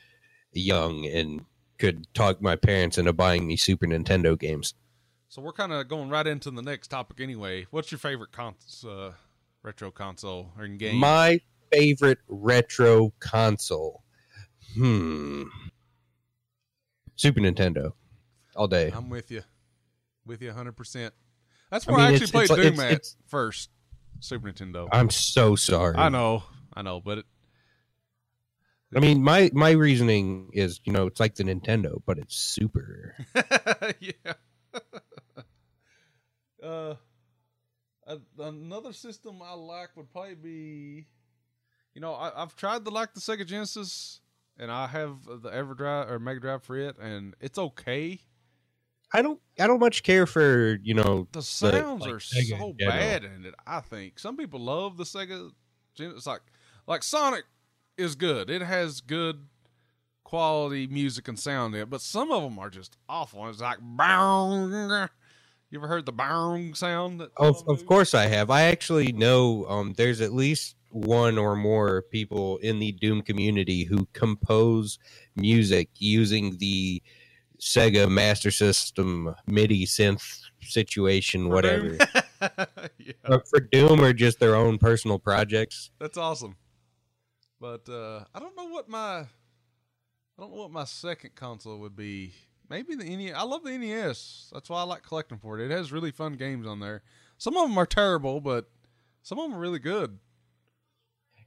young 0.53 1.05
and 1.05 1.45
could 1.79 2.13
talk 2.13 2.41
my 2.41 2.55
parents 2.55 2.97
into 2.97 3.13
buying 3.13 3.47
me 3.47 3.55
Super 3.55 3.87
Nintendo 3.87 4.37
games. 4.37 4.73
So 5.29 5.41
we're 5.41 5.53
kind 5.53 5.71
of 5.71 5.87
going 5.87 6.09
right 6.09 6.25
into 6.27 6.51
the 6.51 6.61
next 6.61 6.87
topic 6.89 7.19
anyway. 7.19 7.67
What's 7.71 7.91
your 7.91 7.99
favorite 7.99 8.31
cons- 8.31 8.83
uh, 8.87 9.13
retro 9.63 9.91
console 9.91 10.51
or 10.57 10.67
game? 10.67 10.97
My 10.97 11.39
favorite 11.71 12.19
retro 12.27 13.13
console. 13.19 14.03
Hmm. 14.75 15.43
Super 17.15 17.39
Nintendo. 17.41 17.93
All 18.55 18.67
day. 18.67 18.91
I'm 18.93 19.09
with 19.09 19.29
you, 19.31 19.43
with 20.25 20.41
you 20.41 20.49
100. 20.49 20.73
percent 20.73 21.13
That's 21.71 21.87
I 21.87 21.91
where 21.91 21.99
I, 22.01 22.05
mean, 22.11 22.15
actually 22.21 22.43
it's- 22.43 22.47
played 22.47 22.59
it's- 22.59 22.71
Doom 22.71 22.73
it's- 22.79 22.85
at 22.85 22.91
it's- 22.91 23.15
first. 23.27 23.69
Super 24.21 24.51
Nintendo. 24.51 24.89
I'm 24.91 25.09
so 25.09 25.55
sorry. 25.55 25.95
I 25.95 26.09
know, 26.09 26.43
I 26.73 26.81
know, 26.81 26.99
but 26.99 27.19
it, 27.19 27.25
I 28.93 28.99
mean, 28.99 29.23
my 29.23 29.49
my 29.53 29.71
reasoning 29.71 30.49
is, 30.53 30.81
you 30.83 30.91
know, 30.91 31.07
it's 31.07 31.19
like 31.21 31.35
the 31.35 31.43
Nintendo, 31.45 32.01
but 32.05 32.17
it's 32.17 32.35
super. 32.35 33.15
yeah. 34.01 34.33
uh, 36.63 36.95
another 38.39 38.91
system 38.91 39.41
I 39.41 39.53
like 39.53 39.95
would 39.95 40.11
probably 40.11 40.35
be, 40.35 41.05
you 41.99 42.01
know, 42.01 42.13
I, 42.13 42.31
I've 42.41 42.55
tried 42.55 42.85
to 42.85 42.91
like 42.91 43.13
the 43.13 43.19
Sega 43.19 43.45
Genesis, 43.45 44.21
and 44.57 44.71
I 44.71 44.87
have 44.87 45.25
the 45.25 45.49
EverDrive 45.49 46.09
or 46.09 46.17
Mega 46.17 46.39
Drive 46.39 46.63
for 46.63 46.77
it, 46.77 46.97
and 46.97 47.35
it's 47.41 47.59
okay. 47.59 48.21
I 49.11 49.21
don't 49.21 49.41
I 49.59 49.67
don't 49.67 49.81
much 49.81 50.03
care 50.03 50.25
for, 50.25 50.79
you 50.81 50.93
know, 50.93 51.27
The 51.33 51.41
sounds 51.41 52.03
like, 52.03 52.13
are 52.13 52.19
Sega 52.19 52.57
so 52.57 52.73
bad 52.79 53.25
in 53.25 53.45
it. 53.45 53.53
I 53.67 53.81
think 53.81 54.17
some 54.17 54.37
people 54.37 54.61
love 54.61 54.95
the 54.95 55.03
Sega. 55.03 55.51
Genesis, 55.93 56.25
like 56.25 56.39
like 56.87 57.03
Sonic 57.03 57.43
is 57.97 58.15
good. 58.15 58.49
It 58.49 58.61
has 58.61 59.01
good 59.01 59.47
quality 60.23 60.87
music 60.87 61.27
and 61.27 61.37
sound 61.37 61.75
in 61.75 61.81
it, 61.81 61.89
but 61.89 61.99
some 61.99 62.31
of 62.31 62.43
them 62.43 62.57
are 62.59 62.69
just 62.69 62.95
awful. 63.09 63.45
It's 63.49 63.59
like 63.59 63.79
bang. 63.81 65.09
You 65.69 65.79
ever 65.79 65.87
heard 65.89 66.05
the 66.05 66.13
bang 66.13 66.75
sound? 66.75 67.19
That 67.19 67.31
of, 67.35 67.61
of 67.67 67.85
course 67.85 68.13
I 68.13 68.27
have. 68.27 68.49
I 68.49 68.63
actually 68.63 69.11
know 69.11 69.65
um 69.67 69.95
there's 69.97 70.21
at 70.21 70.31
least 70.31 70.75
one 70.89 71.37
or 71.37 71.55
more 71.55 72.01
people 72.03 72.57
in 72.57 72.79
the 72.79 72.91
Doom 72.93 73.21
community 73.21 73.83
who 73.83 74.07
compose 74.13 74.97
music 75.35 75.89
using 75.97 76.57
the 76.57 77.01
Sega 77.59 78.09
Master 78.09 78.51
System 78.51 79.35
MIDI 79.47 79.85
synth 79.85 80.39
situation, 80.61 81.49
whatever. 81.49 81.97
Yeah, 82.97 83.11
But 83.23 83.47
for 83.49 83.59
Doom 83.59 83.99
or 83.99 84.13
just 84.13 84.39
their 84.39 84.55
own 84.55 84.77
personal 84.77 85.19
projects. 85.19 85.91
that's 85.99 86.17
awesome. 86.17 86.55
But 87.59 87.89
uh, 87.89 88.23
I 88.33 88.39
don't 88.39 88.55
know 88.55 88.67
what 88.69 88.87
my 88.87 89.17
I 89.19 89.27
don't 90.39 90.51
know 90.51 90.61
what 90.61 90.71
my 90.71 90.85
second 90.85 91.35
console 91.35 91.79
would 91.79 91.97
be. 91.97 92.31
maybe 92.69 92.95
the 92.95 93.03
NES. 93.03 93.33
I 93.35 93.43
love 93.43 93.65
the 93.65 93.77
NES. 93.77 94.49
That's 94.53 94.69
why 94.69 94.79
I 94.79 94.83
like 94.83 95.03
collecting 95.03 95.37
for 95.37 95.59
it. 95.59 95.65
It 95.65 95.71
has 95.71 95.91
really 95.91 96.11
fun 96.11 96.35
games 96.35 96.65
on 96.65 96.79
there. 96.79 97.01
Some 97.37 97.57
of 97.57 97.67
them 97.67 97.77
are 97.77 97.85
terrible, 97.85 98.39
but 98.39 98.69
some 99.21 99.37
of 99.37 99.49
them 99.49 99.57
are 99.57 99.61
really 99.61 99.79
good. 99.79 100.19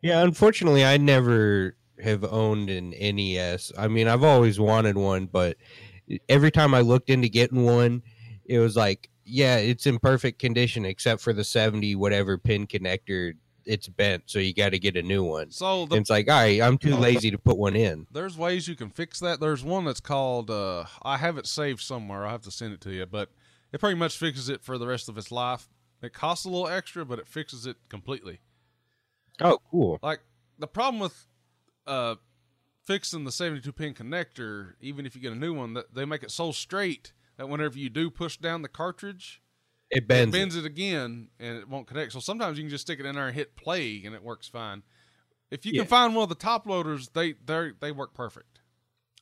Yeah, 0.02 0.22
unfortunately, 0.22 0.84
I 0.84 0.96
never 0.96 1.76
have 2.02 2.24
owned 2.24 2.68
an 2.68 2.90
NES. 2.90 3.72
I 3.78 3.88
mean, 3.88 4.08
I've 4.08 4.24
always 4.24 4.58
wanted 4.58 4.96
one, 4.98 5.26
but 5.26 5.56
every 6.28 6.50
time 6.50 6.74
I 6.74 6.80
looked 6.80 7.08
into 7.08 7.28
getting 7.28 7.64
one, 7.64 8.02
it 8.44 8.58
was 8.58 8.76
like, 8.76 9.08
yeah, 9.24 9.56
it's 9.56 9.86
in 9.86 9.98
perfect 10.00 10.40
condition 10.40 10.84
except 10.84 11.22
for 11.22 11.32
the 11.32 11.44
70 11.44 11.94
whatever 11.94 12.36
pin 12.36 12.66
connector. 12.66 13.34
It's 13.64 13.86
bent, 13.86 14.24
so 14.26 14.40
you 14.40 14.52
got 14.52 14.70
to 14.70 14.78
get 14.80 14.96
a 14.96 15.02
new 15.02 15.22
one. 15.22 15.52
So 15.52 15.86
the, 15.86 15.94
it's 15.94 16.10
like, 16.10 16.28
all 16.28 16.34
right, 16.34 16.60
I'm 16.60 16.78
too 16.78 16.96
lazy 16.96 17.30
to 17.30 17.38
put 17.38 17.56
one 17.56 17.76
in. 17.76 18.08
there's 18.10 18.36
ways 18.36 18.66
you 18.66 18.74
can 18.74 18.90
fix 18.90 19.20
that. 19.20 19.38
There's 19.38 19.62
one 19.62 19.84
that's 19.84 20.00
called 20.00 20.50
uh, 20.50 20.86
I 21.02 21.18
have 21.18 21.38
it 21.38 21.46
saved 21.46 21.80
somewhere. 21.80 22.24
I'll 22.24 22.32
have 22.32 22.42
to 22.42 22.50
send 22.50 22.72
it 22.74 22.80
to 22.80 22.90
you, 22.90 23.06
but 23.06 23.28
it 23.72 23.78
pretty 23.78 23.94
much 23.94 24.16
fixes 24.18 24.48
it 24.48 24.64
for 24.64 24.78
the 24.78 24.88
rest 24.88 25.08
of 25.08 25.16
its 25.16 25.30
life. 25.30 25.68
It 26.02 26.12
costs 26.12 26.44
a 26.44 26.48
little 26.48 26.66
extra, 26.66 27.04
but 27.06 27.20
it 27.20 27.28
fixes 27.28 27.64
it 27.64 27.76
completely. 27.88 28.40
Oh, 29.40 29.58
cool. 29.70 29.98
Like 30.02 30.20
the 30.58 30.66
problem 30.66 31.00
with 31.00 31.26
uh, 31.86 32.16
fixing 32.84 33.24
the 33.24 33.32
72 33.32 33.72
pin 33.72 33.94
connector, 33.94 34.74
even 34.80 35.06
if 35.06 35.14
you 35.14 35.20
get 35.22 35.32
a 35.32 35.36
new 35.36 35.54
one, 35.54 35.74
that 35.74 35.94
they 35.94 36.04
make 36.04 36.22
it 36.22 36.30
so 36.30 36.52
straight 36.52 37.12
that 37.36 37.48
whenever 37.48 37.78
you 37.78 37.88
do 37.88 38.10
push 38.10 38.36
down 38.36 38.62
the 38.62 38.68
cartridge, 38.68 39.42
It 39.90 40.06
bends, 40.06 40.28
it 40.28 40.32
bends. 40.32 40.54
bends 40.54 40.56
it 40.56 40.66
again 40.66 41.28
and 41.40 41.56
it 41.58 41.68
won't 41.68 41.86
connect. 41.86 42.12
So 42.12 42.20
sometimes 42.20 42.58
you 42.58 42.64
can 42.64 42.70
just 42.70 42.82
stick 42.82 43.00
it 43.00 43.06
in 43.06 43.14
there 43.14 43.26
and 43.28 43.34
hit 43.34 43.56
play 43.56 44.02
and 44.04 44.14
it 44.14 44.22
works 44.22 44.48
fine. 44.48 44.82
If 45.50 45.66
you 45.66 45.72
Yeah. 45.72 45.82
can 45.82 45.88
find 45.88 46.14
one 46.14 46.22
of 46.24 46.28
the 46.28 46.34
top 46.34 46.66
loaders, 46.66 47.08
they 47.10 47.32
they 47.34 47.72
they 47.78 47.92
work 47.92 48.14
perfect. 48.14 48.60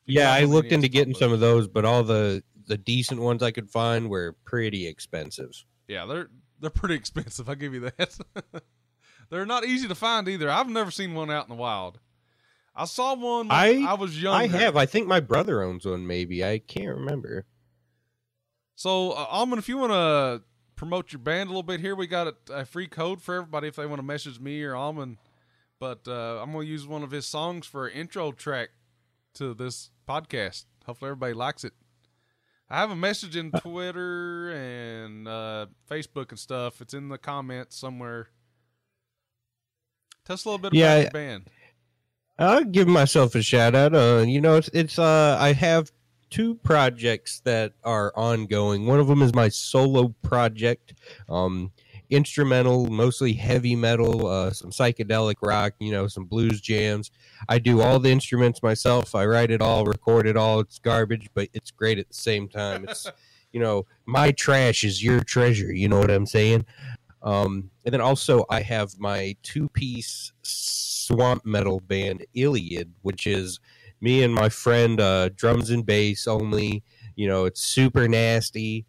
Yeah, 0.07 0.33
I 0.33 0.41
one 0.41 0.45
of 0.45 0.51
the 0.51 0.57
looked 0.57 0.73
into 0.73 0.89
getting 0.89 1.15
some 1.15 1.33
of 1.33 1.41
those, 1.41 1.69
but 1.69 1.85
all 1.85 2.03
the 2.03 2.43
the 2.67 2.79
decent 2.79 3.21
ones 3.21 3.43
I 3.43 3.51
could 3.51 3.71
find 3.71 4.09
were 4.09 4.37
pretty 4.45 4.87
expensive. 4.87 5.65
Yeah, 5.89 6.07
they're 6.07 6.31
they're 6.61 6.71
pretty 6.71 6.95
expensive. 7.03 7.49
I'll 7.49 7.55
give 7.55 7.75
you 7.75 7.81
that. 7.97 8.19
they're 9.31 9.47
not 9.47 9.64
easy 9.64 9.89
to 9.89 9.95
find 9.95 10.28
either. 10.28 10.51
I've 10.51 10.68
never 10.68 10.91
seen 10.91 11.14
one 11.14 11.31
out 11.31 11.45
in 11.45 11.49
the 11.51 11.61
wild. 11.61 11.99
I 12.74 12.85
saw 12.85 13.14
one 13.14 13.49
when 13.49 13.57
I- 13.57 13.85
I 13.91 13.95
was 13.95 14.20
young. 14.20 14.35
I 14.35 14.47
have. 14.47 14.76
I 14.76 14.87
think 14.87 15.07
my 15.09 15.20
brother 15.20 15.62
owns 15.62 15.85
one. 15.87 16.07
Maybe 16.07 16.45
I 16.45 16.59
can't 16.59 16.97
remember. 16.97 17.47
So, 18.74 19.12
uh, 19.12 19.26
ALMN, 19.26 19.59
if 19.59 19.68
you 19.68 19.76
want 19.78 19.93
to 19.93 20.43
promote 20.76 21.12
your 21.12 21.20
band 21.20 21.49
a 21.49 21.51
little 21.53 21.62
bit 21.62 21.81
here, 21.81 21.95
we 21.95 22.07
got 22.07 22.28
a, 22.28 22.35
a 22.61 22.64
free 22.64 22.87
code 22.87 23.20
for 23.20 23.35
everybody 23.35 23.68
if 23.68 23.76
they 23.76 23.87
want 23.87 23.99
to 23.99 24.05
message 24.07 24.41
me 24.41 24.62
or 24.62 24.72
ALMN. 24.72 25.16
But 25.78 26.07
uh, 26.09 26.41
I'm 26.43 26.53
going 26.53 26.66
to 26.66 26.70
use 26.72 26.87
one 26.87 27.03
of 27.03 27.11
his 27.11 27.26
songs 27.26 27.66
for 27.66 27.87
an 27.87 27.95
intro 27.95 28.33
track 28.33 28.70
to 29.35 29.53
this 29.55 29.91
podcast. 30.09 30.64
Hopefully, 30.87 31.11
everybody 31.11 31.35
likes 31.35 31.64
it. 31.64 31.72
I 32.70 32.78
have 32.78 32.91
a 32.91 32.97
message 32.97 33.35
in 33.37 33.51
Twitter 33.51 34.51
and 34.51 35.26
uh, 35.26 35.66
Facebook 35.91 36.31
and 36.31 36.39
stuff. 36.39 36.81
It's 36.81 36.95
in 36.95 37.09
the 37.09 37.18
comments 37.18 37.76
somewhere. 37.76 38.28
Tell 40.25 40.35
us 40.35 40.45
a 40.45 40.49
little 40.49 40.59
bit 40.59 40.75
Yeah, 40.75 40.95
about 40.95 41.03
your 41.03 41.11
band. 41.11 41.51
I'll 42.39 42.64
give 42.64 42.89
myself 42.89 43.35
a 43.35 43.43
shout 43.43 43.75
out. 43.75 43.95
Uh, 43.95 44.25
you 44.27 44.41
know, 44.41 44.57
it's, 44.57 44.71
it's 44.73 44.99
uh, 44.99 45.37
I 45.39 45.53
have 45.53 45.93
two 46.31 46.55
projects 46.55 47.41
that 47.41 47.73
are 47.85 48.12
ongoing. 48.16 48.87
One 48.87 49.01
of 49.01 49.09
them 49.09 49.21
is 49.21 49.35
my 49.35 49.49
solo 49.49 50.14
project, 50.23 50.95
um, 51.29 51.73
instrumental, 52.09 52.87
mostly 52.87 53.35
heavy 53.35 53.77
metal, 53.77 54.27
uh, 54.27 54.53
some 54.53 54.71
psychedelic 54.71 55.35
rock, 55.43 55.75
you 55.81 55.93
know, 55.93 56.07
some 56.07 56.25
blues 56.25 56.61
jams. 56.61 57.11
I 57.49 57.59
do 57.59 57.83
all 57.83 57.99
the 57.99 58.11
instruments 58.11 58.62
myself. 58.62 59.14
I 59.14 59.27
write 59.27 59.51
it 59.51 59.61
all, 59.61 59.85
record 59.85 60.27
it 60.27 60.37
all. 60.37 60.61
It's 60.61 60.79
garbage, 60.79 61.29
but 61.35 61.49
it's 61.53 61.71
great 61.71 61.99
at 61.99 62.09
the 62.09 62.14
same 62.14 62.49
time. 62.49 62.87
It's, 62.89 63.07
you 63.53 63.61
know, 63.61 63.87
my 64.07 64.31
trash 64.33 64.85
is 64.85 65.03
your 65.03 65.21
treasure. 65.23 65.73
You 65.73 65.89
know 65.89 65.99
what 65.99 66.11
I'm 66.11 66.27
saying? 66.27 66.64
Um, 67.23 67.71
and 67.85 67.93
then 67.93 68.01
also 68.01 68.45
I 68.49 68.62
have 68.62 68.99
my 68.99 69.37
two 69.43 69.68
piece 69.68 70.33
swamp 70.43 71.45
metal 71.45 71.81
band 71.81 72.25
Iliad, 72.35 72.93
which 73.03 73.27
is 73.27 73.61
me 74.01 74.23
and 74.23 74.35
my 74.35 74.49
friend, 74.49 75.01
uh, 75.01 75.29
drums 75.31 75.71
and 75.71 75.85
bass 75.85 76.27
only. 76.27 76.83
You 77.16 77.29
know, 77.29 77.45
it's 77.45 77.61
super 77.61 78.09
nasty. 78.09 78.87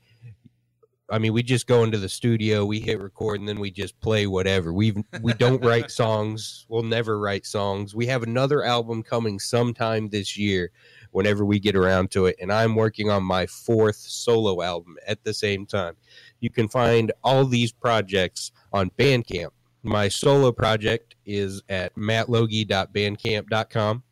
I 1.09 1.19
mean, 1.19 1.33
we 1.33 1.43
just 1.43 1.67
go 1.67 1.83
into 1.83 1.97
the 1.97 2.07
studio, 2.07 2.63
we 2.63 2.79
hit 2.79 3.01
record, 3.01 3.41
and 3.41 3.49
then 3.49 3.59
we 3.59 3.69
just 3.69 3.99
play 3.99 4.27
whatever. 4.27 4.71
We 4.71 4.93
we 5.21 5.33
don't 5.33 5.63
write 5.63 5.91
songs. 6.01 6.65
We'll 6.69 6.83
never 6.83 7.19
write 7.19 7.45
songs. 7.45 7.93
We 7.93 8.05
have 8.05 8.23
another 8.23 8.63
album 8.63 9.03
coming 9.03 9.37
sometime 9.37 10.07
this 10.07 10.37
year, 10.37 10.71
whenever 11.11 11.43
we 11.43 11.59
get 11.59 11.75
around 11.75 12.11
to 12.11 12.27
it. 12.27 12.37
And 12.39 12.51
I'm 12.51 12.75
working 12.75 13.09
on 13.09 13.23
my 13.23 13.45
fourth 13.45 13.97
solo 13.97 14.61
album 14.61 14.95
at 15.05 15.23
the 15.25 15.33
same 15.33 15.65
time. 15.65 15.95
You 16.41 16.49
can 16.49 16.67
find 16.67 17.13
all 17.23 17.45
these 17.45 17.71
projects 17.71 18.51
on 18.73 18.89
Bandcamp. 18.97 19.51
My 19.83 20.09
solo 20.09 20.51
project 20.51 21.15
is 21.25 21.61
at 21.69 21.95
mattlackey.bandcamp.com. 21.95 24.03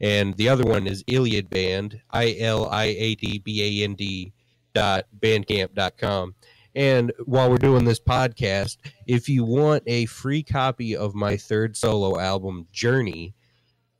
And 0.00 0.36
the 0.36 0.48
other 0.48 0.64
one 0.64 0.86
is 0.86 1.04
Iliad 1.06 1.50
Band, 1.50 2.00
I 2.10 2.36
L 2.40 2.66
I 2.66 2.84
A 2.84 3.14
D 3.14 3.38
B 3.38 3.80
A 3.80 3.84
N 3.84 3.94
D 3.94 4.32
dot 4.74 5.06
bandcamp.com. 5.20 6.34
And 6.74 7.12
while 7.24 7.48
we're 7.48 7.58
doing 7.58 7.84
this 7.84 8.00
podcast, 8.00 8.78
if 9.06 9.28
you 9.28 9.44
want 9.44 9.84
a 9.86 10.06
free 10.06 10.42
copy 10.42 10.96
of 10.96 11.14
my 11.14 11.36
third 11.36 11.76
solo 11.76 12.18
album, 12.18 12.66
Journey, 12.72 13.34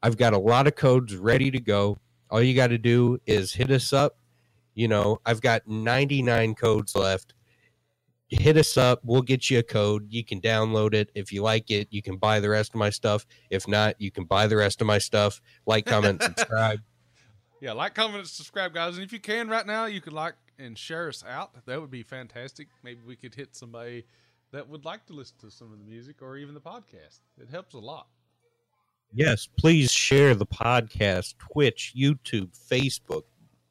I've 0.03 0.16
got 0.16 0.33
a 0.33 0.39
lot 0.39 0.66
of 0.66 0.75
codes 0.75 1.14
ready 1.14 1.53
to 1.53 1.61
go. 1.61 1.99
All 2.31 2.43
you 2.43 2.55
got 2.55 2.68
to 2.68 2.79
do 2.79 3.20
is 3.27 3.55
hit 3.55 3.70
us 3.70 3.93
up. 3.93 4.18
You 4.75 4.89
know, 4.89 5.20
I've 5.25 5.41
got 5.41 5.68
99 5.68 6.57
codes 6.57 6.97
left. 6.97 7.35
Hit 8.29 8.57
us 8.57 8.77
up. 8.77 9.01
We'll 9.05 9.22
get 9.22 9.51
you 9.51 9.59
a 9.59 9.62
code. 9.62 10.07
You 10.09 10.25
can 10.25 10.41
download 10.41 10.95
it. 10.95 11.11
If 11.14 11.33
you 11.33 11.43
like 11.43 11.70
it, 11.70 11.89
you 11.91 12.03
can 12.03 12.16
buy 12.16 12.41
the 12.41 12.49
rest 12.49 12.70
of 12.70 12.77
my 12.77 12.91
stuff. 12.91 13.27
If 13.51 13.68
not, 13.68 14.01
you 14.01 14.11
can 14.11 14.25
buy 14.25 14.47
the 14.47 14.57
rest 14.57 14.81
of 14.81 14.87
my 14.87 14.99
stuff. 14.99 15.41
Like, 15.66 15.87
comment, 15.87 16.22
subscribe. 16.37 16.81
Yeah, 17.61 17.72
like, 17.72 17.95
comment, 17.95 18.20
and 18.20 18.29
subscribe, 18.29 18.75
guys. 18.75 18.97
And 18.97 19.05
if 19.05 19.12
you 19.12 19.20
can 19.20 19.49
right 19.49 19.66
now, 19.66 19.85
you 19.85 20.01
could 20.01 20.12
like 20.12 20.35
and 20.59 20.79
share 20.79 21.09
us 21.09 21.22
out. 21.29 21.53
That 21.66 21.81
would 21.81 21.91
be 21.91 22.03
fantastic. 22.03 22.68
Maybe 22.83 23.01
we 23.07 23.16
could 23.16 23.35
hit 23.35 23.55
somebody 23.55 24.05
that 24.53 24.68
would 24.68 24.85
like 24.85 25.05
to 25.07 25.12
listen 25.12 25.37
to 25.41 25.51
some 25.51 25.72
of 25.72 25.79
the 25.79 25.85
music 25.85 26.22
or 26.22 26.37
even 26.37 26.55
the 26.55 26.61
podcast. 26.61 27.20
It 27.41 27.49
helps 27.51 27.75
a 27.75 27.79
lot. 27.79 28.07
Yes, 29.12 29.49
please 29.59 29.93
share 29.93 30.35
the 30.35 30.47
podcast, 30.47 31.35
Twitch, 31.39 31.93
YouTube, 31.97 32.51
Facebook, 32.70 33.22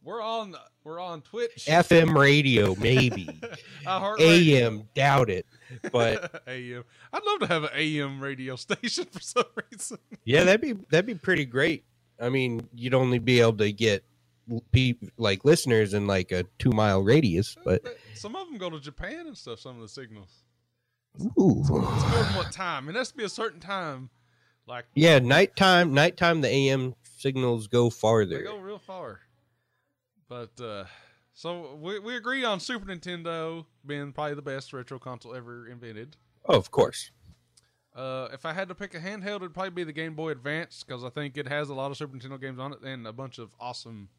We're 0.02 0.22
on 0.22 0.56
we're 0.84 1.00
on 1.00 1.22
Twitch, 1.22 1.66
FM 1.68 2.14
radio, 2.16 2.76
maybe. 2.76 3.28
AM, 3.88 4.84
doubt 4.94 5.30
it. 5.30 5.46
But 5.92 6.44
AM. 6.48 6.84
I'd 7.12 7.24
love 7.26 7.40
to 7.40 7.48
have 7.48 7.64
an 7.64 7.70
AM 7.74 8.20
radio 8.20 8.56
station 8.56 9.06
for 9.12 9.20
some 9.20 9.46
reason. 9.72 9.98
yeah, 10.26 10.44
that'd 10.44 10.62
be 10.62 10.74
that'd 10.92 11.06
be 11.06 11.16
pretty 11.16 11.46
great. 11.46 11.84
I 12.20 12.30
mean, 12.30 12.68
you'd 12.74 12.94
only 12.94 13.20
be 13.20 13.40
able 13.40 13.58
to 13.58 13.72
get 13.72 14.04
like 15.18 15.46
listeners 15.46 15.94
in 15.94 16.06
like 16.06 16.32
a 16.32 16.44
two 16.60 16.72
mile 16.72 17.02
radius, 17.02 17.56
uh, 17.58 17.62
but 17.66 17.98
some 18.14 18.36
of 18.36 18.48
them 18.48 18.58
go 18.58 18.70
to 18.70 18.80
Japan 18.80 19.28
and 19.28 19.38
stuff. 19.38 19.60
Some 19.60 19.76
of 19.76 19.82
the 19.82 19.88
signals. 19.88 20.44
ooh. 21.40 21.60
It's 21.62 21.70
good 21.70 22.36
what 22.36 22.52
time? 22.52 22.90
It 22.90 22.96
has 22.96 23.12
to 23.12 23.18
be 23.18 23.24
a 23.24 23.30
certain 23.30 23.60
time. 23.60 24.10
Like 24.68 24.86
yeah, 24.96 25.20
nighttime, 25.20 25.94
nighttime, 25.94 26.42
the 26.42 26.50
AM 26.50 26.94
signals 27.18 27.68
go 27.68 27.90
farther. 27.90 28.38
They 28.38 28.44
go 28.44 28.58
real 28.58 28.80
far. 28.80 29.20
But 30.34 30.64
uh 30.64 30.86
so 31.36 31.76
we 31.80 32.00
we 32.00 32.16
agree 32.16 32.44
on 32.44 32.60
Super 32.60 32.86
Nintendo 32.86 33.66
being 33.86 34.12
probably 34.14 34.34
the 34.36 34.42
best 34.42 34.74
retro 34.74 34.98
console 34.98 35.36
ever 35.36 35.68
invented. 35.68 36.16
Oh, 36.48 36.58
of 36.58 36.72
course. 36.72 37.12
Uh, 37.96 38.28
if 38.34 38.44
I 38.44 38.54
had 38.54 38.68
to 38.70 38.76
pick 38.76 38.96
a 38.96 39.00
handheld, 39.00 39.38
it'd 39.38 39.54
probably 39.54 39.70
be 39.70 39.84
the 39.84 39.94
Game 39.94 40.16
Boy 40.16 40.32
Advance 40.32 40.84
because 40.84 41.04
I 41.04 41.10
think 41.10 41.38
it 41.38 41.48
has 41.48 41.70
a 41.70 41.76
lot 41.76 41.92
of 41.92 41.98
Super 41.98 42.18
Nintendo 42.18 42.42
games 42.42 42.60
on 42.60 42.74
it 42.74 42.82
and 42.82 43.06
a 43.06 43.14
bunch 43.14 43.38
of 43.38 43.54
awesome 43.60 44.10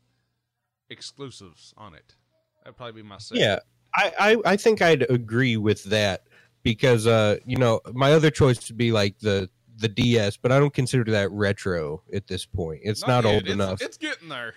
exclusives 0.89 1.75
on 1.77 1.95
it. 1.95 2.15
That'd 2.63 2.77
probably 2.77 3.03
be 3.03 3.09
my 3.09 3.19
second. 3.19 3.43
Yeah, 3.43 3.59
I, 3.97 4.13
I 4.21 4.53
I 4.53 4.57
think 4.57 4.81
I'd 4.81 5.11
agree 5.11 5.57
with 5.57 5.83
that 5.85 6.23
because 6.63 7.09
uh 7.09 7.39
you 7.45 7.57
know 7.57 7.81
my 7.93 8.13
other 8.13 8.31
choice 8.31 8.69
would 8.69 8.79
be 8.79 8.93
like 8.93 9.19
the 9.19 9.51
the 9.77 9.89
DS, 9.89 10.37
but 10.37 10.53
I 10.53 10.61
don't 10.61 10.73
consider 10.73 11.11
that 11.11 11.33
retro 11.33 12.03
at 12.13 12.29
this 12.29 12.47
point. 12.47 12.83
It's 12.85 13.05
not, 13.05 13.25
yet. 13.25 13.35
old 13.35 13.43
It's- 13.43 13.55
enough. 13.55 13.83
It's 13.83 13.97
getting 13.97 14.29
there. 14.29 14.55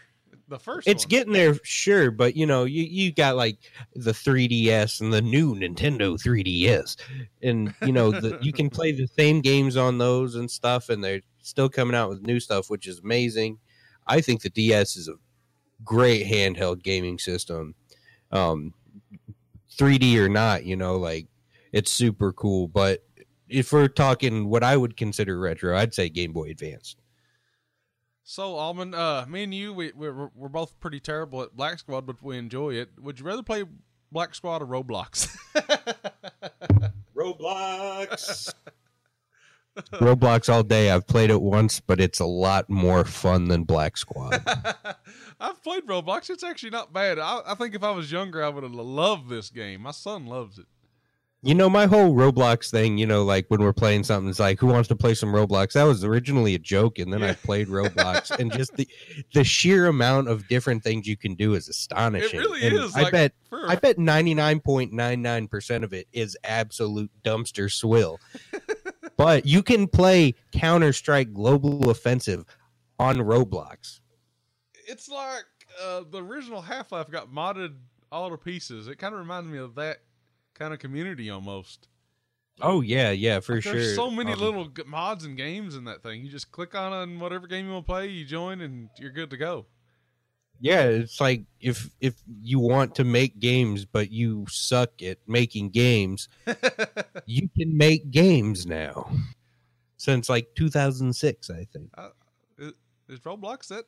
The 0.49 0.59
first 0.59 0.87
it's 0.87 1.03
one. 1.03 1.09
getting 1.09 1.33
there, 1.33 1.55
sure, 1.63 2.09
but 2.09 2.37
you 2.37 2.45
know, 2.45 2.63
you 2.63 2.83
you 2.83 3.11
got 3.11 3.35
like 3.35 3.57
the 3.95 4.11
3DS 4.11 5.01
and 5.01 5.11
the 5.11 5.21
new 5.21 5.55
Nintendo 5.55 6.17
3DS, 6.17 6.95
and 7.43 7.73
you 7.81 7.91
know, 7.91 8.11
the, 8.11 8.39
you 8.41 8.53
can 8.53 8.69
play 8.69 8.93
the 8.93 9.07
same 9.07 9.41
games 9.41 9.75
on 9.75 9.97
those 9.97 10.35
and 10.35 10.49
stuff, 10.49 10.87
and 10.87 11.03
they're 11.03 11.21
still 11.41 11.67
coming 11.67 11.95
out 11.95 12.09
with 12.09 12.21
new 12.21 12.39
stuff, 12.39 12.69
which 12.69 12.87
is 12.87 12.99
amazing. 12.99 13.59
I 14.07 14.21
think 14.21 14.41
the 14.41 14.49
DS 14.49 14.95
is 14.95 15.09
a 15.09 15.15
great 15.83 16.25
handheld 16.25 16.81
gaming 16.81 17.19
system, 17.19 17.75
um, 18.31 18.73
3D 19.77 20.15
or 20.17 20.29
not, 20.29 20.65
you 20.65 20.77
know, 20.77 20.95
like 20.95 21.27
it's 21.73 21.91
super 21.91 22.31
cool. 22.31 22.69
But 22.69 23.03
if 23.49 23.73
we're 23.73 23.87
talking 23.87 24.49
what 24.49 24.63
I 24.63 24.77
would 24.77 24.95
consider 24.95 25.37
retro, 25.37 25.77
I'd 25.77 25.93
say 25.93 26.07
Game 26.09 26.31
Boy 26.31 26.49
Advance. 26.51 26.95
So, 28.29 28.55
ALMN, 28.55 28.93
uh, 28.93 29.25
me 29.25 29.43
and 29.43 29.53
you, 29.53 29.71
we, 29.71 29.93
we're, 29.95 30.27
we're 30.35 30.49
both 30.49 30.77
pretty 30.81 30.99
terrible 30.99 31.43
at 31.43 31.55
Black 31.55 31.79
Squad, 31.79 32.05
but 32.05 32.21
we 32.21 32.37
enjoy 32.37 32.73
it. 32.73 32.89
Would 32.99 33.21
you 33.21 33.25
rather 33.25 33.41
play 33.41 33.63
Black 34.11 34.35
Squad 34.35 34.61
or 34.61 34.65
Roblox? 34.65 35.33
Roblox. 37.15 38.53
Roblox 39.93 40.53
all 40.53 40.63
day. 40.63 40.91
I've 40.91 41.07
played 41.07 41.29
it 41.29 41.41
once, 41.41 41.79
but 41.79 42.01
it's 42.01 42.19
a 42.19 42.25
lot 42.25 42.69
more 42.69 43.05
fun 43.05 43.47
than 43.47 43.63
Black 43.63 43.95
Squad. 43.95 44.43
I've 45.39 45.63
played 45.63 45.87
Roblox. 45.87 46.29
It's 46.29 46.43
actually 46.43 46.71
not 46.71 46.91
bad. 46.91 47.19
I, 47.19 47.39
I 47.47 47.55
think 47.55 47.75
if 47.75 47.83
I 47.83 47.91
was 47.91 48.11
younger, 48.11 48.43
I 48.43 48.49
would 48.49 48.63
have 48.63 48.73
loved 48.73 49.29
this 49.29 49.49
game. 49.49 49.83
My 49.83 49.91
son 49.91 50.25
loves 50.25 50.59
it. 50.59 50.65
You 51.47 51.55
know, 51.55 51.69
my 51.69 51.85
whole 51.85 52.13
Roblox 52.13 52.69
thing, 52.69 52.97
you 52.97 53.05
know, 53.07 53.23
like 53.23 53.45
when 53.47 53.61
we're 53.61 53.71
playing 53.71 54.03
something, 54.03 54.29
it's 54.29 54.37
like, 54.39 54.59
who 54.59 54.67
wants 54.67 54.89
to 54.89 54.97
play 54.97 55.13
some 55.13 55.31
Roblox? 55.31 55.71
That 55.73 55.83
was 55.85 56.03
originally 56.03 56.55
a 56.55 56.59
joke, 56.59 56.99
and 56.99 57.11
then 57.11 57.23
I 57.23 57.33
played 57.33 57.69
Roblox, 57.69 58.31
and 58.39 58.51
just 58.51 58.75
the 58.75 58.85
the 59.33 59.45
sheer 59.45 59.87
amount 59.87 60.27
of 60.27 60.45
different 60.49 60.83
things 60.83 61.07
you 61.07 61.15
can 61.15 61.35
do 61.35 61.53
is 61.53 61.69
astonishing. 61.69 62.41
It 62.41 62.43
really 62.43 62.67
And 62.67 62.75
is. 62.75 62.93
I 62.95 63.03
like, 63.03 63.11
bet 63.13 63.33
for 63.49 63.65
I 63.65 63.75
bet 63.75 63.97
ninety 63.97 64.33
nine 64.33 64.59
point 64.59 64.91
nine 64.91 65.21
nine 65.21 65.47
percent 65.47 65.85
of 65.85 65.93
it 65.93 66.07
is 66.11 66.37
absolute 66.43 67.09
dumpster 67.23 67.71
swill. 67.71 68.19
but 69.17 69.45
you 69.45 69.63
can 69.63 69.87
play 69.87 70.35
Counter 70.51 70.91
Strike 70.91 71.31
Global 71.33 71.89
Offensive 71.89 72.43
on 72.99 73.15
Roblox. 73.17 74.01
it's 74.85 75.07
like 75.07 75.45
uh, 75.81 76.01
the 76.11 76.21
original 76.21 76.61
Half 76.61 76.91
Life 76.91 77.09
got 77.09 77.31
modded 77.31 77.75
all 78.11 78.29
to 78.29 78.37
pieces. 78.37 78.89
It 78.89 78.97
kind 78.97 79.13
of 79.13 79.19
reminds 79.19 79.49
me 79.49 79.59
of 79.59 79.75
that 79.75 79.99
kind 80.57 80.73
of 80.73 80.79
community 80.79 81.29
almost. 81.29 81.87
Oh 82.59 82.81
yeah, 82.81 83.11
yeah, 83.11 83.39
for 83.39 83.61
sure. 83.61 83.73
There's 83.73 83.95
so 83.95 84.09
many 84.09 84.33
Um, 84.33 84.39
little 84.39 84.71
mods 84.87 85.25
and 85.25 85.37
games 85.37 85.75
in 85.75 85.83
that 85.85 86.01
thing. 86.01 86.23
You 86.25 86.31
just 86.31 86.51
click 86.51 86.73
on 86.73 86.91
and 86.91 87.21
whatever 87.21 87.45
game 87.47 87.67
you 87.67 87.73
want 87.73 87.85
to 87.85 87.91
play, 87.91 88.07
you 88.07 88.25
join, 88.25 88.61
and 88.61 88.89
you're 88.97 89.11
good 89.11 89.29
to 89.29 89.37
go. 89.37 89.67
Yeah, 90.59 90.85
it's 90.85 91.21
like 91.21 91.43
if 91.61 91.91
if 92.01 92.15
you 92.41 92.59
want 92.59 92.95
to 92.95 93.03
make 93.03 93.39
games 93.39 93.85
but 93.85 94.11
you 94.11 94.47
suck 94.49 95.03
at 95.03 95.19
making 95.27 95.69
games, 95.69 96.29
you 97.27 97.47
can 97.55 97.77
make 97.77 98.09
games 98.09 98.65
now. 98.65 99.07
Since 99.97 100.29
like 100.29 100.47
2006, 100.55 101.49
I 101.51 101.65
think. 101.65 101.91
Is 103.07 103.19
Roblox 103.19 103.67
that? 103.67 103.85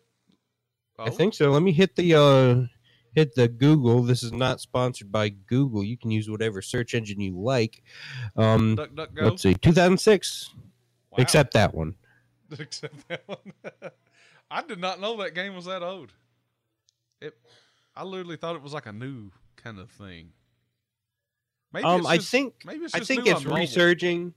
I 0.99 1.05
Oh, 1.07 1.09
think 1.11 1.33
so. 1.33 1.49
Let 1.49 1.63
me 1.63 1.71
hit 1.71 1.95
the 1.95 2.13
uh 2.13 2.67
hit 3.13 3.35
the 3.35 3.47
Google. 3.47 4.03
This 4.03 4.23
is 4.23 4.31
not 4.31 4.61
sponsored 4.61 5.11
by 5.11 5.29
Google. 5.29 5.83
You 5.83 5.97
can 5.97 6.11
use 6.11 6.29
whatever 6.29 6.61
search 6.61 6.93
engine 6.93 7.19
you 7.21 7.37
like. 7.39 7.83
Um 8.35 8.75
Duck, 8.75 8.95
duck, 8.95 9.13
go. 9.15 9.23
let's 9.25 9.41
see. 9.41 9.53
2006 9.55 10.53
Wow. 11.11 11.15
except 11.19 11.53
that 11.55 11.73
one. 11.73 11.95
Except 12.59 13.07
that 13.07 13.23
one. 13.27 13.53
I 14.51 14.61
did 14.63 14.79
not 14.79 14.99
know 14.99 15.17
that 15.17 15.33
game 15.35 15.55
was 15.55 15.65
that 15.65 15.81
old. 15.83 16.11
It. 17.21 17.35
I 17.95 18.03
literally 18.03 18.37
thought 18.37 18.55
it 18.55 18.61
was 18.61 18.73
like 18.73 18.85
a 18.87 18.91
new 18.93 19.31
kind 19.55 19.79
of 19.79 19.89
thing. 19.91 20.31
Maybe 21.73 21.85
Um 21.85 22.01
it's 22.01 22.09
I 22.09 22.17
think 22.19 22.53
maybe 22.65 22.85
it's 22.85 22.95
I 22.95 22.99
just 22.99 23.07
think 23.07 23.27
it's 23.27 23.45
resurging. 23.45 24.33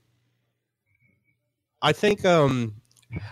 I 1.81 1.91
think 1.93 2.23
um 2.25 2.75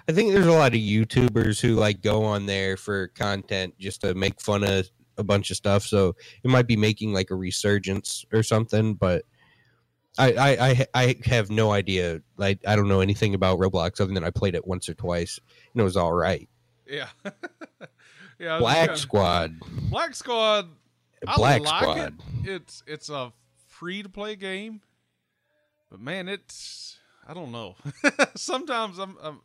I 0.07 0.11
think 0.11 0.31
there's 0.33 0.45
a 0.47 0.51
lot 0.51 0.73
of 0.73 0.79
YouTubers 0.79 1.59
who 1.59 1.75
like 1.75 2.01
go 2.01 2.23
on 2.23 2.45
there 2.45 2.77
for 2.77 3.07
content 3.09 3.77
just 3.79 4.01
to 4.01 4.13
make 4.13 4.39
fun 4.41 4.63
of 4.63 4.89
a 5.17 5.23
bunch 5.23 5.51
of 5.51 5.57
stuff. 5.57 5.83
So 5.83 6.15
it 6.43 6.49
might 6.49 6.67
be 6.67 6.75
making 6.75 7.13
like 7.13 7.31
a 7.31 7.35
resurgence 7.35 8.25
or 8.31 8.43
something, 8.43 8.95
but 8.95 9.25
I 10.17 10.33
I 10.33 10.51
I, 10.51 10.87
I 10.93 11.15
have 11.25 11.49
no 11.49 11.71
idea. 11.71 12.21
Like 12.37 12.59
I 12.67 12.75
don't 12.75 12.87
know 12.87 13.01
anything 13.01 13.33
about 13.33 13.59
Roblox 13.59 14.01
other 14.01 14.13
than 14.13 14.23
I 14.23 14.29
played 14.29 14.55
it 14.55 14.67
once 14.67 14.89
or 14.89 14.93
twice 14.93 15.39
and 15.73 15.81
it 15.81 15.83
was 15.83 15.97
all 15.97 16.13
right. 16.13 16.47
Yeah. 16.87 17.07
yeah. 18.39 18.59
Black 18.59 18.97
Squad. 18.97 19.57
Black 19.89 20.15
Squad. 20.15 20.67
I 21.27 21.35
Black 21.35 21.61
like 21.61 21.83
Squad. 21.83 22.13
It. 22.43 22.49
It's 22.49 22.83
it's 22.87 23.09
a 23.09 23.31
free 23.67 24.03
to 24.03 24.09
play 24.09 24.35
game, 24.35 24.81
but 25.89 25.99
man, 25.99 26.27
it's 26.27 26.97
I 27.27 27.33
don't 27.33 27.51
know. 27.51 27.75
Sometimes 28.35 28.97
I'm, 28.97 29.15
I'm 29.21 29.41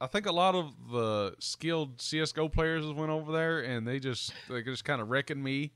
I 0.00 0.06
think 0.06 0.26
a 0.26 0.32
lot 0.32 0.54
of 0.54 0.72
the 0.90 1.34
skilled 1.38 2.00
CS:GO 2.00 2.48
players 2.48 2.86
went 2.92 3.10
over 3.10 3.32
there 3.32 3.60
and 3.60 3.86
they 3.86 3.98
just 4.00 4.32
they 4.48 4.62
just 4.62 4.84
kind 4.84 5.00
of 5.00 5.08
wrecking 5.08 5.42
me. 5.42 5.72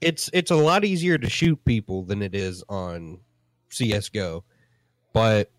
it's 0.00 0.28
it's 0.32 0.50
a 0.50 0.56
lot 0.56 0.84
easier 0.84 1.18
to 1.18 1.28
shoot 1.28 1.64
people 1.64 2.02
than 2.04 2.22
it 2.22 2.34
is 2.34 2.62
on 2.68 3.20
CS:GO, 3.70 4.44
but 5.12 5.50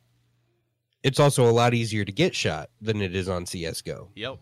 it's 1.03 1.19
also 1.19 1.49
a 1.49 1.51
lot 1.51 1.73
easier 1.73 2.05
to 2.05 2.11
get 2.11 2.35
shot 2.35 2.69
than 2.81 3.01
it 3.01 3.15
is 3.15 3.27
on 3.27 3.45
CS:GO. 3.45 4.11
Yep. 4.15 4.37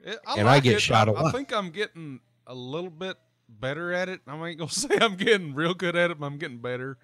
It, 0.00 0.18
And 0.36 0.48
I 0.48 0.60
get 0.60 0.76
it. 0.76 0.80
shot 0.80 1.08
I, 1.08 1.12
a 1.12 1.14
I 1.14 1.20
lot. 1.22 1.34
I 1.34 1.36
think 1.36 1.52
I'm 1.52 1.70
getting 1.70 2.20
a 2.46 2.54
little 2.54 2.90
bit 2.90 3.16
better 3.48 3.92
at 3.92 4.08
it. 4.08 4.20
I 4.26 4.34
ain't 4.48 4.58
gonna 4.58 4.70
say 4.70 4.98
I'm 5.00 5.16
getting 5.16 5.54
real 5.54 5.74
good 5.74 5.96
at 5.96 6.10
it, 6.10 6.20
but 6.20 6.26
I'm 6.26 6.36
getting 6.38 6.58
better. 6.60 6.98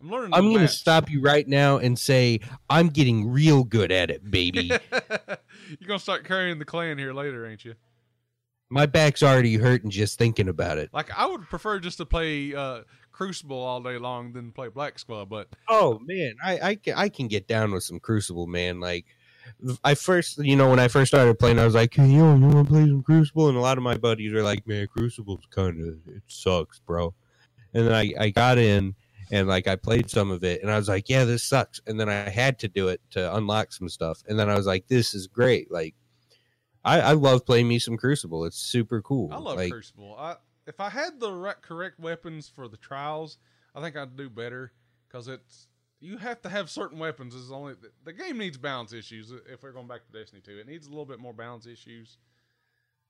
I'm 0.00 0.10
learning. 0.10 0.30
I'm 0.34 0.48
going 0.48 0.60
to 0.60 0.68
stop 0.68 1.10
you 1.10 1.20
right 1.20 1.46
now 1.46 1.78
and 1.78 1.98
say 1.98 2.40
I'm 2.68 2.88
getting 2.88 3.28
real 3.30 3.64
good 3.64 3.92
at 3.92 4.10
it, 4.10 4.30
baby. 4.30 4.70
You're 5.68 5.88
gonna 5.88 5.98
start 5.98 6.24
carrying 6.24 6.58
the 6.58 6.64
clan 6.64 6.98
here 6.98 7.12
later, 7.12 7.46
ain't 7.46 7.64
you? 7.64 7.74
My 8.70 8.86
back's 8.86 9.22
already 9.22 9.56
hurting 9.56 9.90
just 9.90 10.18
thinking 10.18 10.48
about 10.48 10.78
it. 10.78 10.90
Like 10.92 11.10
I 11.16 11.26
would 11.26 11.42
prefer 11.42 11.78
just 11.78 11.98
to 11.98 12.06
play 12.06 12.54
uh, 12.54 12.82
Crucible 13.12 13.58
all 13.58 13.80
day 13.80 13.98
long 13.98 14.32
than 14.32 14.52
play 14.52 14.68
Black 14.68 14.98
Squad, 14.98 15.28
but 15.28 15.48
Oh 15.68 16.00
man, 16.04 16.34
I 16.44 16.58
I 16.60 16.74
can, 16.74 16.94
I 16.94 17.08
can 17.08 17.28
get 17.28 17.46
down 17.46 17.72
with 17.72 17.84
some 17.84 18.00
Crucible, 18.00 18.46
man. 18.46 18.80
Like 18.80 19.06
I 19.84 19.94
first, 19.94 20.38
you 20.38 20.56
know, 20.56 20.70
when 20.70 20.80
I 20.80 20.88
first 20.88 21.10
started 21.10 21.38
playing, 21.38 21.58
I 21.58 21.64
was 21.64 21.74
like, 21.74 21.94
hey, 21.94 22.06
"Yo, 22.06 22.34
you 22.34 22.46
want 22.46 22.66
to 22.66 22.72
play 22.72 22.82
some 22.82 23.02
Crucible?" 23.02 23.48
And 23.48 23.56
a 23.56 23.60
lot 23.60 23.78
of 23.78 23.84
my 23.84 23.96
buddies 23.96 24.32
are 24.32 24.42
like, 24.42 24.66
"Man, 24.66 24.86
Crucible's 24.88 25.46
kind 25.50 25.80
of 25.80 26.14
it 26.14 26.22
sucks, 26.26 26.80
bro." 26.80 27.14
And 27.72 27.86
then 27.86 27.94
I 27.94 28.12
I 28.18 28.30
got 28.30 28.58
in 28.58 28.94
and 29.34 29.48
like 29.48 29.66
I 29.66 29.74
played 29.74 30.08
some 30.08 30.30
of 30.30 30.44
it, 30.44 30.62
and 30.62 30.70
I 30.70 30.76
was 30.76 30.88
like, 30.88 31.08
"Yeah, 31.08 31.24
this 31.24 31.42
sucks." 31.42 31.80
And 31.88 31.98
then 31.98 32.08
I 32.08 32.28
had 32.28 32.56
to 32.60 32.68
do 32.68 32.86
it 32.86 33.00
to 33.10 33.34
unlock 33.34 33.72
some 33.72 33.88
stuff, 33.88 34.22
and 34.28 34.38
then 34.38 34.48
I 34.48 34.54
was 34.54 34.64
like, 34.64 34.86
"This 34.86 35.12
is 35.12 35.26
great!" 35.26 35.72
Like 35.72 35.96
I 36.84 37.00
I 37.00 37.12
love 37.12 37.44
playing 37.44 37.66
me 37.66 37.80
some 37.80 37.96
Crucible. 37.96 38.44
It's 38.44 38.56
super 38.56 39.02
cool. 39.02 39.32
I 39.32 39.38
love 39.38 39.56
like, 39.56 39.72
Crucible. 39.72 40.14
I, 40.16 40.36
if 40.68 40.78
I 40.78 40.88
had 40.88 41.18
the 41.18 41.32
right, 41.32 41.60
correct 41.60 41.98
weapons 41.98 42.48
for 42.48 42.68
the 42.68 42.76
trials, 42.76 43.38
I 43.74 43.80
think 43.80 43.96
I'd 43.96 44.16
do 44.16 44.30
better 44.30 44.72
because 45.08 45.26
it's 45.26 45.66
you 45.98 46.16
have 46.18 46.40
to 46.42 46.48
have 46.48 46.70
certain 46.70 47.00
weapons. 47.00 47.34
Is 47.34 47.50
only 47.50 47.74
the, 48.04 48.12
game 48.12 48.38
needs 48.38 48.56
balance 48.56 48.92
issues. 48.92 49.32
If 49.52 49.64
we're 49.64 49.72
going 49.72 49.88
back 49.88 50.06
to 50.06 50.16
Destiny 50.16 50.42
two, 50.42 50.58
it 50.58 50.68
needs 50.68 50.86
a 50.86 50.90
little 50.90 51.06
bit 51.06 51.18
more 51.18 51.32
balance 51.32 51.66
issues 51.66 52.18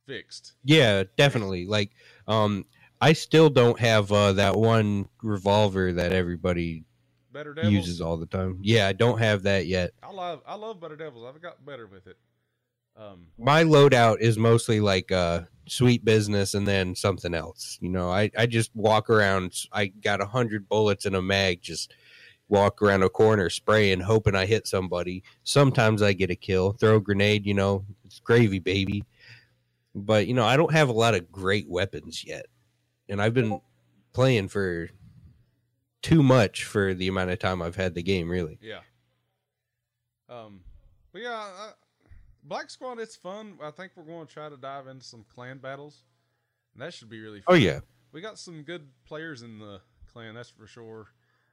fixed. 0.06 0.54
Yeah, 0.64 1.04
definitely. 1.18 1.66
Like, 1.66 1.90
um, 2.26 2.64
I 3.01 3.12
still 3.12 3.51
don't 3.51 3.78
have 3.78 4.11
uh, 4.12 4.32
that 4.34 4.57
one 4.57 5.09
revolver 5.22 5.92
that 5.92 6.12
everybody 6.12 6.84
Better 7.32 7.53
Devils. 7.55 7.72
uses 7.72 8.01
all 8.01 8.16
the 8.16 8.26
time. 8.26 8.59
Yeah, 8.62 8.86
I 8.86 8.92
don't 8.92 9.18
have 9.18 9.42
that 9.42 9.66
yet. 9.66 9.92
I 10.03 10.12
love 10.12 10.40
I 10.47 10.55
love 10.55 10.80
Better 10.80 10.97
Devils. 10.97 11.26
I've 11.28 11.42
got 11.42 11.64
better 11.64 11.86
with 11.86 12.07
it. 12.07 12.16
Um, 12.97 13.26
My 13.38 13.64
loadout 13.64 14.20
is 14.20 14.38
mostly 14.38 14.80
like 14.80 15.11
uh, 15.11 15.42
sweet 15.66 16.05
business 16.05 16.55
and 16.55 16.66
then 16.66 16.95
something 16.95 17.34
else. 17.34 17.76
You 17.80 17.88
know, 17.90 18.09
I, 18.11 18.30
I 18.38 18.47
just 18.47 18.70
walk 18.76 19.11
around. 19.11 19.53
I 19.72 19.86
got 19.86 20.20
a 20.20 20.26
hundred 20.26 20.68
bullets 20.68 21.05
in 21.05 21.14
a 21.16 21.22
mag. 21.22 21.61
Just 21.61 21.92
walk 22.49 22.80
around 22.80 23.03
a 23.03 23.09
corner 23.09 23.51
spraying, 23.51 24.01
hoping 24.01 24.36
I 24.36 24.47
hit 24.47 24.68
somebody. 24.68 25.24
Sometimes 25.42 26.03
I 26.03 26.12
get 26.12 26.30
a 26.30 26.36
kill. 26.36 26.72
Throw 26.72 26.97
a 26.97 27.01
grenade. 27.01 27.47
You 27.47 27.55
know, 27.55 27.84
it's 28.05 28.20
gravy, 28.20 28.61
baby. 28.61 29.05
But 29.95 30.28
you 30.28 30.34
know, 30.34 30.45
I 30.45 30.57
don't 30.57 30.72
have 30.72 30.88
a 30.88 30.92
lot 30.92 31.14
of 31.14 31.32
great 31.32 31.68
weapons 31.68 32.24
yet, 32.24 32.47
and 33.09 33.20
I've 33.20 33.34
been 33.34 33.61
playing 34.12 34.48
for 34.48 34.88
too 36.02 36.22
much 36.22 36.64
for 36.64 36.94
the 36.94 37.09
amount 37.09 37.30
of 37.30 37.38
time 37.38 37.62
I've 37.62 37.76
had 37.76 37.94
the 37.94 38.02
game. 38.02 38.28
Really. 38.30 38.59
Yeah. 38.61 38.80
Um, 40.28 40.61
but 41.12 41.22
yeah, 41.22 41.32
I, 41.32 41.70
Black 42.42 42.70
Squad, 42.70 42.98
it's 42.98 43.16
fun. 43.16 43.59
I 43.62 43.70
think 43.70 43.92
we're 43.96 44.05
going 44.05 44.26
to 44.26 44.32
try 44.32 44.48
to 44.48 44.57
dive 44.57 44.86
into 44.86 45.05
some 45.05 45.24
clan 45.34 45.59
battles. 45.59 46.02
And 46.74 46.82
that 46.82 46.92
should 46.92 47.09
be 47.09 47.20
really 47.20 47.40
fun. 47.40 47.55
Oh 47.55 47.59
yeah, 47.59 47.80
We 48.12 48.20
got 48.20 48.38
some 48.38 48.62
good 48.62 48.88
players 49.07 49.42
in 49.42 49.59
the 49.59 49.80
clan, 50.12 50.34
that's 50.34 50.50
for 50.50 50.66
sure. 50.66 51.07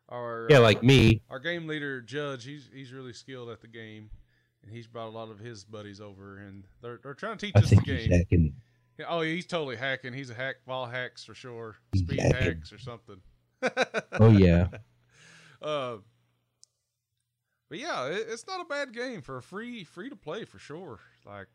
Our 0.10 0.48
yeah, 0.50 0.58
uh, 0.58 0.62
like 0.62 0.84
me. 0.84 1.22
our 1.30 1.40
game 1.40 1.68
leader 1.68 2.02
Judge, 2.02 2.44
he's 2.44 2.70
he's 2.74 2.92
really 2.92 3.14
skilled 3.14 3.50
at 3.50 3.62
the 3.62 3.68
game, 3.68 4.10
and 4.64 4.72
he's 4.72 4.86
brought 4.88 5.08
a 5.08 5.12
lot 5.12 5.30
of 5.32 5.40
his 5.40 5.64
buddies 5.64 6.02
over, 6.02 6.40
and 6.40 6.66
they're 6.82 7.00
they're 7.02 7.14
trying 7.14 7.38
to 7.38 7.46
teach 7.46 7.56
I 7.56 7.60
us 7.60 7.70
the 7.70 7.76
think 7.78 7.88
he's 7.88 8.08
game. 8.08 8.18
hacking. 8.18 8.54
Yeah, 8.98 9.06
Oh, 9.10 9.22
he's 9.22 9.46
totally 9.48 9.76
hacking. 9.78 10.14
He's 10.14 10.30
a 10.30 10.34
hack, 10.34 10.58
ball 10.68 10.86
hacks 10.86 11.24
for 11.24 11.34
sure, 11.34 11.76
speed 11.96 12.20
hacking. 12.20 12.38
hacks 12.38 12.72
or 12.74 12.78
something. 12.80 13.22
Oh 14.14 14.30
yeah. 14.32 14.68
Uh, 15.62 15.98
but 17.70 17.80
yeah, 17.80 18.08
it, 18.08 18.28
it's 18.30 18.46
not 18.48 18.62
a 18.62 18.66
bad 18.66 18.94
game 18.94 19.22
for 19.22 19.38
a 19.38 19.42
free 19.42 19.84
free 19.84 20.10
to 20.10 20.16
play 20.16 20.46
for 20.46 20.60
sure. 20.60 21.00
Like, 21.26 21.48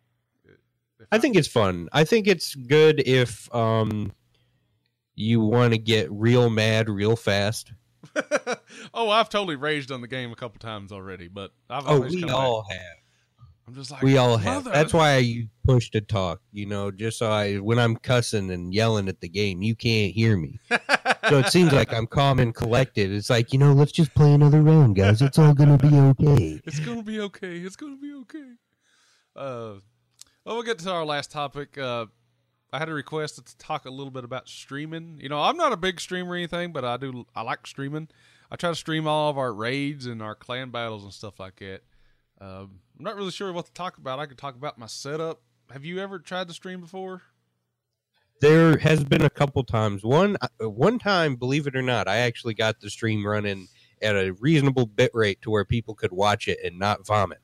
I 1.12 1.18
think 1.18 1.36
it's 1.36 1.48
fun. 1.48 1.88
I 1.92 2.04
think 2.04 2.26
it's 2.26 2.54
good 2.54 3.00
if 3.06 3.54
um 3.54 4.12
you 5.14 5.40
want 5.40 5.72
to 5.72 5.78
get 5.78 6.10
real 6.10 6.48
mad 6.50 6.88
real 6.88 7.16
fast. 7.16 7.72
oh, 8.94 9.10
I've 9.10 9.28
totally 9.28 9.56
raged 9.56 9.90
on 9.90 10.00
the 10.00 10.08
game 10.08 10.30
a 10.32 10.36
couple 10.36 10.58
times 10.58 10.92
already, 10.92 11.28
but 11.28 11.52
I've 11.68 11.84
Oh, 11.86 12.00
we 12.00 12.20
come 12.20 12.28
back. 12.28 12.36
all 12.36 12.64
have. 12.70 12.80
I'm 13.68 13.74
just 13.74 13.90
like 13.90 14.02
we 14.02 14.16
all 14.16 14.36
have. 14.36 14.64
That's 14.64 14.92
why 14.92 15.16
I 15.16 15.48
push 15.64 15.90
to 15.90 16.00
talk. 16.00 16.40
You 16.52 16.66
know, 16.66 16.92
just 16.92 17.18
so 17.18 17.30
I 17.30 17.56
when 17.56 17.78
I'm 17.80 17.96
cussing 17.96 18.50
and 18.50 18.72
yelling 18.72 19.08
at 19.08 19.20
the 19.20 19.28
game, 19.28 19.60
you 19.60 19.74
can't 19.74 20.12
hear 20.12 20.36
me. 20.36 20.60
So 21.28 21.38
it 21.38 21.48
seems 21.48 21.72
like 21.72 21.92
I'm 21.92 22.06
calm 22.06 22.38
and 22.38 22.54
collected. 22.54 23.10
It's 23.10 23.28
like 23.28 23.52
you 23.52 23.58
know, 23.58 23.72
let's 23.72 23.90
just 23.90 24.14
play 24.14 24.32
another 24.32 24.62
round, 24.62 24.94
guys. 24.94 25.20
It's 25.20 25.38
all 25.38 25.54
gonna 25.54 25.78
be 25.78 25.92
okay. 25.92 26.60
it's 26.64 26.78
gonna 26.78 27.02
be 27.02 27.18
okay. 27.20 27.56
It's 27.58 27.74
gonna 27.74 27.96
be 27.96 28.12
okay. 28.20 28.52
Uh, 29.34 29.80
well, 30.44 30.54
we'll 30.54 30.62
get 30.62 30.78
to 30.78 30.92
our 30.92 31.04
last 31.04 31.32
topic. 31.32 31.76
Uh, 31.76 32.06
I 32.72 32.78
had 32.78 32.88
a 32.88 32.94
request 32.94 33.44
to 33.44 33.58
talk 33.58 33.86
a 33.86 33.90
little 33.90 34.12
bit 34.12 34.22
about 34.22 34.48
streaming. 34.48 35.18
You 35.20 35.28
know, 35.28 35.40
I'm 35.40 35.56
not 35.56 35.72
a 35.72 35.76
big 35.76 36.00
streamer 36.00 36.30
or 36.30 36.36
anything, 36.36 36.72
but 36.72 36.84
I 36.84 36.96
do. 36.96 37.26
I 37.34 37.42
like 37.42 37.66
streaming. 37.66 38.08
I 38.48 38.54
try 38.54 38.70
to 38.70 38.76
stream 38.76 39.08
all 39.08 39.28
of 39.28 39.38
our 39.38 39.52
raids 39.52 40.06
and 40.06 40.22
our 40.22 40.36
clan 40.36 40.70
battles 40.70 41.02
and 41.02 41.12
stuff 41.12 41.40
like 41.40 41.56
that. 41.56 41.82
Um, 42.40 42.80
I'm 42.98 43.04
not 43.04 43.16
really 43.16 43.30
sure 43.30 43.52
what 43.52 43.66
to 43.66 43.72
talk 43.72 43.98
about. 43.98 44.18
I 44.18 44.26
could 44.26 44.38
talk 44.38 44.54
about 44.54 44.78
my 44.78 44.86
setup. 44.86 45.40
Have 45.70 45.84
you 45.84 45.98
ever 45.98 46.18
tried 46.18 46.48
to 46.48 46.54
stream 46.54 46.80
before? 46.80 47.22
There 48.40 48.76
has 48.78 49.02
been 49.02 49.22
a 49.22 49.30
couple 49.30 49.64
times. 49.64 50.04
One 50.04 50.36
uh, 50.42 50.68
one 50.68 50.98
time, 50.98 51.36
believe 51.36 51.66
it 51.66 51.74
or 51.74 51.82
not, 51.82 52.06
I 52.06 52.18
actually 52.18 52.54
got 52.54 52.80
the 52.80 52.90
stream 52.90 53.26
running 53.26 53.68
at 54.02 54.14
a 54.14 54.32
reasonable 54.40 54.86
bit 54.86 55.10
rate 55.14 55.40
to 55.42 55.50
where 55.50 55.64
people 55.64 55.94
could 55.94 56.12
watch 56.12 56.46
it 56.48 56.58
and 56.62 56.78
not 56.78 57.06
vomit. 57.06 57.38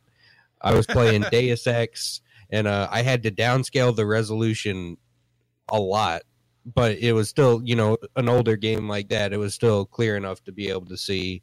I 0.61 0.75
was 0.75 0.87
playing 0.87 1.25
Deus 1.31 1.67
Ex, 1.67 2.21
and 2.51 2.67
uh, 2.67 2.89
I 2.91 3.03
had 3.03 3.23
to 3.23 3.31
downscale 3.31 3.97
the 3.97 4.07
resolution 4.07 4.99
a 5.69 5.81
lot, 5.81 6.23
but 6.67 6.99
it 6.99 7.13
was 7.13 7.29
still, 7.29 7.63
you 7.65 7.75
know, 7.75 7.97
an 8.17 8.29
older 8.29 8.57
game 8.57 8.87
like 8.89 9.09
that. 9.09 9.33
It 9.33 9.39
was 9.39 9.55
still 9.55 9.87
clear 9.87 10.17
enough 10.17 10.45
to 10.45 10.53
be 10.53 10.69
able 10.69 10.87
to 10.87 10.97
see. 10.97 11.43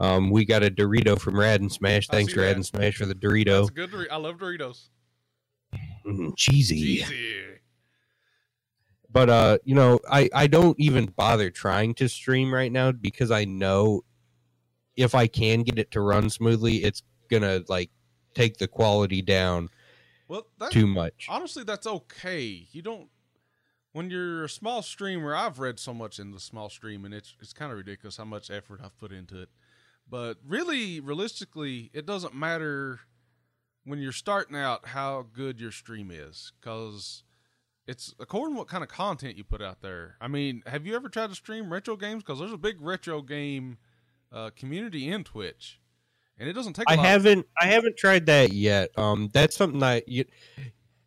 Um, 0.00 0.30
we 0.30 0.44
got 0.46 0.62
a 0.64 0.70
Dorito 0.70 1.20
from 1.20 1.38
Rad 1.38 1.60
and 1.60 1.70
Smash. 1.70 2.08
Thanks, 2.08 2.34
Rad 2.34 2.48
that. 2.50 2.56
and 2.56 2.66
Smash, 2.66 2.96
for 2.96 3.06
the 3.06 3.14
Dorito. 3.14 3.60
That's 3.60 3.70
good. 3.70 3.90
Dor- 3.90 4.06
I 4.10 4.16
love 4.16 4.38
Doritos. 4.38 4.88
Mm, 6.06 6.34
cheesy. 6.36 6.98
Cheesy. 6.98 7.34
but 9.12 9.28
uh 9.28 9.58
you 9.64 9.74
know 9.74 9.98
i 10.10 10.28
i 10.34 10.46
don't 10.46 10.78
even 10.80 11.04
bother 11.06 11.50
trying 11.50 11.92
to 11.94 12.08
stream 12.08 12.52
right 12.54 12.72
now 12.72 12.90
because 12.90 13.30
i 13.30 13.44
know 13.44 14.02
if 14.96 15.14
i 15.14 15.26
can 15.26 15.62
get 15.62 15.78
it 15.78 15.90
to 15.90 16.00
run 16.00 16.30
smoothly 16.30 16.76
it's 16.84 17.02
gonna 17.30 17.60
like 17.68 17.90
take 18.34 18.56
the 18.56 18.66
quality 18.66 19.20
down 19.20 19.68
Well, 20.26 20.46
that, 20.58 20.70
too 20.72 20.86
much 20.86 21.26
honestly, 21.28 21.64
that's 21.64 21.86
okay. 21.86 22.66
You 22.72 22.82
don't. 22.82 23.08
When 23.92 24.08
you're 24.10 24.44
a 24.44 24.48
small 24.48 24.82
streamer, 24.82 25.34
I've 25.34 25.58
read 25.58 25.80
so 25.80 25.92
much 25.92 26.20
in 26.20 26.30
the 26.30 26.38
small 26.40 26.70
streaming. 26.70 27.12
It's 27.12 27.34
it's 27.40 27.52
kind 27.52 27.72
of 27.72 27.78
ridiculous 27.78 28.16
how 28.16 28.24
much 28.24 28.48
effort 28.50 28.80
I've 28.82 28.96
put 28.98 29.10
into 29.12 29.42
it. 29.42 29.48
But 30.10 30.38
really, 30.44 30.98
realistically, 31.00 31.90
it 31.94 32.04
doesn't 32.04 32.34
matter 32.34 33.00
when 33.84 34.00
you're 34.00 34.12
starting 34.12 34.56
out 34.56 34.88
how 34.88 35.26
good 35.32 35.60
your 35.60 35.70
stream 35.72 36.10
is 36.10 36.52
because 36.60 37.22
it's 37.86 38.14
according 38.18 38.54
to 38.54 38.58
what 38.58 38.68
kind 38.68 38.82
of 38.82 38.90
content 38.90 39.36
you 39.36 39.44
put 39.44 39.62
out 39.62 39.80
there. 39.82 40.16
I 40.20 40.28
mean, 40.28 40.62
have 40.66 40.84
you 40.86 40.94
ever 40.96 41.08
tried 41.08 41.28
to 41.30 41.34
stream 41.36 41.72
retro 41.72 41.96
games? 41.96 42.22
Because 42.24 42.38
there's 42.40 42.52
a 42.52 42.58
big 42.58 42.80
retro 42.80 43.22
game 43.22 43.78
uh, 44.32 44.50
community 44.54 45.08
in 45.08 45.24
Twitch, 45.24 45.80
and 46.38 46.48
it 46.48 46.52
doesn't 46.52 46.74
take. 46.74 46.88
a 46.88 46.92
i 46.92 46.96
haven't 46.96 47.46
i 47.60 47.66
haven't 47.66 47.96
tried 47.96 48.26
that 48.26 48.52
yet 48.52 48.90
um 48.98 49.28
that's 49.32 49.56
something 49.56 49.80
that 49.80 50.08
you 50.08 50.24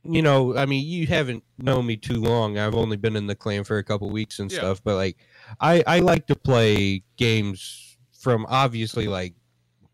you 0.03 0.21
know 0.21 0.55
i 0.57 0.65
mean 0.65 0.85
you 0.85 1.07
haven't 1.07 1.43
known 1.57 1.85
me 1.85 1.95
too 1.95 2.15
long 2.21 2.57
i've 2.57 2.75
only 2.75 2.97
been 2.97 3.15
in 3.15 3.27
the 3.27 3.35
clan 3.35 3.63
for 3.63 3.77
a 3.77 3.83
couple 3.83 4.09
weeks 4.09 4.39
and 4.39 4.51
Yeah. 4.51 4.59
stuff 4.59 4.83
but 4.83 4.95
like 4.95 5.17
i 5.61 5.81
i 5.87 5.99
like 5.99 6.27
to 6.27 6.35
play 6.35 7.03
games 7.15 7.92
from 8.24 8.45
obviously 8.49 9.07
like 9.07 9.36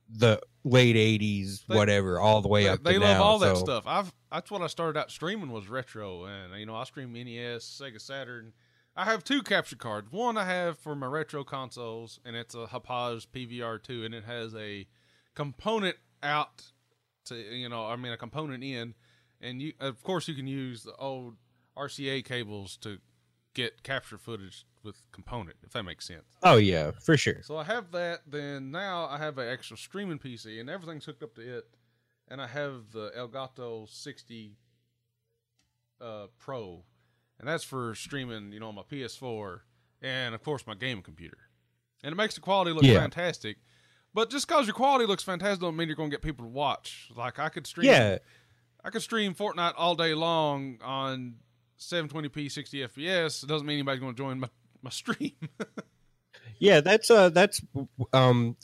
the 0.07 0.39
late 0.63 0.95
80s 0.95 1.65
They- 1.67 1.75
whatever 1.75 2.19
all 2.19 2.41
the 2.41 2.47
way 2.47 2.63
they, 2.63 2.69
up 2.69 2.83
they 2.83 2.97
love 2.99 3.17
now, 3.17 3.23
all 3.23 3.39
that 3.39 3.57
so- 3.57 3.63
stuff. 3.63 3.83
I've 3.87 4.13
that's 4.31 4.51
what 4.51 4.61
I 4.61 4.67
started 4.67 4.99
out 4.99 5.09
streaming 5.09 5.51
was 5.51 5.67
retro, 5.67 6.25
and 6.25 6.53
you 6.59 6.65
know 6.67 6.75
I 6.75 6.83
stream 6.83 7.13
NES, 7.13 7.63
Sega 7.65 7.99
Saturn. 7.99 8.53
I 8.95 9.05
have 9.05 9.23
two 9.23 9.41
capture 9.41 9.75
cards. 9.77 10.11
One 10.11 10.37
I 10.37 10.45
have 10.45 10.77
for 10.77 10.95
my 10.95 11.07
retro 11.07 11.43
consoles, 11.43 12.19
and 12.25 12.35
it's 12.35 12.53
a 12.53 12.67
Hauppauge 12.67 13.27
PVR 13.29 13.81
two, 13.81 14.03
and 14.05 14.13
it 14.13 14.25
has 14.25 14.53
a 14.55 14.87
component 15.35 15.95
out 16.21 16.71
to 17.25 17.35
you 17.35 17.67
know 17.69 17.85
I 17.87 17.95
mean 17.95 18.11
a 18.11 18.17
component 18.17 18.63
in, 18.63 18.93
and 19.41 19.61
you 19.61 19.73
of 19.79 20.03
course 20.03 20.27
you 20.27 20.35
can 20.35 20.47
use 20.47 20.83
the 20.83 20.93
old 20.95 21.35
RCA 21.77 22.23
cables 22.23 22.77
to 22.77 22.99
get 23.53 23.83
capture 23.83 24.17
footage 24.17 24.65
with 24.83 25.01
component 25.11 25.57
if 25.63 25.71
that 25.73 25.83
makes 25.83 26.05
sense. 26.07 26.37
Oh 26.43 26.57
yeah, 26.57 26.91
for 27.03 27.17
sure. 27.17 27.41
So 27.43 27.57
I 27.57 27.63
have 27.65 27.91
that. 27.91 28.21
Then 28.27 28.71
now 28.71 29.05
I 29.07 29.17
have 29.17 29.37
an 29.37 29.47
extra 29.49 29.75
streaming 29.77 30.19
PC, 30.19 30.59
and 30.59 30.69
everything's 30.69 31.05
hooked 31.05 31.23
up 31.23 31.35
to 31.35 31.57
it. 31.57 31.65
And 32.31 32.39
I 32.41 32.47
have 32.47 32.91
the 32.91 33.09
Elgato 33.17 33.89
60 33.89 34.51
uh, 36.01 36.27
Pro, 36.37 36.83
and 37.39 37.47
that's 37.47 37.63
for 37.63 37.95
streaming, 37.95 38.51
you 38.51 38.59
know, 38.59 38.67
on 38.69 38.75
my 38.75 38.83
PS4 38.83 39.61
and 40.01 40.33
of 40.33 40.43
course 40.43 40.65
my 40.65 40.75
gaming 40.75 41.03
computer. 41.03 41.37
And 42.03 42.13
it 42.13 42.15
makes 42.15 42.35
the 42.35 42.41
quality 42.41 42.71
look 42.71 42.83
Yeah. 42.85 42.99
fantastic. 42.99 43.57
But 44.13 44.29
just 44.29 44.47
because 44.47 44.65
your 44.65 44.73
quality 44.75 45.05
looks 45.05 45.23
fantastic, 45.23 45.59
don't 45.61 45.75
mean 45.75 45.87
you're 45.87 45.95
going 45.97 46.09
to 46.09 46.13
get 46.15 46.21
people 46.23 46.45
to 46.45 46.51
watch. 46.51 47.09
Like 47.15 47.37
I 47.39 47.49
could 47.49 47.67
stream, 47.67 47.87
Yeah, 47.89 48.19
I 48.83 48.89
could 48.91 49.01
stream 49.01 49.35
Fortnite 49.35 49.73
all 49.75 49.95
day 49.95 50.13
long 50.13 50.79
on 50.83 51.35
720p 51.79 52.51
60 52.51 52.87
FPS. 52.87 53.43
It 53.43 53.47
doesn't 53.47 53.65
mean 53.65 53.75
anybody's 53.75 53.99
going 53.99 54.13
to 54.13 54.17
join 54.17 54.39
my, 54.39 54.49
my 54.81 54.89
stream. 54.89 55.33
yeah. 56.59 56.81
That's 56.81 57.09
uh, 57.09 57.29
that's 57.29 57.61
um, 58.13 58.55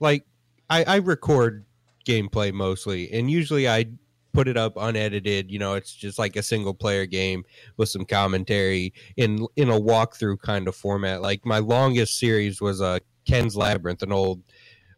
like 0.00 0.24
I 0.70 0.84
I 0.84 0.96
record 0.96 1.64
gameplay 2.06 2.52
mostly, 2.52 3.12
and 3.12 3.30
usually 3.30 3.68
I 3.68 3.86
put 4.32 4.48
it 4.48 4.56
up 4.56 4.74
unedited. 4.76 5.50
You 5.50 5.58
know, 5.58 5.74
it's 5.74 5.94
just 5.94 6.18
like 6.18 6.36
a 6.36 6.42
single 6.42 6.74
player 6.74 7.06
game 7.06 7.44
with 7.76 7.88
some 7.88 8.04
commentary 8.04 8.92
in 9.16 9.46
in 9.56 9.68
a 9.68 9.80
walkthrough 9.80 10.40
kind 10.40 10.68
of 10.68 10.74
format. 10.74 11.22
Like 11.22 11.44
my 11.44 11.58
longest 11.58 12.18
series 12.18 12.60
was 12.60 12.80
uh 12.80 12.98
Ken's 13.26 13.56
Labyrinth, 13.56 14.02
an 14.02 14.12
old 14.12 14.42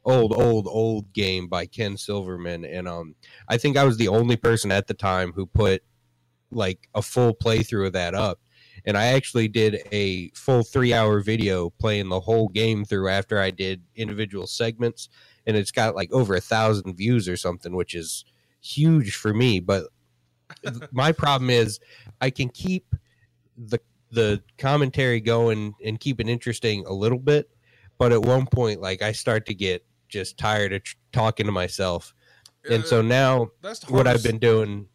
old 0.04 0.36
old 0.36 0.66
old 0.68 1.12
game 1.12 1.48
by 1.48 1.66
Ken 1.66 1.96
Silverman, 1.96 2.64
and 2.64 2.88
um, 2.88 3.14
I 3.48 3.58
think 3.58 3.76
I 3.76 3.84
was 3.84 3.96
the 3.96 4.08
only 4.08 4.36
person 4.36 4.70
at 4.70 4.86
the 4.86 4.94
time 4.94 5.32
who 5.32 5.46
put 5.46 5.82
like 6.54 6.88
a 6.94 7.02
full 7.02 7.34
playthrough 7.34 7.86
of 7.86 7.92
that 7.92 8.14
up. 8.14 8.40
And 8.86 8.98
I 8.98 9.06
actually 9.06 9.48
did 9.48 9.80
a 9.92 10.28
full 10.30 10.62
three 10.62 10.92
hour 10.92 11.20
video 11.20 11.70
playing 11.70 12.08
the 12.08 12.20
whole 12.20 12.48
game 12.48 12.84
through 12.84 13.08
after 13.08 13.38
I 13.38 13.50
did 13.50 13.82
individual 13.96 14.46
segments. 14.46 15.08
And 15.46 15.56
it's 15.56 15.70
got 15.70 15.94
like 15.94 16.12
over 16.12 16.34
a 16.34 16.40
thousand 16.40 16.94
views 16.94 17.28
or 17.28 17.36
something, 17.36 17.74
which 17.74 17.94
is 17.94 18.24
huge 18.60 19.16
for 19.16 19.32
me. 19.32 19.60
But 19.60 19.84
my 20.92 21.12
problem 21.12 21.50
is 21.50 21.80
I 22.20 22.30
can 22.30 22.48
keep 22.48 22.94
the 23.56 23.78
the 24.10 24.42
commentary 24.58 25.20
going 25.20 25.74
and 25.84 25.98
keep 25.98 26.20
it 26.20 26.28
interesting 26.28 26.84
a 26.86 26.92
little 26.92 27.18
bit. 27.18 27.50
But 27.98 28.12
at 28.12 28.22
one 28.22 28.46
point, 28.46 28.80
like 28.80 29.02
I 29.02 29.12
start 29.12 29.46
to 29.46 29.54
get 29.54 29.84
just 30.08 30.38
tired 30.38 30.72
of 30.72 30.82
tr- 30.84 30.96
talking 31.12 31.46
to 31.46 31.52
myself. 31.52 32.14
And 32.70 32.84
uh, 32.84 32.86
so 32.86 33.02
now 33.02 33.48
that's 33.60 33.88
what 33.88 34.06
I've 34.06 34.22
been 34.22 34.38
doing 34.38 34.88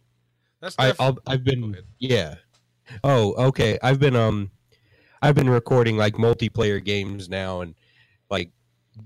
That's 0.61 0.75
I, 0.77 0.93
I've 1.25 1.43
been 1.43 1.75
yeah. 1.99 2.35
Oh, 3.03 3.33
okay. 3.47 3.77
I've 3.81 3.99
been 3.99 4.15
um, 4.15 4.51
I've 5.21 5.35
been 5.35 5.49
recording 5.49 5.97
like 5.97 6.15
multiplayer 6.15 6.83
games 6.83 7.29
now, 7.29 7.61
and 7.61 7.75
like 8.29 8.51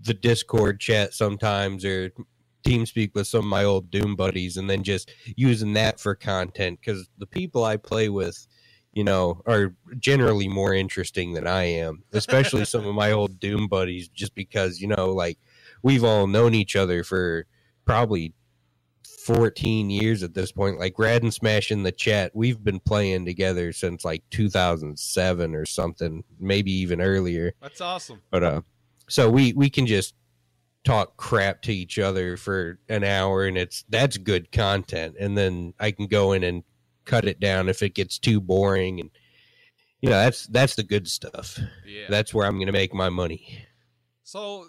the 0.03 0.13
Discord 0.13 0.79
chat 0.79 1.13
sometimes, 1.13 1.85
or 1.85 2.11
TeamSpeak 2.65 3.13
with 3.13 3.27
some 3.27 3.41
of 3.41 3.45
my 3.45 3.63
old 3.63 3.91
Doom 3.91 4.15
buddies, 4.15 4.57
and 4.57 4.69
then 4.69 4.83
just 4.83 5.11
using 5.35 5.73
that 5.73 5.99
for 5.99 6.15
content 6.15 6.79
because 6.79 7.09
the 7.17 7.27
people 7.27 7.63
I 7.63 7.77
play 7.77 8.09
with, 8.09 8.47
you 8.93 9.03
know, 9.03 9.41
are 9.45 9.75
generally 9.99 10.47
more 10.47 10.73
interesting 10.73 11.33
than 11.33 11.45
I 11.45 11.63
am, 11.63 12.03
especially 12.13 12.65
some 12.65 12.87
of 12.87 12.95
my 12.95 13.11
old 13.13 13.39
Doom 13.39 13.67
buddies, 13.67 14.07
just 14.09 14.33
because 14.33 14.79
you 14.79 14.87
know, 14.87 15.11
like 15.11 15.37
we've 15.83 16.03
all 16.03 16.25
known 16.25 16.55
each 16.55 16.75
other 16.75 17.03
for 17.03 17.45
probably 17.85 18.33
14 19.23 19.89
years 19.89 20.21
at 20.21 20.33
this 20.33 20.51
point. 20.51 20.79
Like 20.79 20.99
Rad 20.99 21.23
and 21.23 21.33
Smash 21.33 21.71
in 21.71 21.83
the 21.83 21.91
chat, 21.91 22.31
we've 22.33 22.63
been 22.63 22.79
playing 22.79 23.25
together 23.25 23.71
since 23.71 24.03
like 24.03 24.23
2007 24.31 25.55
or 25.55 25.65
something, 25.65 26.23
maybe 26.39 26.71
even 26.71 27.01
earlier. 27.01 27.53
That's 27.61 27.81
awesome. 27.81 28.21
But 28.31 28.43
uh, 28.43 28.61
so 29.07 29.29
we 29.29 29.53
we 29.53 29.69
can 29.69 29.87
just 29.87 30.15
talk 30.83 31.15
crap 31.15 31.61
to 31.63 31.73
each 31.73 31.97
other 31.99 32.35
for 32.35 32.79
an 32.89 33.03
hour, 33.03 33.45
and 33.45 33.57
it's 33.57 33.85
that's 33.89 34.17
good 34.17 34.51
content. 34.51 35.15
And 35.19 35.37
then 35.37 35.73
I 35.79 35.91
can 35.91 36.07
go 36.07 36.33
in 36.33 36.43
and 36.43 36.63
cut 37.05 37.25
it 37.25 37.39
down 37.39 37.69
if 37.69 37.81
it 37.81 37.95
gets 37.95 38.19
too 38.19 38.41
boring, 38.41 38.99
and 38.99 39.09
you 40.01 40.09
know 40.09 40.17
that's 40.17 40.47
that's 40.47 40.75
the 40.75 40.83
good 40.83 41.07
stuff. 41.07 41.59
Yeah. 41.85 42.07
That's 42.09 42.33
where 42.33 42.45
I'm 42.45 42.59
gonna 42.59 42.73
make 42.73 42.93
my 42.93 43.09
money. 43.09 43.65
so 44.23 44.65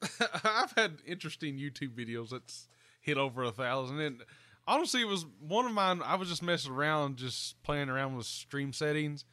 I've 0.44 0.72
had 0.76 0.98
interesting 1.06 1.58
YouTube 1.58 1.94
videos 1.94 2.30
that's 2.30 2.68
hit 3.08 3.18
over 3.18 3.42
a 3.42 3.50
thousand, 3.50 4.00
and 4.00 4.22
honestly, 4.66 5.00
it 5.00 5.08
was 5.08 5.24
one 5.40 5.64
of 5.66 5.72
mine. 5.72 6.02
I 6.04 6.14
was 6.16 6.28
just 6.28 6.42
messing 6.42 6.72
around, 6.72 7.16
just 7.16 7.60
playing 7.62 7.88
around 7.88 8.16
with 8.16 8.26
stream 8.26 8.72
settings, 8.72 9.24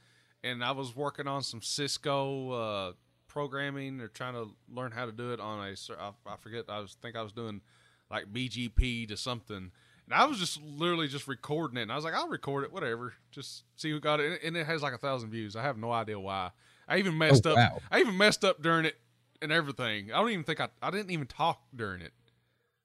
and 0.44 0.64
I 0.64 0.72
was 0.72 0.96
working 0.96 1.28
on 1.28 1.44
some 1.44 1.62
Cisco 1.62 2.52
uh, 2.52 2.94
programming 3.28 4.00
or 4.02 4.08
trying 4.08 4.34
to 4.34 4.50
learn 4.74 4.92
how 4.92 5.06
to 5.06 5.12
do 5.12 5.34
it 5.34 5.40
on 5.40 5.60
a. 5.68 5.76
I, 6.00 6.12
I 6.26 6.36
forget. 6.40 6.66
I 6.70 6.80
was 6.80 6.96
think 7.02 7.16
I 7.16 7.22
was 7.22 7.32
doing 7.34 7.62
like 8.10 8.32
BGP 8.32 9.08
to 9.10 9.18
something, 9.18 9.58
And 10.06 10.14
I 10.14 10.26
was 10.26 10.38
just 10.40 10.62
literally 10.62 11.08
just 11.08 11.28
recording 11.28 11.78
it. 11.78 11.82
And 11.84 11.92
I 11.92 11.96
was 11.96 12.06
like, 12.06 12.14
I'll 12.14 12.30
record 12.30 12.64
it, 12.64 12.72
whatever. 12.72 13.14
Just 13.32 13.64
see 13.76 13.90
who 13.90 14.00
got 14.00 14.20
it. 14.20 14.44
And 14.44 14.56
it 14.56 14.66
has 14.68 14.82
like 14.84 14.94
a 14.94 14.98
thousand 15.00 15.32
views. 15.32 15.56
I 15.56 15.64
have 15.64 15.78
no 15.78 15.92
idea 15.92 16.20
why. 16.20 16.52
I 16.88 16.98
even 17.00 17.18
messed 17.18 17.48
Oh, 17.48 17.52
up. 17.54 17.58
wow. 17.58 17.80
I 17.92 18.00
even 18.00 18.16
messed 18.16 18.46
up 18.46 18.62
during 18.62 18.86
it 18.86 18.96
and 19.42 19.52
everything. 19.52 20.14
I 20.14 20.20
don't 20.22 20.30
even 20.30 20.44
think 20.46 20.60
I. 20.62 20.70
I 20.84 20.92
didn't 20.92 21.10
even 21.12 21.26
talk 21.28 21.62
during 21.76 22.02
it. 22.02 22.14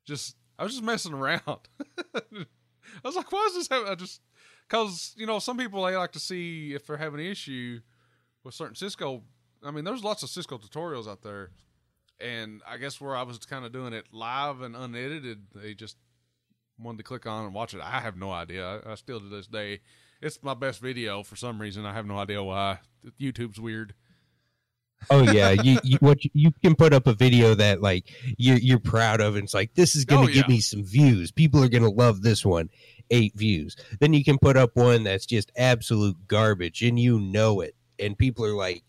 Just 0.07 0.37
I 0.61 0.65
was 0.65 0.73
just 0.75 0.85
messing 0.85 1.15
around. 1.15 1.41
I 1.47 2.21
was 3.03 3.17
like, 3.17 3.33
why 3.33 3.47
is 3.49 3.55
this 3.55 3.69
happening? 3.69 3.93
I 3.93 3.95
just 3.95 4.21
because 4.69 5.15
you 5.17 5.27
know 5.27 5.39
some 5.39 5.57
people 5.57 5.83
they 5.85 5.97
like 5.97 6.13
to 6.13 6.21
see 6.21 6.75
if 6.75 6.87
they're 6.87 6.99
having 6.99 7.21
an 7.21 7.27
issue 7.27 7.81
with 8.45 8.55
certain 8.55 8.75
Cisco. 8.75 9.23
I 9.65 9.71
mean, 9.71 9.85
there's 9.85 10.05
lots 10.05 10.23
of 10.23 10.29
Cisco 10.29 10.59
tutorials 10.59 11.09
out 11.09 11.23
there, 11.23 11.51
and 12.21 12.61
I 12.69 12.77
guess 12.77 13.01
where 13.01 13.17
I 13.17 13.23
was 13.23 13.39
kind 13.39 13.65
of 13.65 13.73
doing 13.73 13.95
it 13.95 14.07
live 14.13 14.61
and 14.61 14.77
unedited, 14.77 15.47
they 15.55 15.73
just 15.73 15.97
wanted 16.79 16.99
to 16.99 17.05
click 17.05 17.27
on 17.27 17.47
and 17.47 17.55
watch 17.55 17.73
it. 17.73 17.81
I 17.81 18.01
have 18.01 18.17
no 18.19 18.31
idea. 18.31 18.83
I, 18.85 18.93
I 18.93 18.95
still 18.97 19.19
to 19.19 19.29
this 19.29 19.47
day, 19.47 19.81
it's 20.21 20.43
my 20.43 20.55
best 20.55 20.81
video 20.81 21.23
for 21.23 21.37
some 21.37 21.59
reason. 21.59 21.87
I 21.87 21.95
have 21.95 22.07
no 22.07 22.19
idea 22.19 22.43
why. 22.43 22.81
YouTube's 23.19 23.61
weird. 23.61 23.95
Oh 25.09 25.23
yeah, 25.33 25.51
you, 25.51 25.79
you 25.83 25.97
what 26.01 26.23
you, 26.25 26.31
you 26.35 26.51
can 26.63 26.75
put 26.75 26.93
up 26.93 27.07
a 27.07 27.15
video 27.15 27.55
that 27.55 27.81
like 27.81 28.05
you're 28.37 28.59
you're 28.59 28.79
proud 28.79 29.21
of, 29.21 29.35
and 29.37 29.45
it's 29.45 29.55
like 29.55 29.75
this 29.75 29.97
is 29.97 30.05
gonna 30.05 30.23
Oh, 30.25 30.27
give 30.27 30.37
yeah. 30.37 30.47
me 30.49 30.61
some 30.61 30.85
views. 30.85 31.31
People 31.33 31.63
are 31.65 31.69
gonna 31.69 31.91
love 31.91 32.23
this 32.23 32.45
one. 32.45 32.69
Eight 33.11 33.35
views. 33.35 33.77
Then 33.99 34.13
you 34.13 34.23
can 34.23 34.39
put 34.39 34.57
up 34.57 34.77
one 34.77 35.05
that's 35.05 35.27
just 35.27 35.51
absolute 35.57 36.17
garbage, 36.29 36.83
and 36.83 36.99
you 36.99 37.19
know 37.19 37.61
it, 37.61 37.75
and 37.99 38.17
people 38.19 38.45
are 38.45 38.55
like 38.55 38.85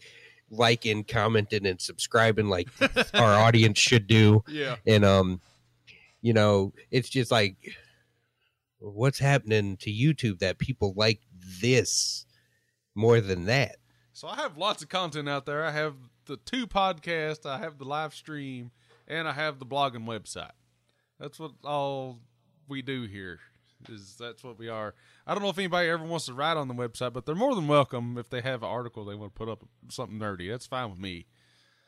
liking, 0.49 1.03
commenting, 1.05 1.65
and 1.65 1.79
subscribing 1.79 2.49
like 2.49 2.67
our 3.13 3.33
audience 3.39 3.79
should 3.79 4.05
do. 4.07 4.43
Yeah. 4.47 4.75
And 4.85 5.05
um, 5.05 5.41
you 6.21 6.33
know, 6.33 6.73
it's 6.91 7.09
just 7.09 7.31
like 7.31 7.55
what's 8.79 9.19
happening 9.19 9.77
to 9.77 9.91
YouTube 9.91 10.39
that 10.39 10.57
people 10.57 10.93
like 10.95 11.21
this 11.61 12.25
more 12.95 13.21
than 13.21 13.45
that. 13.45 13.77
So 14.21 14.27
I 14.27 14.35
have 14.35 14.55
lots 14.55 14.83
of 14.83 14.89
content 14.89 15.27
out 15.27 15.47
there. 15.47 15.65
I 15.65 15.71
have 15.71 15.95
the 16.25 16.37
two 16.37 16.67
podcasts, 16.67 17.43
I 17.47 17.57
have 17.57 17.79
the 17.79 17.85
live 17.85 18.13
stream, 18.13 18.69
and 19.07 19.27
I 19.27 19.31
have 19.31 19.57
the 19.57 19.65
blog 19.65 19.95
and 19.95 20.07
website. 20.07 20.51
That's 21.19 21.39
what 21.39 21.53
all 21.63 22.19
we 22.67 22.83
do 22.83 23.05
here. 23.05 23.39
Is 23.89 24.15
that's 24.19 24.43
what 24.43 24.59
we 24.59 24.69
are. 24.69 24.93
I 25.25 25.33
don't 25.33 25.41
know 25.41 25.49
if 25.49 25.57
anybody 25.57 25.89
ever 25.89 26.03
wants 26.03 26.27
to 26.27 26.35
write 26.35 26.55
on 26.55 26.67
the 26.67 26.75
website, 26.75 27.13
but 27.13 27.25
they're 27.25 27.33
more 27.33 27.55
than 27.55 27.67
welcome 27.67 28.15
if 28.19 28.29
they 28.29 28.41
have 28.41 28.61
an 28.61 28.69
article 28.69 29.05
they 29.05 29.15
want 29.15 29.33
to 29.33 29.39
put 29.39 29.49
up 29.49 29.63
something 29.89 30.19
nerdy. 30.19 30.51
That's 30.51 30.67
fine 30.67 30.91
with 30.91 30.99
me. 30.99 31.25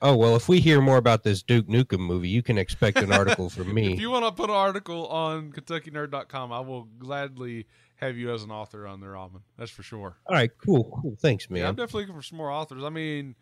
Oh 0.01 0.15
well, 0.15 0.36
if 0.36 0.49
we 0.49 0.59
hear 0.59 0.81
more 0.81 0.97
about 0.97 1.21
this 1.21 1.43
Duke 1.43 1.67
Nukem 1.67 1.99
movie, 1.99 2.29
you 2.29 2.41
can 2.41 2.57
expect 2.57 2.97
an 2.97 3.13
article 3.13 3.51
from 3.51 3.71
me. 3.75 3.93
If 3.93 3.99
you 3.99 4.09
want 4.09 4.25
to 4.25 4.31
put 4.31 4.49
an 4.49 4.55
article 4.55 5.05
on 5.05 5.51
KentuckyNerd.com, 5.51 6.51
I 6.51 6.61
will 6.61 6.86
gladly 6.97 7.67
have 8.04 8.18
you 8.18 8.34
as 8.34 8.43
an 8.43 8.51
author 8.51 8.86
on 8.86 8.99
there, 9.01 9.16
Alvin. 9.16 9.41
That's 9.58 9.72
for 9.72 9.84
sure. 9.84 10.18
All 10.28 10.36
right, 10.36 10.51
cool, 10.64 10.99
cool. 11.01 11.16
Thanks, 11.20 11.47
Yeah, 11.49 11.68
I'm 11.68 11.76
definitely 11.76 12.04
looking 12.04 12.16
for 12.16 12.24
some 12.24 12.38
more 12.38 12.51
authors. 12.51 12.84
I 12.84 12.89
mean, 12.89 13.36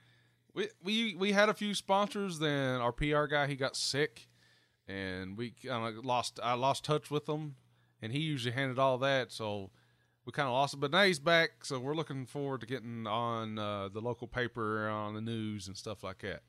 we 0.53 0.67
we 0.83 1.15
we 1.15 1.31
had 1.31 1.49
a 1.49 1.53
few 1.53 1.73
sponsors. 1.73 2.39
Then 2.39 2.81
our 2.81 2.91
PR 2.91 3.25
guy 3.25 3.47
he 3.47 3.55
got 3.55 3.75
sick, 3.75 4.27
and 4.87 5.37
we 5.37 5.51
kind 5.51 5.97
of 5.97 6.05
lost. 6.05 6.39
I 6.41 6.53
lost 6.53 6.83
touch 6.83 7.09
with 7.09 7.27
him, 7.27 7.55
and 8.01 8.11
he 8.11 8.19
usually 8.19 8.53
handled 8.53 8.79
all 8.79 8.97
that. 8.99 9.31
So 9.31 9.71
we 10.25 10.31
kind 10.31 10.47
of 10.47 10.53
lost 10.53 10.73
it. 10.73 10.79
But 10.79 10.91
now 10.91 11.03
he's 11.03 11.19
back, 11.19 11.63
so 11.63 11.79
we're 11.79 11.95
looking 11.95 12.25
forward 12.25 12.61
to 12.61 12.67
getting 12.67 13.07
on 13.07 13.57
uh, 13.57 13.89
the 13.89 14.01
local 14.01 14.27
paper, 14.27 14.87
on 14.87 15.13
the 15.13 15.21
news, 15.21 15.67
and 15.67 15.77
stuff 15.77 16.03
like 16.03 16.19
that. 16.19 16.41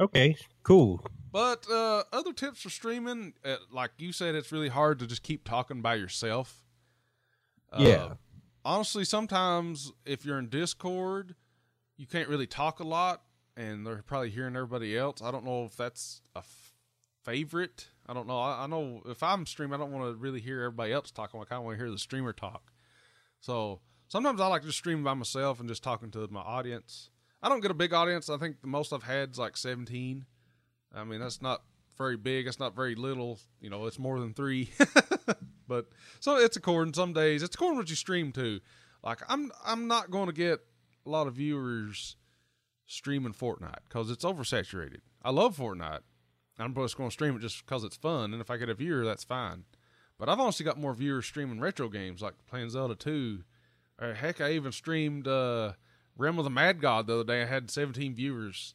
Okay, 0.00 0.36
cool. 0.64 1.04
But 1.30 1.70
uh, 1.70 2.02
other 2.12 2.32
tips 2.32 2.62
for 2.62 2.70
streaming, 2.70 3.34
uh, 3.44 3.56
like 3.70 3.92
you 3.98 4.12
said, 4.12 4.34
it's 4.34 4.50
really 4.50 4.68
hard 4.68 4.98
to 4.98 5.06
just 5.06 5.22
keep 5.22 5.44
talking 5.44 5.82
by 5.82 5.94
yourself. 5.94 6.63
Uh, 7.72 7.76
Yeah. 7.82 8.14
honestly, 8.64 9.04
sometimes 9.04 9.92
if 10.04 10.24
you're 10.24 10.38
in 10.38 10.48
Discord, 10.48 11.34
you 11.96 12.06
can't 12.06 12.28
really 12.28 12.46
talk 12.46 12.80
a 12.80 12.84
lot, 12.84 13.22
and 13.56 13.86
they're 13.86 14.02
probably 14.02 14.30
hearing 14.30 14.56
everybody 14.56 14.96
else. 14.96 15.22
I 15.22 15.30
don't 15.30 15.44
know 15.44 15.64
if 15.64 15.76
that's 15.76 16.22
a 16.34 16.38
f- 16.38 16.72
favorite. 17.24 17.88
I 18.06 18.12
don't 18.14 18.26
know. 18.26 18.38
I, 18.38 18.64
I 18.64 18.66
know 18.66 19.02
if 19.06 19.22
I'm 19.22 19.46
streaming, 19.46 19.74
I 19.74 19.78
don't 19.78 19.92
want 19.92 20.04
to 20.12 20.16
really 20.20 20.40
hear 20.40 20.60
everybody 20.62 20.92
else 20.92 21.10
talking. 21.10 21.40
I 21.40 21.44
kind 21.44 21.58
of 21.60 21.64
want 21.64 21.78
to 21.78 21.84
hear 21.84 21.90
the 21.90 21.98
streamer 21.98 22.32
talk. 22.32 22.72
So 23.40 23.80
sometimes 24.08 24.40
I 24.40 24.46
like 24.48 24.62
to 24.62 24.72
stream 24.72 25.02
by 25.04 25.14
myself 25.14 25.60
and 25.60 25.68
just 25.68 25.82
talking 25.82 26.10
to 26.12 26.26
my 26.30 26.40
audience. 26.40 27.10
I 27.42 27.48
don't 27.48 27.60
get 27.60 27.70
a 27.70 27.74
big 27.74 27.92
audience. 27.92 28.28
I 28.30 28.36
think 28.38 28.60
the 28.60 28.66
most 28.66 28.92
I've 28.92 29.02
had 29.02 29.30
is 29.32 29.38
like 29.38 29.56
17. 29.56 30.24
I 30.94 31.04
mean, 31.04 31.20
that's 31.20 31.42
not 31.42 31.62
very 31.98 32.16
big. 32.16 32.46
It's 32.46 32.58
not 32.58 32.74
very 32.74 32.94
little. 32.94 33.38
You 33.60 33.70
know, 33.70 33.86
it's 33.86 33.98
more 33.98 34.18
than 34.20 34.32
three. 34.34 34.70
but 35.68 35.86
so 36.20 36.36
it's 36.36 36.56
according. 36.56 36.94
Some 36.94 37.12
days 37.12 37.42
it's 37.42 37.54
according 37.54 37.78
what 37.78 37.90
you 37.90 37.96
stream 37.96 38.32
to. 38.32 38.60
Like 39.02 39.20
I'm, 39.28 39.52
I'm 39.64 39.86
not 39.86 40.10
going 40.10 40.26
to 40.26 40.32
get 40.32 40.60
a 41.06 41.10
lot 41.10 41.26
of 41.26 41.34
viewers 41.34 42.16
streaming 42.86 43.34
Fortnite 43.34 43.84
because 43.88 44.10
it's 44.10 44.24
oversaturated. 44.24 45.00
I 45.22 45.30
love 45.30 45.56
Fortnite. 45.56 46.00
I'm 46.58 46.74
just 46.74 46.96
going 46.96 47.10
to 47.10 47.12
stream 47.12 47.36
it 47.36 47.40
just 47.40 47.64
because 47.66 47.82
it's 47.82 47.96
fun, 47.96 48.32
and 48.32 48.40
if 48.40 48.50
I 48.50 48.56
get 48.56 48.68
a 48.68 48.74
viewer, 48.74 49.04
that's 49.04 49.24
fine. 49.24 49.64
But 50.18 50.28
I've 50.28 50.38
honestly 50.38 50.64
got 50.64 50.78
more 50.78 50.94
viewers 50.94 51.26
streaming 51.26 51.60
retro 51.60 51.88
games 51.88 52.22
like 52.22 52.34
playing 52.46 52.70
Zelda 52.70 52.94
2. 52.94 53.42
Or 54.00 54.14
heck, 54.14 54.40
I 54.40 54.52
even 54.52 54.70
streamed 54.70 55.26
uh, 55.26 55.72
Realm 56.16 56.38
of 56.38 56.44
the 56.44 56.50
Mad 56.50 56.80
God 56.80 57.06
the 57.06 57.14
other 57.14 57.24
day. 57.24 57.42
I 57.42 57.46
had 57.46 57.70
17 57.70 58.14
viewers. 58.14 58.74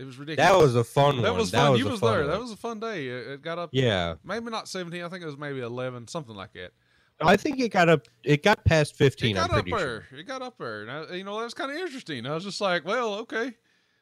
It 0.00 0.06
was 0.06 0.18
ridiculous. 0.18 0.50
That 0.50 0.58
was 0.58 0.74
a 0.76 0.82
fun 0.82 1.20
that 1.20 1.30
one. 1.30 1.38
was 1.40 1.50
that 1.50 1.58
fun. 1.58 1.72
was 1.72 1.80
you 1.80 1.88
was 1.88 2.00
fun 2.00 2.12
there. 2.12 2.20
one. 2.22 2.30
That 2.30 2.40
was 2.40 2.52
a 2.52 2.56
fun 2.56 2.80
day. 2.80 3.06
It, 3.06 3.26
it 3.28 3.42
got 3.42 3.58
up. 3.58 3.68
yeah. 3.72 4.14
Maybe 4.24 4.50
not 4.50 4.66
17. 4.66 5.02
I 5.02 5.08
think 5.10 5.22
it 5.22 5.26
was 5.26 5.36
maybe 5.36 5.60
11, 5.60 6.08
something 6.08 6.34
like 6.34 6.54
that. 6.54 6.72
I 7.20 7.36
think 7.36 7.60
it 7.60 7.68
got 7.68 7.90
up. 7.90 8.06
It 8.24 8.42
got 8.42 8.64
past 8.64 8.96
15. 8.96 9.30
It 9.30 9.34
got 9.34 9.50
I'm 9.50 9.58
up 9.58 9.66
there. 9.66 9.78
sure. 9.78 10.06
It 10.18 10.26
got 10.26 10.40
up 10.40 10.56
there. 10.56 10.82
And 10.82 10.90
I, 10.90 11.16
you 11.16 11.24
know, 11.24 11.36
that 11.36 11.44
was 11.44 11.52
kind 11.52 11.70
of 11.70 11.76
interesting. 11.76 12.24
I 12.24 12.32
was 12.32 12.44
just 12.44 12.62
like, 12.62 12.86
well, 12.86 13.12
okay. 13.16 13.52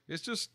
It's 0.06 0.22
just, 0.22 0.50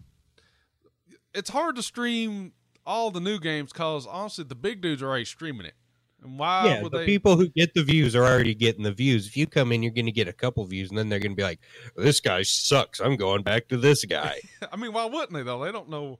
it's 1.34 1.50
hard 1.50 1.76
to 1.76 1.84
stream 1.84 2.54
all 2.86 3.12
the 3.12 3.20
new 3.20 3.38
games 3.38 3.74
because 3.74 4.08
honestly, 4.08 4.46
the 4.46 4.56
big 4.56 4.80
dudes 4.80 5.04
are 5.04 5.08
already 5.08 5.26
streaming 5.26 5.66
it. 5.66 5.76
And 6.24 6.40
why 6.40 6.66
yeah, 6.66 6.82
would 6.84 6.92
the 6.92 7.00
they? 7.00 7.06
people 7.06 7.38
who 7.38 7.50
get 7.50 7.74
the 7.74 7.84
views 7.84 8.16
are 8.16 8.24
already 8.24 8.56
getting 8.56 8.84
the 8.84 8.92
views. 8.92 9.28
If 9.28 9.38
you 9.38 9.48
come 9.48 9.72
in, 9.72 9.84
you're 9.84 9.92
going 9.92 10.06
to 10.06 10.12
get 10.12 10.28
a 10.28 10.34
couple 10.34 10.66
views, 10.66 10.90
and 10.90 10.98
then 10.98 11.10
they're 11.10 11.20
going 11.20 11.32
to 11.32 11.36
be 11.36 11.44
like, 11.44 11.60
"This 11.96 12.20
guy 12.20 12.44
sucks. 12.44 13.00
I'm 13.00 13.16
going 13.16 13.44
back 13.44 13.68
to 13.70 13.78
this 13.78 14.06
guy." 14.10 14.40
I 14.72 14.76
mean, 14.76 14.94
why 14.94 15.06
wouldn't 15.06 15.34
they 15.34 15.44
though? 15.44 15.64
They 15.64 15.72
don't 15.72 15.90
know 15.90 16.20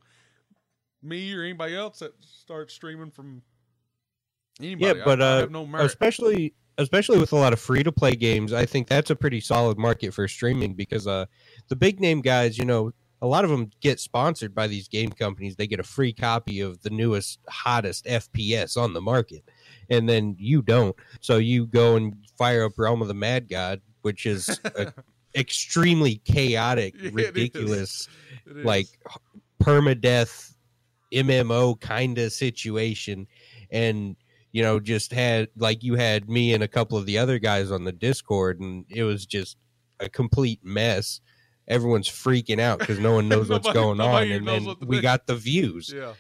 me 1.02 1.34
or 1.34 1.44
anybody 1.44 1.76
else 1.76 2.00
that 2.00 2.14
starts 2.22 2.74
streaming 2.74 3.12
from 3.12 3.42
anybody. 4.60 5.00
yeah, 5.00 5.06
but 5.06 5.22
I, 5.22 5.26
I 5.26 5.32
uh, 5.32 5.40
have 5.42 5.52
no 5.52 5.68
especially 5.78 6.54
especially 6.78 7.20
with 7.20 7.32
a 7.32 7.36
lot 7.36 7.54
of 7.54 7.60
free 7.60 7.84
to 7.84 7.92
play 7.92 8.16
games, 8.16 8.54
I 8.54 8.66
think 8.66 8.88
that's 8.88 9.10
a 9.10 9.16
pretty 9.16 9.40
solid 9.40 9.78
market 9.78 10.14
for 10.14 10.28
streaming 10.28 10.74
because 10.74 11.08
uh, 11.08 11.26
the 11.68 11.76
big 11.76 12.00
name 12.00 12.22
guys, 12.22 12.58
you 12.58 12.66
know, 12.66 12.92
a 13.22 13.28
lot 13.28 13.46
of 13.46 13.50
them 13.50 13.70
get 13.80 14.00
sponsored 14.00 14.54
by 14.54 14.68
these 14.68 14.88
game 14.88 15.12
companies. 15.12 15.56
They 15.56 15.68
get 15.68 15.80
a 15.80 15.84
free 15.84 16.12
copy 16.12 16.60
of 16.60 16.82
the 16.82 16.90
newest, 16.90 17.40
hottest 17.48 18.06
FPS 18.06 18.76
on 18.76 18.94
the 18.94 19.02
market, 19.02 19.44
and 19.90 20.08
then 20.08 20.36
you 20.38 20.62
don't. 20.62 20.96
So 21.22 21.38
you 21.38 21.68
go 21.68 21.96
and 21.96 22.16
fire 22.38 22.66
up 22.66 22.74
Realm 22.78 23.02
of 23.02 23.08
the 23.08 23.14
Mad 23.14 23.50
God, 23.50 23.82
which 24.02 24.26
is 24.26 24.60
a 24.66 24.94
extremely 25.36 26.16
chaotic, 26.26 26.96
Yeah, 27.00 27.10
ridiculous, 27.14 28.08
It 28.46 28.66
like 28.66 28.88
permadeath 29.62 30.54
MMO 31.14 31.80
kind 31.80 32.18
of 32.18 32.32
situation, 32.32 33.28
and 33.72 34.16
you 34.52 34.62
know, 34.62 34.80
just 34.80 35.12
had 35.12 35.50
like 35.58 35.84
you 35.84 35.96
had 35.96 36.30
me 36.30 36.54
and 36.54 36.64
a 36.64 36.68
couple 36.68 36.98
of 36.98 37.06
the 37.06 37.18
other 37.18 37.40
guys 37.40 37.72
on 37.72 37.84
the 37.84 37.92
Discord, 37.92 38.60
and 38.60 38.86
it 38.90 39.04
was 39.04 39.26
just 39.26 39.58
a 40.00 40.10
complete 40.10 40.60
mess. 40.64 41.22
Everyone's 41.68 42.10
freaking 42.10 42.60
out 42.60 42.80
because 42.80 43.00
no 43.00 43.14
one 43.14 43.30
knows 43.30 43.50
what's 43.50 43.72
going 43.72 44.02
on, 44.02 44.32
and 44.32 44.48
then 44.48 44.76
we 44.86 44.98
do. 44.98 45.02
got 45.02 45.28
the 45.28 45.36
views. 45.36 45.94
Yeah. 45.96 46.14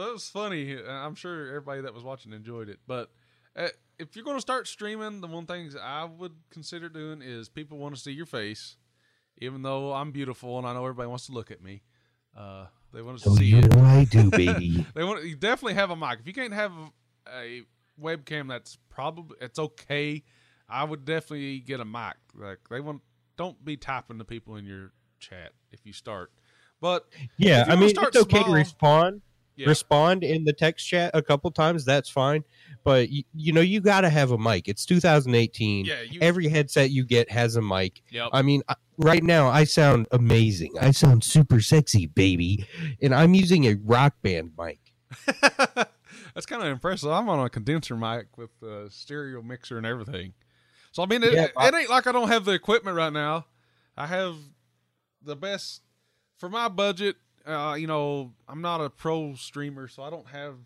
So 0.00 0.06
that 0.06 0.12
was 0.14 0.30
funny. 0.30 0.78
I'm 0.88 1.14
sure 1.14 1.48
everybody 1.48 1.82
that 1.82 1.92
was 1.92 2.02
watching 2.02 2.32
enjoyed 2.32 2.70
it. 2.70 2.78
But 2.86 3.10
uh, 3.54 3.68
if 3.98 4.16
you're 4.16 4.24
going 4.24 4.38
to 4.38 4.40
start 4.40 4.66
streaming, 4.66 5.20
the 5.20 5.26
one 5.26 5.44
thing 5.44 5.70
I 5.82 6.04
would 6.04 6.32
consider 6.48 6.88
doing 6.88 7.20
is 7.20 7.50
people 7.50 7.76
want 7.76 7.94
to 7.96 8.00
see 8.00 8.12
your 8.12 8.24
face, 8.24 8.76
even 9.38 9.60
though 9.60 9.92
I'm 9.92 10.10
beautiful 10.10 10.56
and 10.56 10.66
I 10.66 10.72
know 10.72 10.84
everybody 10.84 11.08
wants 11.08 11.26
to 11.26 11.32
look 11.32 11.50
at 11.50 11.62
me. 11.62 11.82
Uh, 12.34 12.64
they 12.94 13.02
want 13.02 13.18
to 13.18 13.28
Oh, 13.28 13.34
see 13.34 13.44
you 13.46 13.58
it. 13.58 13.74
know 13.76 13.84
I 13.84 14.04
do, 14.04 14.30
baby. 14.30 14.86
They 14.94 15.04
want 15.04 15.22
you 15.24 15.36
definitely 15.36 15.74
have 15.74 15.90
a 15.90 15.96
mic. 15.96 16.20
If 16.20 16.26
you 16.26 16.32
can't 16.32 16.54
have 16.54 16.72
a 17.30 17.62
webcam, 18.00 18.48
that's 18.48 18.78
probably 18.88 19.36
it's 19.42 19.58
okay. 19.58 20.22
I 20.66 20.84
would 20.84 21.04
definitely 21.04 21.58
get 21.58 21.80
a 21.80 21.84
mic. 21.84 22.14
Like 22.34 22.60
they 22.70 22.80
want, 22.80 23.02
don't 23.36 23.62
be 23.62 23.76
typing 23.76 24.16
to 24.18 24.24
people 24.24 24.56
in 24.56 24.64
your 24.64 24.92
chat 25.18 25.52
if 25.72 25.84
you 25.84 25.92
start. 25.92 26.32
But 26.80 27.06
yeah, 27.36 27.66
I 27.68 27.76
mean, 27.76 27.90
start 27.90 28.08
it's 28.16 28.22
okay 28.24 28.38
to 28.38 28.44
small- 28.44 28.54
respond. 28.54 29.20
Yeah, 29.60 29.68
Respond 29.68 30.24
in 30.24 30.44
the 30.44 30.52
text 30.52 30.86
chat 30.88 31.10
a 31.14 31.22
couple 31.22 31.50
times. 31.50 31.84
That's 31.84 32.08
fine, 32.08 32.44
but 32.84 33.10
you, 33.10 33.24
you 33.34 33.52
know 33.52 33.60
you 33.60 33.80
got 33.80 34.00
to 34.02 34.10
have 34.10 34.30
a 34.30 34.38
mic. 34.38 34.68
It's 34.68 34.84
2018. 34.86 35.84
yeah, 35.84 36.00
you, 36.02 36.20
Every 36.22 36.48
headset 36.48 36.90
you 36.90 37.04
get 37.04 37.30
has 37.30 37.56
a 37.56 37.62
mic. 37.62 38.02
yep. 38.10 38.30
I 38.32 38.42
mean, 38.42 38.62
I- 38.68 38.76
right 38.96 39.22
now 39.22 39.48
I 39.48 39.64
sound 39.64 40.06
amazing. 40.12 40.74
I 40.80 40.90
sound 40.92 41.22
super 41.24 41.60
sexy, 41.60 42.06
baby, 42.06 42.66
and 43.02 43.14
I'm 43.14 43.34
using 43.34 43.66
a 43.66 43.74
rock 43.84 44.14
band 44.22 44.52
mic. 44.58 44.80
That's 46.34 46.46
kind 46.46 46.62
of 46.62 46.68
impressive. 46.68 47.10
I'm 47.10 47.28
on 47.28 47.44
a 47.44 47.50
condenser 47.50 47.96
mic 47.96 48.36
with 48.38 48.50
a 48.62 48.88
stereo 48.90 49.42
mixer 49.42 49.76
and 49.78 49.86
everything. 49.86 50.32
So 50.92 51.02
I 51.02 51.06
mean, 51.06 51.22
it, 51.22 51.32
Yeah, 51.32 51.44
it, 51.44 51.52
it 51.56 51.74
ain't 51.74 51.90
like 51.90 52.06
I 52.06 52.12
don't 52.12 52.28
have 52.28 52.44
the 52.44 52.52
equipment 52.52 52.96
right 52.96 53.12
now. 53.12 53.46
I 53.96 54.06
have 54.06 54.36
the 55.22 55.36
best 55.36 55.82
for 56.38 56.48
my 56.48 56.68
budget. 56.68 57.16
Uh, 57.46 57.74
you 57.78 57.86
know, 57.86 58.32
I'm 58.48 58.60
not 58.60 58.80
a 58.80 58.90
pro 58.90 59.34
streamer, 59.34 59.88
so 59.88 60.02
I 60.02 60.10
don't 60.10 60.28
have. 60.28 60.56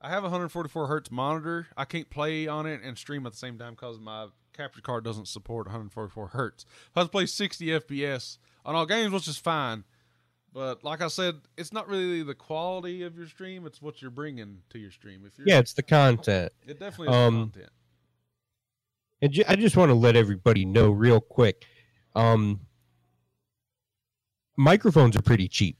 I 0.00 0.10
have 0.10 0.22
a 0.22 0.28
144 0.28 0.86
hertz 0.86 1.10
monitor. 1.10 1.66
I 1.76 1.84
can't 1.84 2.08
play 2.08 2.46
on 2.46 2.66
it 2.66 2.80
and 2.84 2.96
stream 2.96 3.26
at 3.26 3.32
the 3.32 3.38
same 3.38 3.58
time 3.58 3.72
because 3.74 3.98
my 3.98 4.28
capture 4.52 4.80
card 4.80 5.04
doesn't 5.04 5.26
support 5.26 5.66
144 5.66 6.28
hertz. 6.28 6.64
I 6.94 7.00
have 7.00 7.08
to 7.08 7.10
play 7.12 7.26
60 7.26 7.66
FPS 7.66 8.38
on 8.64 8.76
all 8.76 8.86
games, 8.86 9.12
which 9.12 9.26
is 9.26 9.38
fine. 9.38 9.84
But 10.52 10.82
like 10.84 11.02
I 11.02 11.08
said, 11.08 11.40
it's 11.56 11.72
not 11.72 11.88
really 11.88 12.22
the 12.22 12.34
quality 12.34 13.02
of 13.02 13.16
your 13.18 13.26
stream; 13.26 13.66
it's 13.66 13.82
what 13.82 14.00
you're 14.00 14.10
bringing 14.10 14.58
to 14.70 14.78
your 14.78 14.90
stream. 14.90 15.24
If 15.26 15.36
you're, 15.38 15.46
Yeah, 15.48 15.58
it's 15.58 15.74
the 15.74 15.82
content. 15.82 16.52
it 16.66 16.78
definitely 16.80 17.08
is 17.08 17.14
um, 17.14 17.34
the 17.34 17.40
content. 17.60 17.72
And 19.20 19.32
ju- 19.32 19.44
I 19.48 19.56
just 19.56 19.76
want 19.76 19.90
to 19.90 19.94
let 19.94 20.16
everybody 20.16 20.64
know 20.64 20.90
real 20.90 21.20
quick. 21.20 21.66
Um, 22.14 22.60
microphones 24.56 25.16
are 25.16 25.22
pretty 25.22 25.48
cheap. 25.48 25.76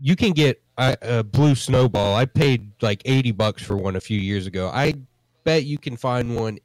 You 0.00 0.16
can 0.16 0.32
get 0.32 0.62
a, 0.76 0.96
a 1.02 1.24
blue 1.24 1.54
snowball. 1.54 2.14
I 2.14 2.24
paid 2.26 2.70
like 2.82 3.02
eighty 3.04 3.32
bucks 3.32 3.62
for 3.62 3.76
one 3.76 3.96
a 3.96 4.00
few 4.00 4.18
years 4.18 4.46
ago. 4.46 4.70
I 4.72 4.94
bet 5.44 5.64
you 5.64 5.78
can 5.78 5.96
find 5.96 6.36
one. 6.36 6.58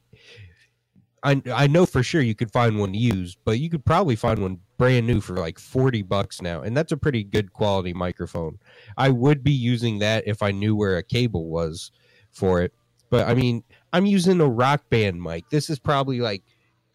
I 1.22 1.40
I 1.52 1.66
know 1.66 1.86
for 1.86 2.02
sure 2.02 2.22
you 2.22 2.34
could 2.34 2.52
find 2.52 2.78
one 2.78 2.94
used, 2.94 3.38
but 3.44 3.60
you 3.60 3.70
could 3.70 3.84
probably 3.84 4.16
find 4.16 4.40
one 4.40 4.58
brand 4.78 5.06
new 5.06 5.20
for 5.20 5.36
like 5.36 5.58
forty 5.58 6.02
bucks 6.02 6.42
now, 6.42 6.62
and 6.62 6.76
that's 6.76 6.92
a 6.92 6.96
pretty 6.96 7.22
good 7.22 7.52
quality 7.52 7.92
microphone. 7.92 8.58
I 8.96 9.10
would 9.10 9.44
be 9.44 9.52
using 9.52 9.98
that 10.00 10.26
if 10.26 10.42
I 10.42 10.50
knew 10.50 10.74
where 10.74 10.96
a 10.96 11.02
cable 11.02 11.48
was 11.48 11.92
for 12.32 12.62
it. 12.62 12.72
But 13.10 13.28
I 13.28 13.34
mean, 13.34 13.62
I'm 13.92 14.06
using 14.06 14.40
a 14.40 14.48
rock 14.48 14.88
band 14.88 15.22
mic. 15.22 15.48
This 15.50 15.68
is 15.68 15.78
probably 15.78 16.20
like 16.20 16.42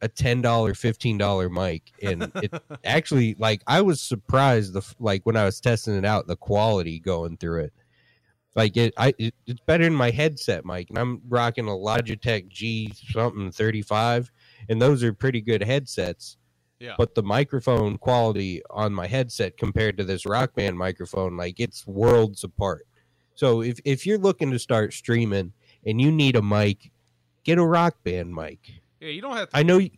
a 0.06 0.08
ten 0.08 0.42
dollar, 0.42 0.74
fifteen 0.74 1.18
dollar 1.18 1.50
mic, 1.50 1.92
and 2.02 2.32
it 2.36 2.54
actually 2.86 3.36
like 3.38 3.62
I 3.68 3.82
was 3.82 4.00
surprised 4.00 4.74
the 4.74 4.82
like 5.00 5.26
when 5.26 5.36
I 5.36 5.44
was 5.44 5.60
testing 5.60 5.96
it 5.96 6.06
out, 6.06 6.28
the 6.28 6.38
quality 6.38 7.00
going 7.00 7.38
through 7.38 7.66
it. 7.66 7.74
Like 8.56 8.78
it, 8.78 8.94
I 8.98 9.14
it, 9.18 9.36
it's 9.46 9.60
better 9.66 9.84
than 9.84 9.96
my 9.96 10.12
headset 10.12 10.66
mic, 10.66 10.90
and 10.90 10.98
I'm 10.98 11.22
rocking 11.28 11.68
a 11.68 11.72
Logitech 11.72 12.48
G 12.48 12.94
something 13.10 13.52
thirty 13.52 13.82
five, 13.82 14.32
and 14.70 14.82
those 14.82 15.04
are 15.04 15.14
pretty 15.14 15.42
good 15.42 15.62
headsets. 15.64 16.38
Yeah. 16.80 16.96
But 16.98 17.16
the 17.16 17.24
microphone 17.24 17.98
quality 17.98 18.62
on 18.70 18.94
my 18.94 19.08
headset 19.08 19.58
compared 19.58 19.98
to 19.98 20.04
this 20.04 20.26
Rock 20.26 20.56
Band 20.56 20.78
microphone, 20.78 21.36
like 21.38 21.60
it's 21.60 21.88
worlds 21.88 22.44
apart. 22.44 22.88
So 23.34 23.62
if 23.62 23.80
if 23.84 24.06
you're 24.06 24.18
looking 24.18 24.52
to 24.52 24.60
start 24.60 24.94
streaming 24.94 25.54
and 25.86 26.00
you 26.00 26.12
need 26.12 26.36
a 26.36 26.42
mic, 26.42 26.92
get 27.44 27.58
a 27.58 27.66
Rock 27.66 27.98
Band 28.04 28.34
mic. 28.34 28.60
Yeah, 29.00 29.10
you 29.10 29.22
don't 29.22 29.38
have 29.38 29.50
to. 29.52 29.58
I 29.58 29.64
know 29.64 29.78
y- 29.78 29.92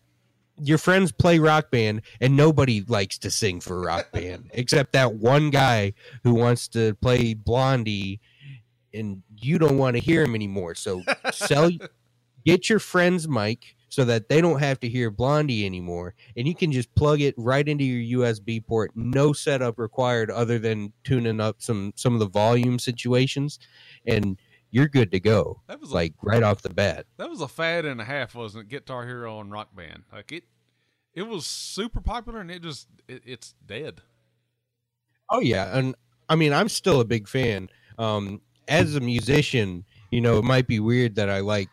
your 0.58 0.78
friends 0.78 1.12
play 1.12 1.40
rock 1.40 1.72
band 1.72 2.02
and 2.22 2.38
nobody 2.38 2.84
likes 2.88 3.18
to 3.20 3.32
sing 3.32 3.62
for 3.62 3.82
rock 3.82 4.12
band 4.14 4.50
except 4.54 4.94
that 4.94 5.16
one 5.16 5.50
guy 5.52 5.94
who 6.24 6.34
wants 6.34 6.68
to 6.70 6.96
play 6.96 7.34
blondie 7.34 8.20
and 8.94 9.24
you 9.38 9.60
don't 9.60 9.78
want 9.78 9.96
to 9.98 10.02
hear 10.02 10.24
him 10.24 10.36
anymore 10.36 10.76
so 10.76 11.04
sell 11.34 11.70
get 12.46 12.70
your 12.70 12.80
friend's 12.80 13.28
mic 13.28 13.76
so 13.90 14.06
that 14.06 14.30
they 14.30 14.42
don't 14.42 14.60
have 14.60 14.80
to 14.80 14.90
hear 14.90 15.12
blondie 15.12 15.66
anymore 15.66 16.16
and 16.38 16.48
you 16.48 16.56
can 16.56 16.72
just 16.72 16.94
plug 16.96 17.22
it 17.22 17.36
right 17.38 17.68
into 17.70 17.84
your 17.86 18.22
usb 18.22 18.66
port 18.68 18.92
no 18.96 19.34
setup 19.34 19.80
required 19.80 20.32
other 20.32 20.60
than 20.60 20.94
tuning 21.04 21.42
up 21.42 21.58
some 21.60 21.94
some 21.96 22.14
of 22.14 22.20
the 22.20 22.30
volume 22.30 22.80
situations 22.80 23.60
and 24.08 24.40
you're 24.72 24.88
good 24.88 25.12
to 25.12 25.20
go 25.20 25.62
that 25.68 25.80
was 25.80 25.92
like 25.92 26.14
right 26.22 26.44
off 26.44 26.62
the 26.62 26.70
bat 26.70 27.06
that 27.18 27.30
was 27.30 27.42
a 27.42 27.48
fad 27.48 27.86
and 27.86 28.02
a 28.02 28.06
half, 28.06 28.36
wasn't 28.36 28.64
it? 28.66 28.70
Guitar 28.70 29.06
Hero 29.06 29.40
and 29.40 29.52
Rock 29.52 29.76
Band. 29.76 30.04
Like 30.12 30.32
it, 30.32 30.44
it 31.14 31.24
was 31.24 31.46
super 31.46 32.02
popular, 32.02 32.42
and 32.42 32.52
it 32.52 32.62
just 32.62 32.88
it, 33.08 33.24
it's 33.26 33.56
dead. 33.66 34.02
Oh 35.30 35.40
yeah, 35.40 35.78
and 35.78 35.96
I 36.30 36.36
mean 36.36 36.54
I'm 36.54 36.70
still 36.70 37.00
a 37.02 37.06
big 37.06 37.28
fan. 37.28 37.70
Um, 37.98 38.42
as 38.68 38.96
a 38.96 39.00
musician, 39.00 39.86
you 40.12 40.22
know 40.22 40.38
it 40.38 40.44
might 40.44 40.68
be 40.68 40.80
weird 40.80 41.16
that 41.16 41.30
I 41.30 41.40
like 41.40 41.70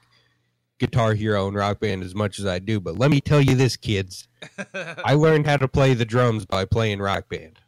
Guitar 0.78 1.14
Hero 1.14 1.47
and 1.47 1.57
Rock 1.57 1.80
Band 1.80 2.03
as 2.03 2.14
much 2.14 2.38
as 2.38 2.47
I 2.47 2.59
do, 2.59 2.80
but 2.80 2.99
let 2.99 3.11
me 3.11 3.20
tell 3.20 3.40
you 3.40 3.55
this, 3.55 3.76
kids. 3.76 4.28
I 5.05 5.14
learned 5.14 5.47
how 5.47 5.57
to 5.57 5.68
play 5.68 5.95
the 5.95 6.05
drums 6.05 6.47
by 6.47 6.64
playing 6.64 7.01
Rock 7.01 7.28
Band. 7.28 7.59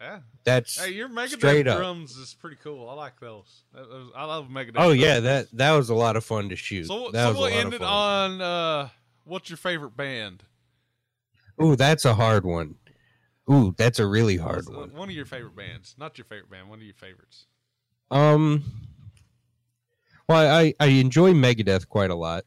yeah. 0.00 0.20
That's 0.48 0.82
Hey, 0.82 0.92
your 0.92 1.10
Megadeth 1.10 1.36
straight 1.36 1.68
up. 1.68 1.76
drums 1.76 2.16
is 2.16 2.32
pretty 2.32 2.56
cool. 2.64 2.88
I 2.88 2.94
like 2.94 3.20
those. 3.20 3.64
I 4.16 4.24
love 4.24 4.48
Megadeth. 4.48 4.76
oh 4.76 4.92
yeah, 4.92 5.20
that 5.20 5.48
that 5.52 5.72
was 5.72 5.90
a 5.90 5.94
lot 5.94 6.16
of 6.16 6.24
fun 6.24 6.48
to 6.48 6.56
shoot. 6.56 6.86
So, 6.86 7.10
that 7.10 7.34
so 7.34 7.38
we'll 7.38 7.46
end 7.48 7.74
it 7.74 7.82
on 7.82 8.40
uh, 8.40 8.88
what's 9.24 9.50
your 9.50 9.58
favorite 9.58 9.94
band? 9.94 10.44
Ooh, 11.62 11.76
that's 11.76 12.06
a 12.06 12.14
hard 12.14 12.46
one. 12.46 12.76
Ooh, 13.50 13.74
that's 13.76 13.98
a 13.98 14.06
really 14.06 14.38
hard 14.38 14.64
What's, 14.64 14.68
uh, 14.70 14.80
one. 14.80 14.92
One 14.94 15.08
of 15.10 15.14
your 15.14 15.26
favorite 15.26 15.54
bands, 15.54 15.94
not 15.98 16.16
your 16.16 16.24
favorite 16.24 16.50
band. 16.50 16.70
One 16.70 16.78
of 16.78 16.84
your 16.84 16.94
favorites. 16.94 17.44
Um, 18.10 18.64
well, 20.30 20.50
I 20.56 20.72
I 20.80 20.86
enjoy 20.86 21.34
Megadeth 21.34 21.88
quite 21.90 22.10
a 22.10 22.14
lot. 22.14 22.44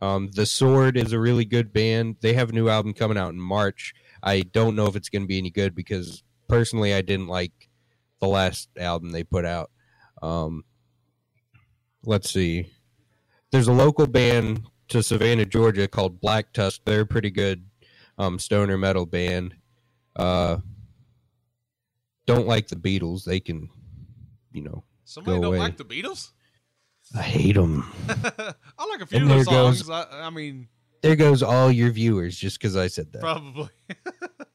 Um, 0.00 0.30
the 0.32 0.46
Sword 0.46 0.96
is 0.96 1.12
a 1.12 1.18
really 1.18 1.44
good 1.44 1.72
band. 1.72 2.16
They 2.20 2.34
have 2.34 2.50
a 2.50 2.52
new 2.52 2.68
album 2.68 2.94
coming 2.94 3.18
out 3.18 3.32
in 3.32 3.40
March. 3.40 3.92
I 4.22 4.42
don't 4.42 4.76
know 4.76 4.86
if 4.86 4.94
it's 4.94 5.08
going 5.08 5.22
to 5.22 5.28
be 5.28 5.38
any 5.38 5.50
good 5.50 5.74
because 5.74 6.22
personally, 6.50 6.92
I 6.94 7.00
didn't 7.02 7.28
like 7.28 7.52
the 8.20 8.28
last 8.28 8.68
album 8.78 9.10
they 9.10 9.24
put 9.24 9.44
out. 9.44 9.70
Um, 10.22 10.64
let's 12.04 12.30
see. 12.30 12.66
There's 13.52 13.68
a 13.68 13.72
local 13.72 14.06
band 14.06 14.62
to 14.88 15.02
Savannah, 15.02 15.46
Georgia 15.46 15.88
called 15.88 16.20
Black 16.20 16.52
Tusk. 16.52 16.82
They're 16.84 17.00
a 17.02 17.06
pretty 17.06 17.30
good 17.30 17.64
um, 18.18 18.38
stoner 18.38 18.76
metal 18.76 19.06
band. 19.06 19.54
Uh, 20.16 20.58
don't 22.26 22.46
like 22.46 22.68
the 22.68 22.76
Beatles. 22.76 23.24
They 23.24 23.40
can, 23.40 23.68
you 24.52 24.62
know, 24.62 24.84
Somebody 25.04 25.38
Go 25.38 25.42
don't 25.42 25.48
away. 25.54 25.58
like 25.58 25.76
the 25.76 25.84
Beatles? 25.84 26.30
I 27.16 27.22
hate 27.22 27.56
them. 27.56 27.90
I 28.08 28.86
like 28.88 29.00
a 29.00 29.06
few 29.06 29.18
And 29.18 29.22
of 29.24 29.28
their 29.28 29.36
there 29.38 29.44
goes- 29.44 29.86
songs. 29.86 29.90
I, 29.90 30.26
I 30.26 30.30
mean, 30.30 30.68
There 31.02 31.16
goes 31.16 31.42
all 31.42 31.72
your 31.72 31.90
viewers 31.90 32.36
just 32.36 32.58
because 32.60 32.76
I 32.76 32.86
said 32.86 33.10
that. 33.12 33.20
probably. 33.20 33.70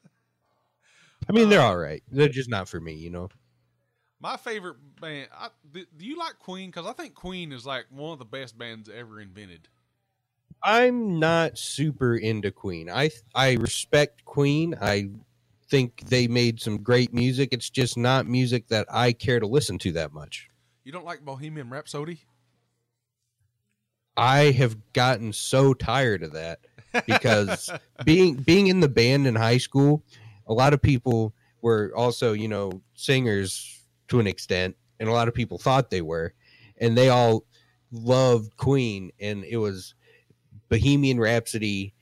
I 1.29 1.33
mean, 1.33 1.49
they're 1.49 1.61
all 1.61 1.77
right. 1.77 2.03
They're 2.11 2.29
just 2.29 2.49
not 2.49 2.69
for 2.69 2.79
me, 2.79 2.93
you 2.93 3.09
know. 3.09 3.29
My 4.19 4.37
favorite 4.37 4.77
band. 5.01 5.29
I, 5.37 5.49
do, 5.71 5.85
do 5.97 6.05
you 6.05 6.17
like 6.17 6.39
Queen? 6.39 6.69
Because 6.69 6.87
I 6.87 6.93
think 6.93 7.13
Queen 7.13 7.51
is 7.51 7.65
like 7.65 7.85
one 7.89 8.13
of 8.13 8.19
the 8.19 8.25
best 8.25 8.57
bands 8.57 8.89
ever 8.89 9.19
invented. 9.19 9.67
I'm 10.63 11.19
not 11.19 11.57
super 11.57 12.15
into 12.15 12.51
Queen. 12.51 12.89
I 12.89 13.11
I 13.35 13.53
respect 13.53 14.25
Queen. 14.25 14.75
I 14.81 15.09
think 15.69 16.01
they 16.07 16.27
made 16.27 16.59
some 16.59 16.81
great 16.81 17.13
music. 17.13 17.49
It's 17.51 17.69
just 17.69 17.97
not 17.97 18.25
music 18.25 18.67
that 18.69 18.87
I 18.89 19.11
care 19.11 19.39
to 19.39 19.47
listen 19.47 19.77
to 19.79 19.91
that 19.93 20.13
much. 20.13 20.49
You 20.83 20.91
don't 20.91 21.05
like 21.05 21.25
Bohemian 21.25 21.69
Rhapsody? 21.69 22.21
I 24.17 24.51
have 24.51 24.93
gotten 24.93 25.33
so 25.33 25.73
tired 25.73 26.23
of 26.23 26.33
that 26.33 26.59
because 27.05 27.69
being 28.05 28.35
being 28.35 28.67
in 28.67 28.79
the 28.79 28.87
band 28.87 29.27
in 29.27 29.35
high 29.35 29.57
school, 29.57 30.03
a 30.47 30.53
lot 30.53 30.73
of 30.73 30.81
people 30.81 31.33
were 31.61 31.91
also, 31.95 32.33
you 32.33 32.47
know, 32.47 32.81
singers 32.93 33.81
to 34.07 34.19
an 34.19 34.27
extent, 34.27 34.75
and 34.99 35.09
a 35.09 35.13
lot 35.13 35.27
of 35.27 35.33
people 35.33 35.57
thought 35.57 35.89
they 35.89 36.01
were, 36.01 36.33
and 36.79 36.97
they 36.97 37.09
all 37.09 37.45
loved 37.91 38.55
Queen, 38.57 39.11
and 39.19 39.43
it 39.43 39.57
was 39.57 39.95
Bohemian 40.69 41.19
Rhapsody. 41.19 41.93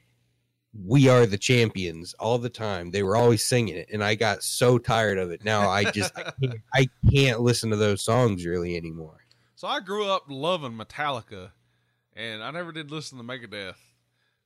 We 0.85 1.07
are 1.07 1.25
the 1.25 1.37
champions 1.37 2.15
all 2.19 2.39
the 2.39 2.49
time. 2.49 2.91
They 2.91 3.03
were 3.03 3.15
always 3.15 3.45
singing 3.45 3.75
it, 3.75 3.89
and 3.93 4.03
I 4.03 4.15
got 4.15 4.43
so 4.43 4.77
tired 4.77 5.17
of 5.17 5.31
it. 5.31 5.45
Now 5.45 5.69
I 5.69 5.85
just 5.91 6.17
I 6.17 6.31
can't, 6.41 6.61
I 6.73 6.89
can't 7.11 7.41
listen 7.41 7.69
to 7.69 7.75
those 7.75 8.01
songs 8.01 8.45
really 8.45 8.75
anymore. 8.75 9.25
So 9.55 9.67
I 9.67 9.79
grew 9.79 10.07
up 10.07 10.23
loving 10.27 10.73
Metallica, 10.73 11.51
and 12.15 12.43
I 12.43 12.51
never 12.51 12.71
did 12.71 12.91
listen 12.91 13.17
to 13.17 13.23
Megadeth. 13.23 13.75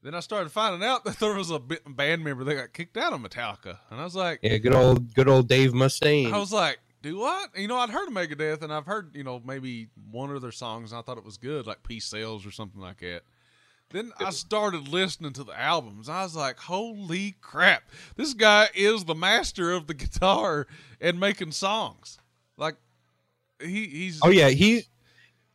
Then 0.04 0.14
I 0.14 0.20
started 0.20 0.52
finding 0.52 0.88
out 0.88 1.04
that 1.06 1.20
there 1.20 1.34
was 1.34 1.52
a 1.52 1.60
band 1.60 2.24
member 2.24 2.44
that 2.44 2.56
got 2.56 2.74
kicked 2.74 2.98
out 2.98 3.14
of 3.14 3.22
Metallica, 3.22 3.80
and 3.90 4.00
I 4.00 4.04
was 4.04 4.16
like, 4.16 4.40
Yeah, 4.42 4.58
good 4.58 4.76
old 4.76 5.14
good 5.14 5.28
old 5.28 5.48
Dave 5.48 5.72
Mustaine. 5.72 6.32
I 6.32 6.38
was 6.38 6.54
like, 6.54 6.80
do 7.02 7.18
what? 7.18 7.58
You 7.58 7.68
know, 7.68 7.78
I'd 7.78 7.90
heard 7.90 8.08
of 8.08 8.14
Megadeth, 8.14 8.62
and 8.62 8.74
I've 8.74 8.86
heard 8.86 9.16
you 9.16 9.24
know 9.24 9.42
maybe 9.44 9.90
one 10.12 10.32
of 10.32 10.42
their 10.42 10.52
songs, 10.52 10.92
and 10.92 11.00
I 11.00 11.02
thought 11.02 11.18
it 11.18 11.26
was 11.26 11.38
good, 11.38 11.68
like 11.68 11.84
Peace 11.84 12.06
Sells 12.06 12.46
or 12.46 12.52
something 12.52 12.82
like 12.82 13.00
that. 13.00 13.22
Then 13.90 14.12
I 14.20 14.32
started 14.32 14.90
listening 14.90 15.32
to 15.34 15.46
the 15.46 15.58
albums. 15.58 16.10
I 16.10 16.24
was 16.24 16.36
like, 16.36 16.58
holy 16.58 17.36
crap, 17.40 17.84
this 18.18 18.34
guy 18.34 18.68
is 18.76 19.06
the 19.06 19.16
master 19.16 19.72
of 19.72 19.88
the 19.88 19.94
guitar 19.94 20.68
and 21.00 21.20
making 21.20 21.52
songs. 21.54 22.18
Like 22.58 22.76
he 23.62 23.88
he's 23.88 24.20
Oh 24.22 24.30
yeah, 24.30 24.50
he's 24.50 24.90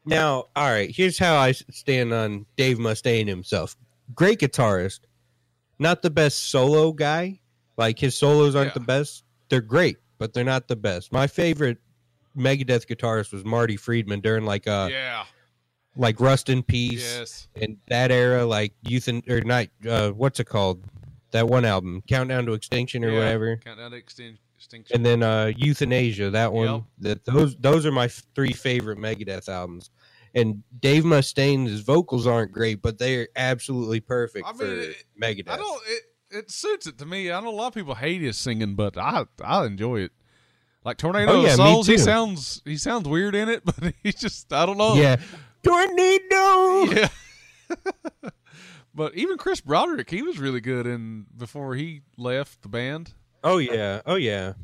Now, 0.07 0.47
all 0.57 0.71
right. 0.71 0.91
Here's 0.91 1.19
how 1.19 1.37
I 1.37 1.53
stand 1.53 2.13
on 2.15 2.47
Dave 2.57 2.79
Mustaine 2.79 3.29
himself. 3.29 3.77
Great 4.15 4.39
guitarist, 4.41 5.01
not 5.79 6.03
the 6.03 6.11
best 6.11 6.51
solo 6.51 6.93
guy. 6.93 7.41
Like 7.77 7.99
his 7.99 8.15
solos 8.17 8.55
aren't 8.55 8.69
Yeah. 8.71 8.75
the 8.75 8.81
best. 8.81 9.25
They're 9.49 9.61
great, 9.61 9.97
but 10.19 10.33
they're 10.33 10.45
not 10.45 10.69
the 10.69 10.77
best. 10.77 11.13
My 11.13 11.27
favorite 11.27 11.79
Megadeth 12.37 12.87
guitarist 12.87 13.33
was 13.33 13.45
Marty 13.45 13.77
Friedman 13.77 14.21
during 14.21 14.45
like 14.45 14.67
uh 14.67 14.89
yeah. 14.91 15.25
like 15.97 16.21
Rust 16.21 16.49
in 16.49 16.63
Peace 16.63 17.03
Yes. 17.19 17.49
and 17.55 17.77
that 17.89 18.11
era, 18.11 18.45
like 18.47 18.73
Youth 18.83 19.09
and 19.09 19.23
or 19.29 19.41
not 19.43 19.67
uh 19.89 20.11
what's 20.11 20.41
it 20.41 20.45
called? 20.47 20.85
That 21.33 21.49
one 21.49 21.65
album, 21.65 22.03
Countdown 22.07 22.47
to 22.47 22.53
Extinction 22.53 23.05
or 23.05 23.11
Yeah. 23.11 23.19
whatever. 23.19 23.57
Countdown 23.57 23.91
to 23.93 24.01
extin- 24.03 24.39
extinction. 24.57 24.97
And 24.97 25.05
then 25.05 25.23
uh 25.23 25.53
Youthanasia, 25.57 26.33
that 26.33 26.53
one. 26.53 26.67
Yep. 26.67 26.83
That 26.99 27.25
those 27.25 27.57
those 27.57 27.85
are 27.87 27.93
my 27.93 28.09
three 28.09 28.53
favorite 28.53 28.99
Megadeth 28.99 29.49
albums. 29.49 29.91
And 30.35 30.63
Dave 30.81 31.05
Mustaine's 31.05 31.81
vocals 31.81 32.27
aren't 32.27 32.53
great, 32.53 32.81
but 32.81 32.99
they're 32.99 33.29
absolutely 33.37 34.01
perfect 34.01 34.47
I 34.47 34.53
mean, 34.53 34.59
for 34.59 34.65
it- 34.67 35.05
Megadeth. 35.21 35.49
I 35.51 35.57
don't. 35.59 35.83
It, 35.87 36.03
it 36.31 36.51
suits 36.51 36.87
it 36.87 36.97
to 36.99 37.05
me. 37.07 37.31
I 37.31 37.41
know 37.41 37.51
a 37.51 37.51
lot 37.51 37.67
of 37.69 37.75
people 37.75 37.95
hate 37.95 38.23
his 38.23 38.39
singing, 38.39 38.75
but 38.75 38.97
I 38.97 39.25
I 39.45 39.67
enjoy 39.67 40.01
it. 40.01 40.13
Like 40.85 40.97
Tornado 40.97 41.33
Oh, 41.33 41.37
of 41.39 41.43
yeah, 41.45 41.51
me 41.51 41.57
Souls, 41.57 41.87
he 41.87 41.99
sounds 41.99 42.63
he 42.65 42.77
sounds 42.79 43.07
weird 43.09 43.35
in 43.35 43.49
it, 43.51 43.63
but 43.65 43.93
he's 44.03 44.15
just 44.15 44.53
I 44.53 44.65
don't 44.67 44.79
know. 44.79 44.95
Yeah. 44.95 45.17
Tornado. 45.63 46.85
yeah. 46.93 47.09
but 48.95 49.15
even 49.15 49.39
Chris 49.39 49.61
Broderick, 49.61 50.11
he 50.11 50.23
was 50.23 50.39
really 50.39 50.61
good 50.61 50.87
in 50.87 51.27
before 51.37 51.75
he 51.75 52.03
left 52.17 52.63
the 52.63 52.69
band. 52.69 53.13
Oh 53.45 53.59
yeah. 53.59 54.01
Oh 54.07 54.17
yeah. 54.17 54.55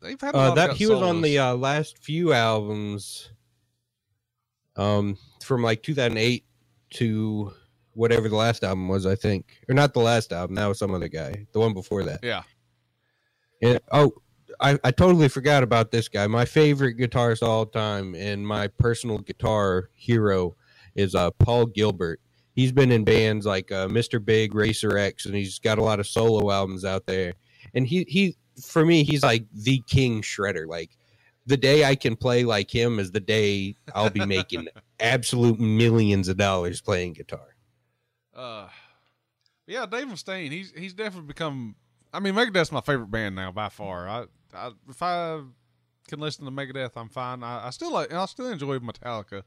They've 0.00 0.20
had 0.20 0.34
a 0.34 0.38
Uh, 0.38 0.54
that 0.54 0.70
of 0.70 0.76
he 0.76 0.86
was 0.86 1.02
on 1.02 1.22
the 1.22 1.38
uh, 1.38 1.54
last 1.54 1.98
few 1.98 2.32
albums, 2.32 3.30
um, 4.76 5.16
from 5.42 5.62
like 5.62 5.82
2008 5.82 6.44
to 6.90 7.52
whatever 7.94 8.28
the 8.28 8.36
last 8.36 8.62
album 8.62 8.88
was, 8.88 9.06
I 9.06 9.14
think, 9.14 9.58
or 9.68 9.74
not 9.74 9.94
the 9.94 10.00
last 10.00 10.32
album. 10.32 10.56
That 10.56 10.66
was 10.66 10.78
some 10.78 10.94
other 10.94 11.08
guy, 11.08 11.46
the 11.52 11.60
one 11.60 11.74
before 11.74 12.02
that. 12.04 12.20
yeah. 12.22 12.42
And, 13.62 13.80
oh, 13.90 14.12
I, 14.60 14.78
I 14.84 14.90
totally 14.90 15.28
forgot 15.28 15.62
about 15.62 15.90
this 15.90 16.08
guy. 16.08 16.26
My 16.26 16.44
favorite 16.44 16.98
guitarist 16.98 17.42
of 17.42 17.48
all 17.48 17.66
time 17.66 18.14
and 18.14 18.46
my 18.46 18.68
personal 18.68 19.18
guitar 19.18 19.90
hero 19.94 20.56
is 20.94 21.14
uh, 21.14 21.30
Paul 21.32 21.66
Gilbert. 21.66 22.20
He's 22.54 22.72
been 22.72 22.90
in 22.90 23.04
bands 23.04 23.44
like 23.44 23.70
uh, 23.70 23.86
Mr. 23.88 24.22
Big, 24.22 24.54
Racer 24.54 24.96
X, 24.96 25.26
and 25.26 25.34
he's 25.34 25.58
got 25.58 25.78
a 25.78 25.82
lot 25.82 26.00
of 26.00 26.06
solo 26.06 26.50
albums 26.50 26.84
out 26.84 27.04
there. 27.06 27.34
And 27.74 27.86
he 27.86 28.06
he 28.08 28.36
for 28.62 28.84
me, 28.86 29.04
he's 29.04 29.22
like 29.22 29.44
the 29.52 29.82
king 29.86 30.22
shredder. 30.22 30.66
Like 30.66 30.96
the 31.46 31.56
day 31.56 31.84
I 31.84 31.94
can 31.94 32.16
play 32.16 32.44
like 32.44 32.74
him 32.74 32.98
is 32.98 33.12
the 33.12 33.20
day 33.20 33.76
I'll 33.94 34.10
be 34.10 34.26
making 34.26 34.68
absolute 35.00 35.60
millions 35.60 36.28
of 36.28 36.36
dollars 36.36 36.80
playing 36.80 37.14
guitar. 37.14 37.56
Uh, 38.34 38.68
yeah, 39.66 39.86
Dave 39.86 40.06
Mustaine. 40.06 40.50
He's 40.50 40.72
he's 40.76 40.92
definitely 40.92 41.28
become. 41.28 41.76
I 42.12 42.20
mean, 42.20 42.34
Megadeth's 42.34 42.72
my 42.72 42.80
favorite 42.80 43.10
band 43.10 43.34
now 43.34 43.52
by 43.52 43.68
far. 43.68 44.08
I, 44.08 44.24
I 44.54 44.70
if 44.88 45.02
I 45.02 45.40
can 46.08 46.20
listen 46.20 46.44
to 46.44 46.50
Megadeth, 46.50 46.92
I'm 46.96 47.08
fine. 47.08 47.42
I, 47.42 47.66
I 47.68 47.70
still 47.70 47.92
like. 47.92 48.12
I 48.12 48.26
still 48.26 48.48
enjoy 48.48 48.78
Metallica, 48.78 49.42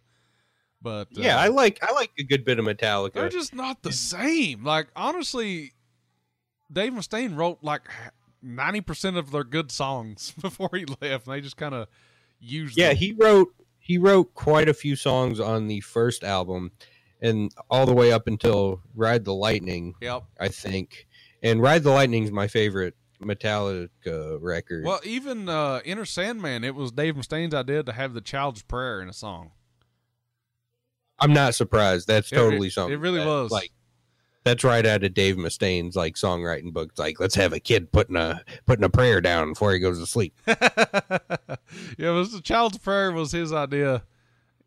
but 0.81 1.07
uh, 1.07 1.21
Yeah, 1.21 1.37
I 1.37 1.47
like 1.47 1.79
I 1.83 1.91
like 1.93 2.11
a 2.17 2.23
good 2.23 2.45
bit 2.45 2.59
of 2.59 2.65
Metallica. 2.65 3.13
they're 3.13 3.29
just 3.29 3.53
not 3.53 3.83
the 3.83 3.91
same. 3.93 4.63
Like 4.63 4.87
honestly, 4.95 5.73
Dave 6.71 6.93
Mustaine 6.93 7.35
wrote 7.37 7.59
like 7.61 7.81
ninety 8.41 8.81
percent 8.81 9.17
of 9.17 9.31
their 9.31 9.43
good 9.43 9.71
songs 9.71 10.33
before 10.41 10.69
he 10.73 10.85
left. 11.01 11.27
And 11.27 11.35
they 11.35 11.41
just 11.41 11.57
kind 11.57 11.73
of 11.75 11.87
used. 12.39 12.77
Yeah, 12.77 12.89
them. 12.89 12.97
he 12.97 13.11
wrote 13.13 13.49
he 13.79 13.97
wrote 13.97 14.33
quite 14.35 14.69
a 14.69 14.73
few 14.73 14.95
songs 14.95 15.39
on 15.39 15.67
the 15.67 15.81
first 15.81 16.23
album, 16.23 16.71
and 17.21 17.51
all 17.69 17.85
the 17.85 17.93
way 17.93 18.11
up 18.11 18.27
until 18.27 18.81
Ride 18.95 19.25
the 19.25 19.33
Lightning, 19.33 19.95
Yep. 20.01 20.23
I 20.39 20.47
think. 20.49 21.07
And 21.41 21.61
Ride 21.61 21.83
the 21.83 21.91
Lightning 21.91 22.23
is 22.25 22.31
my 22.31 22.47
favorite 22.47 22.95
Metallica 23.21 24.37
record. 24.41 24.85
Well, 24.85 24.99
even 25.03 25.49
uh, 25.49 25.81
Enter 25.85 26.05
Sandman, 26.05 26.63
it 26.63 26.75
was 26.75 26.91
Dave 26.91 27.15
Mustaine's 27.15 27.53
idea 27.53 27.81
to 27.83 27.93
have 27.93 28.13
the 28.13 28.21
Child's 28.21 28.61
Prayer 28.61 29.01
in 29.01 29.09
a 29.09 29.13
song. 29.13 29.51
I'm 31.19 31.33
not 31.33 31.55
surprised. 31.55 32.07
That's 32.07 32.31
it- 32.31 32.35
totally 32.35 32.69
something. 32.69 32.93
it 32.93 32.99
really 32.99 33.19
that, 33.19 33.27
was. 33.27 33.51
like 33.51 33.71
that's 34.43 34.63
right 34.63 34.85
out 34.85 35.03
of 35.03 35.13
Dave 35.13 35.37
Mustaine's 35.37 35.95
like 35.95 36.15
songwriting 36.15 36.73
book. 36.73 36.89
It's 36.91 36.99
like 36.99 37.19
let's 37.19 37.35
have 37.35 37.53
a 37.53 37.59
kid 37.59 37.91
putting 37.91 38.15
a 38.15 38.43
putting 38.65 38.85
a 38.85 38.89
prayer 38.89 39.21
down 39.21 39.49
before 39.49 39.73
he 39.73 39.79
goes 39.79 39.99
to 39.99 40.05
sleep. 40.05 40.33
yeah, 40.47 40.55
it 41.97 42.09
was 42.09 42.31
the 42.31 42.41
Child's 42.41 42.77
Prayer 42.77 43.11
was 43.11 43.31
his 43.31 43.51
idea 43.51 44.03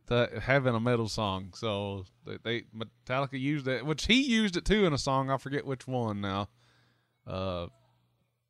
to 0.09 0.41
having 0.43 0.75
a 0.75 0.81
metal 0.81 1.09
song. 1.09 1.53
So 1.55 2.05
they, 2.27 2.39
they 2.43 2.65
Metallica 2.77 3.41
used 3.41 3.67
it, 3.67 3.87
which 3.87 4.07
he 4.07 4.23
used 4.23 4.57
it 4.57 4.65
too 4.65 4.85
in 4.85 4.93
a 4.93 4.99
song. 4.99 5.31
I 5.31 5.39
forget 5.39 5.67
which 5.67 5.87
one 5.87 6.21
now. 6.21 6.49
Uh, 7.27 7.69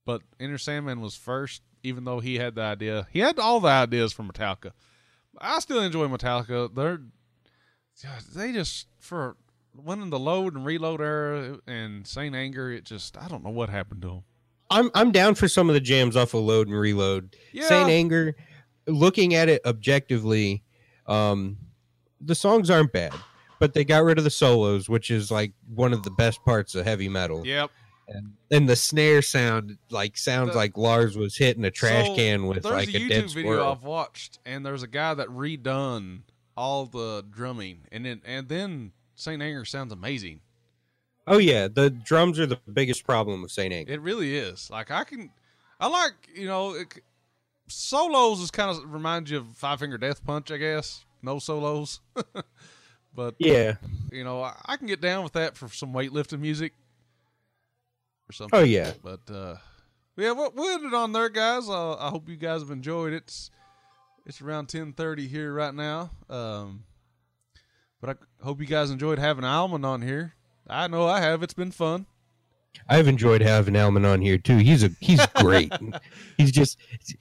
but 0.04 0.22
Enter 0.40 0.58
Sandman 0.58 1.00
was 1.00 1.14
first, 1.14 1.62
even 1.82 2.04
though 2.04 2.20
he 2.20 2.36
had 2.36 2.56
the 2.56 2.62
idea. 2.62 3.06
He 3.12 3.20
had 3.20 3.38
all 3.38 3.60
the 3.60 3.68
ideas 3.68 4.12
for 4.12 4.24
Metallica. 4.24 4.72
I 5.38 5.60
still 5.60 5.80
enjoy 5.80 6.08
Metallica. 6.08 6.74
They're 6.74 7.00
they 8.34 8.52
just 8.52 8.88
for 8.98 9.36
winning 9.74 10.10
the 10.10 10.18
load 10.18 10.54
and 10.54 10.64
reload 10.64 11.00
era 11.00 11.58
and 11.66 12.06
Saint 12.06 12.34
Anger. 12.34 12.70
It 12.72 12.84
just 12.84 13.16
I 13.16 13.28
don't 13.28 13.44
know 13.44 13.50
what 13.50 13.68
happened 13.68 14.02
to 14.02 14.08
them. 14.08 14.22
I'm 14.70 14.90
I'm 14.94 15.12
down 15.12 15.34
for 15.34 15.48
some 15.48 15.68
of 15.68 15.74
the 15.74 15.80
jams 15.80 16.16
off 16.16 16.34
of 16.34 16.42
Load 16.42 16.68
and 16.68 16.78
Reload. 16.78 17.36
Yeah. 17.52 17.68
Saint 17.68 17.90
Anger, 17.90 18.34
looking 18.86 19.34
at 19.34 19.48
it 19.48 19.60
objectively, 19.66 20.62
um, 21.06 21.58
the 22.20 22.34
songs 22.34 22.70
aren't 22.70 22.92
bad, 22.92 23.12
but 23.58 23.74
they 23.74 23.84
got 23.84 24.04
rid 24.04 24.18
of 24.18 24.24
the 24.24 24.30
solos, 24.30 24.88
which 24.88 25.10
is 25.10 25.30
like 25.30 25.52
one 25.74 25.92
of 25.92 26.02
the 26.02 26.10
best 26.10 26.42
parts 26.44 26.74
of 26.74 26.86
heavy 26.86 27.08
metal. 27.08 27.46
Yep. 27.46 27.70
And, 28.08 28.32
and 28.50 28.68
the 28.68 28.76
snare 28.76 29.22
sound 29.22 29.78
like 29.90 30.16
sounds 30.16 30.52
The- 30.52 30.56
like 30.56 30.76
Lars 30.76 31.16
was 31.16 31.36
hitting 31.36 31.64
a 31.64 31.70
trash 31.70 32.06
So, 32.06 32.16
can 32.16 32.46
with 32.46 32.64
like 32.64 32.88
a 32.88 32.96
a, 32.96 33.00
YouTube 33.00 33.08
dead 33.08 33.30
video 33.30 33.42
squirrel. 33.52 33.72
I've 33.72 33.84
watched, 33.84 34.38
and 34.44 34.64
there's 34.66 34.82
a 34.82 34.88
guy 34.88 35.14
that 35.14 35.28
redone 35.28 36.20
all 36.56 36.86
the 36.86 37.24
drumming, 37.30 37.82
and 37.92 38.04
then 38.04 38.20
and 38.24 38.48
then 38.48 38.92
Saint 39.22 39.42
Anger 39.42 39.64
sounds 39.64 39.92
amazing. 39.92 40.40
Oh 41.26 41.38
yeah, 41.38 41.68
the 41.68 41.88
drums 41.90 42.40
are 42.40 42.46
the 42.46 42.58
biggest 42.72 43.04
problem 43.04 43.42
with 43.42 43.52
Saint 43.52 43.72
Anger. 43.72 43.92
It 43.92 44.00
really 44.00 44.36
is. 44.36 44.68
Like 44.70 44.90
I 44.90 45.04
can, 45.04 45.30
I 45.78 45.86
like 45.86 46.12
you 46.34 46.46
know, 46.46 46.74
it, 46.74 46.98
solos 47.68 48.40
is 48.40 48.50
kind 48.50 48.70
of 48.70 48.92
reminds 48.92 49.30
you 49.30 49.38
of 49.38 49.46
Five 49.56 49.78
Finger 49.80 49.98
Death 49.98 50.24
Punch, 50.24 50.50
I 50.50 50.56
guess. 50.56 51.04
No 51.22 51.38
solos, 51.38 52.00
but 53.14 53.36
Yeah. 53.38 53.76
you 54.10 54.24
know, 54.24 54.42
I, 54.42 54.54
I 54.66 54.76
can 54.76 54.88
get 54.88 55.00
down 55.00 55.22
with 55.22 55.34
that 55.34 55.56
for 55.56 55.68
some 55.68 55.92
weightlifting 55.92 56.40
music 56.40 56.72
or 58.28 58.32
something. 58.32 58.58
Oh 58.58 58.64
yeah. 58.64 58.92
But 59.04 59.20
uh, 59.32 59.56
yeah, 60.16 60.32
we'll, 60.32 60.52
we'll 60.54 60.74
end 60.74 60.84
it 60.84 60.94
on 60.94 61.12
there, 61.12 61.28
guys. 61.28 61.68
Uh, 61.68 61.94
I 61.96 62.08
hope 62.08 62.28
you 62.28 62.36
guys 62.36 62.60
have 62.60 62.70
enjoyed 62.72 63.12
it. 63.12 63.18
It's, 63.18 63.50
it's 64.26 64.40
around 64.42 64.66
ten 64.68 64.92
thirty 64.92 65.28
here 65.28 65.52
right 65.54 65.72
now. 65.74 66.10
Um, 66.28 66.82
but 68.02 68.10
I 68.10 68.44
hope 68.44 68.60
you 68.60 68.66
guys 68.66 68.90
enjoyed 68.90 69.18
having 69.20 69.44
ALMN 69.44 69.86
on 69.86 70.02
here. 70.02 70.34
I 70.68 70.88
know 70.88 71.06
I 71.06 71.20
have. 71.20 71.42
It's 71.42 71.54
been 71.54 71.70
fun. 71.70 72.06
I've 72.88 73.06
enjoyed 73.06 73.42
having 73.42 73.74
ALMN 73.74 74.04
on 74.04 74.20
here 74.20 74.38
too. 74.38 74.58
He's 74.58 74.82
a 74.82 74.90
he's 75.00 75.24
great. 75.36 75.72
he's 76.36 76.50
just 76.50 76.78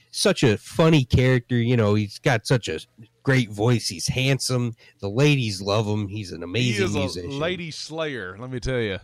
such 0.10 0.44
a 0.44 0.58
funny 0.58 1.06
character. 1.06 1.56
You 1.56 1.78
know, 1.78 1.94
he's 1.94 2.18
got 2.20 2.48
such 2.48 2.68
a 2.68 2.80
great 3.22 3.52
voice. 3.52 3.88
He's 3.88 4.08
handsome. 4.08 4.76
The 5.00 5.10
ladies 5.10 5.62
love 5.62 5.86
him. 5.86 6.08
He's 6.08 6.32
an 6.32 6.42
amazing 6.42 6.88
he 6.88 6.98
musician. 6.98 7.32
a 7.32 7.36
lady 7.36 7.70
slayer. 7.70 8.36
Let 8.40 8.50
me 8.50 8.60
tell 8.60 8.80
you. 8.80 8.98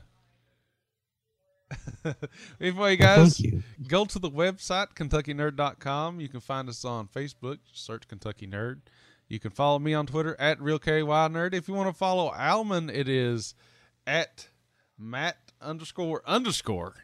anyway, 2.61 2.95
guys, 2.95 3.39
you. 3.39 3.61
go 3.87 4.05
to 4.05 4.19
the 4.19 4.31
website 4.31 4.93
kentuckynerd.com 4.95 6.21
you 6.21 6.29
can 6.29 6.39
find 6.39 6.69
us 6.69 6.85
on 6.85 7.09
facebook 7.09 7.57
search 7.73 8.07
kentucky 8.07 8.47
nerd 8.47 8.79
you 9.27 9.39
can 9.39 9.51
follow 9.51 9.79
me 9.79 9.93
on 9.93 10.05
twitter 10.05 10.35
at 10.39 10.61
real 10.61 10.79
ky 10.79 11.01
nerd 11.01 11.53
if 11.53 11.67
you 11.67 11.73
want 11.73 11.89
to 11.89 11.93
follow 11.97 12.31
ALMN 12.31 12.93
it 12.93 13.07
is 13.09 13.53
at 14.05 14.47
matt 14.97 15.37
underscore 15.61 16.21
underscore 16.25 16.95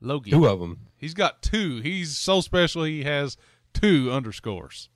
logie 0.00 0.30
Two 0.30 0.46
of 0.46 0.60
them. 0.60 0.86
he's 0.96 1.14
got 1.14 1.42
two 1.42 1.80
he's 1.80 2.16
so 2.16 2.40
special 2.40 2.84
he 2.84 3.04
has 3.04 3.36
two 3.74 4.10
underscores 4.10 4.88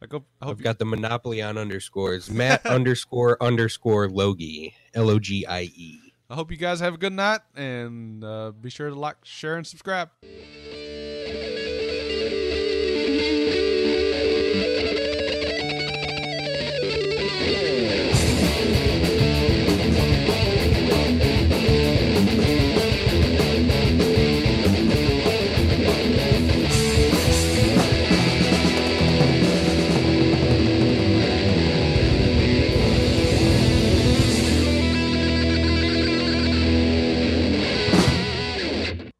I, 0.00 0.06
go, 0.06 0.24
I 0.40 0.44
hope 0.46 0.58
I've 0.58 0.62
got 0.62 0.78
the 0.78 0.84
monopoly 0.84 1.42
on 1.42 1.58
underscores. 1.58 2.30
Matt 2.30 2.64
underscore 2.66 3.36
underscore 3.42 4.08
Logie. 4.08 4.74
L 4.94 5.10
O 5.10 5.18
G 5.18 5.44
I 5.44 5.62
E. 5.74 5.98
I 6.30 6.34
hope 6.34 6.50
you 6.52 6.56
guys 6.56 6.78
have 6.78 6.94
a 6.94 6.98
good 6.98 7.12
night 7.12 7.40
and 7.56 8.22
uh, 8.22 8.52
be 8.52 8.70
sure 8.70 8.90
to 8.90 8.94
like, 8.94 9.16
share, 9.24 9.56
and 9.56 9.66
subscribe. 9.66 10.10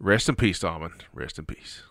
Rest 0.09 0.31
in 0.31 0.37
peace, 0.37 0.61
ALMN. 0.61 1.03
Rest 1.13 1.39
in 1.39 1.45
peace. 1.45 1.83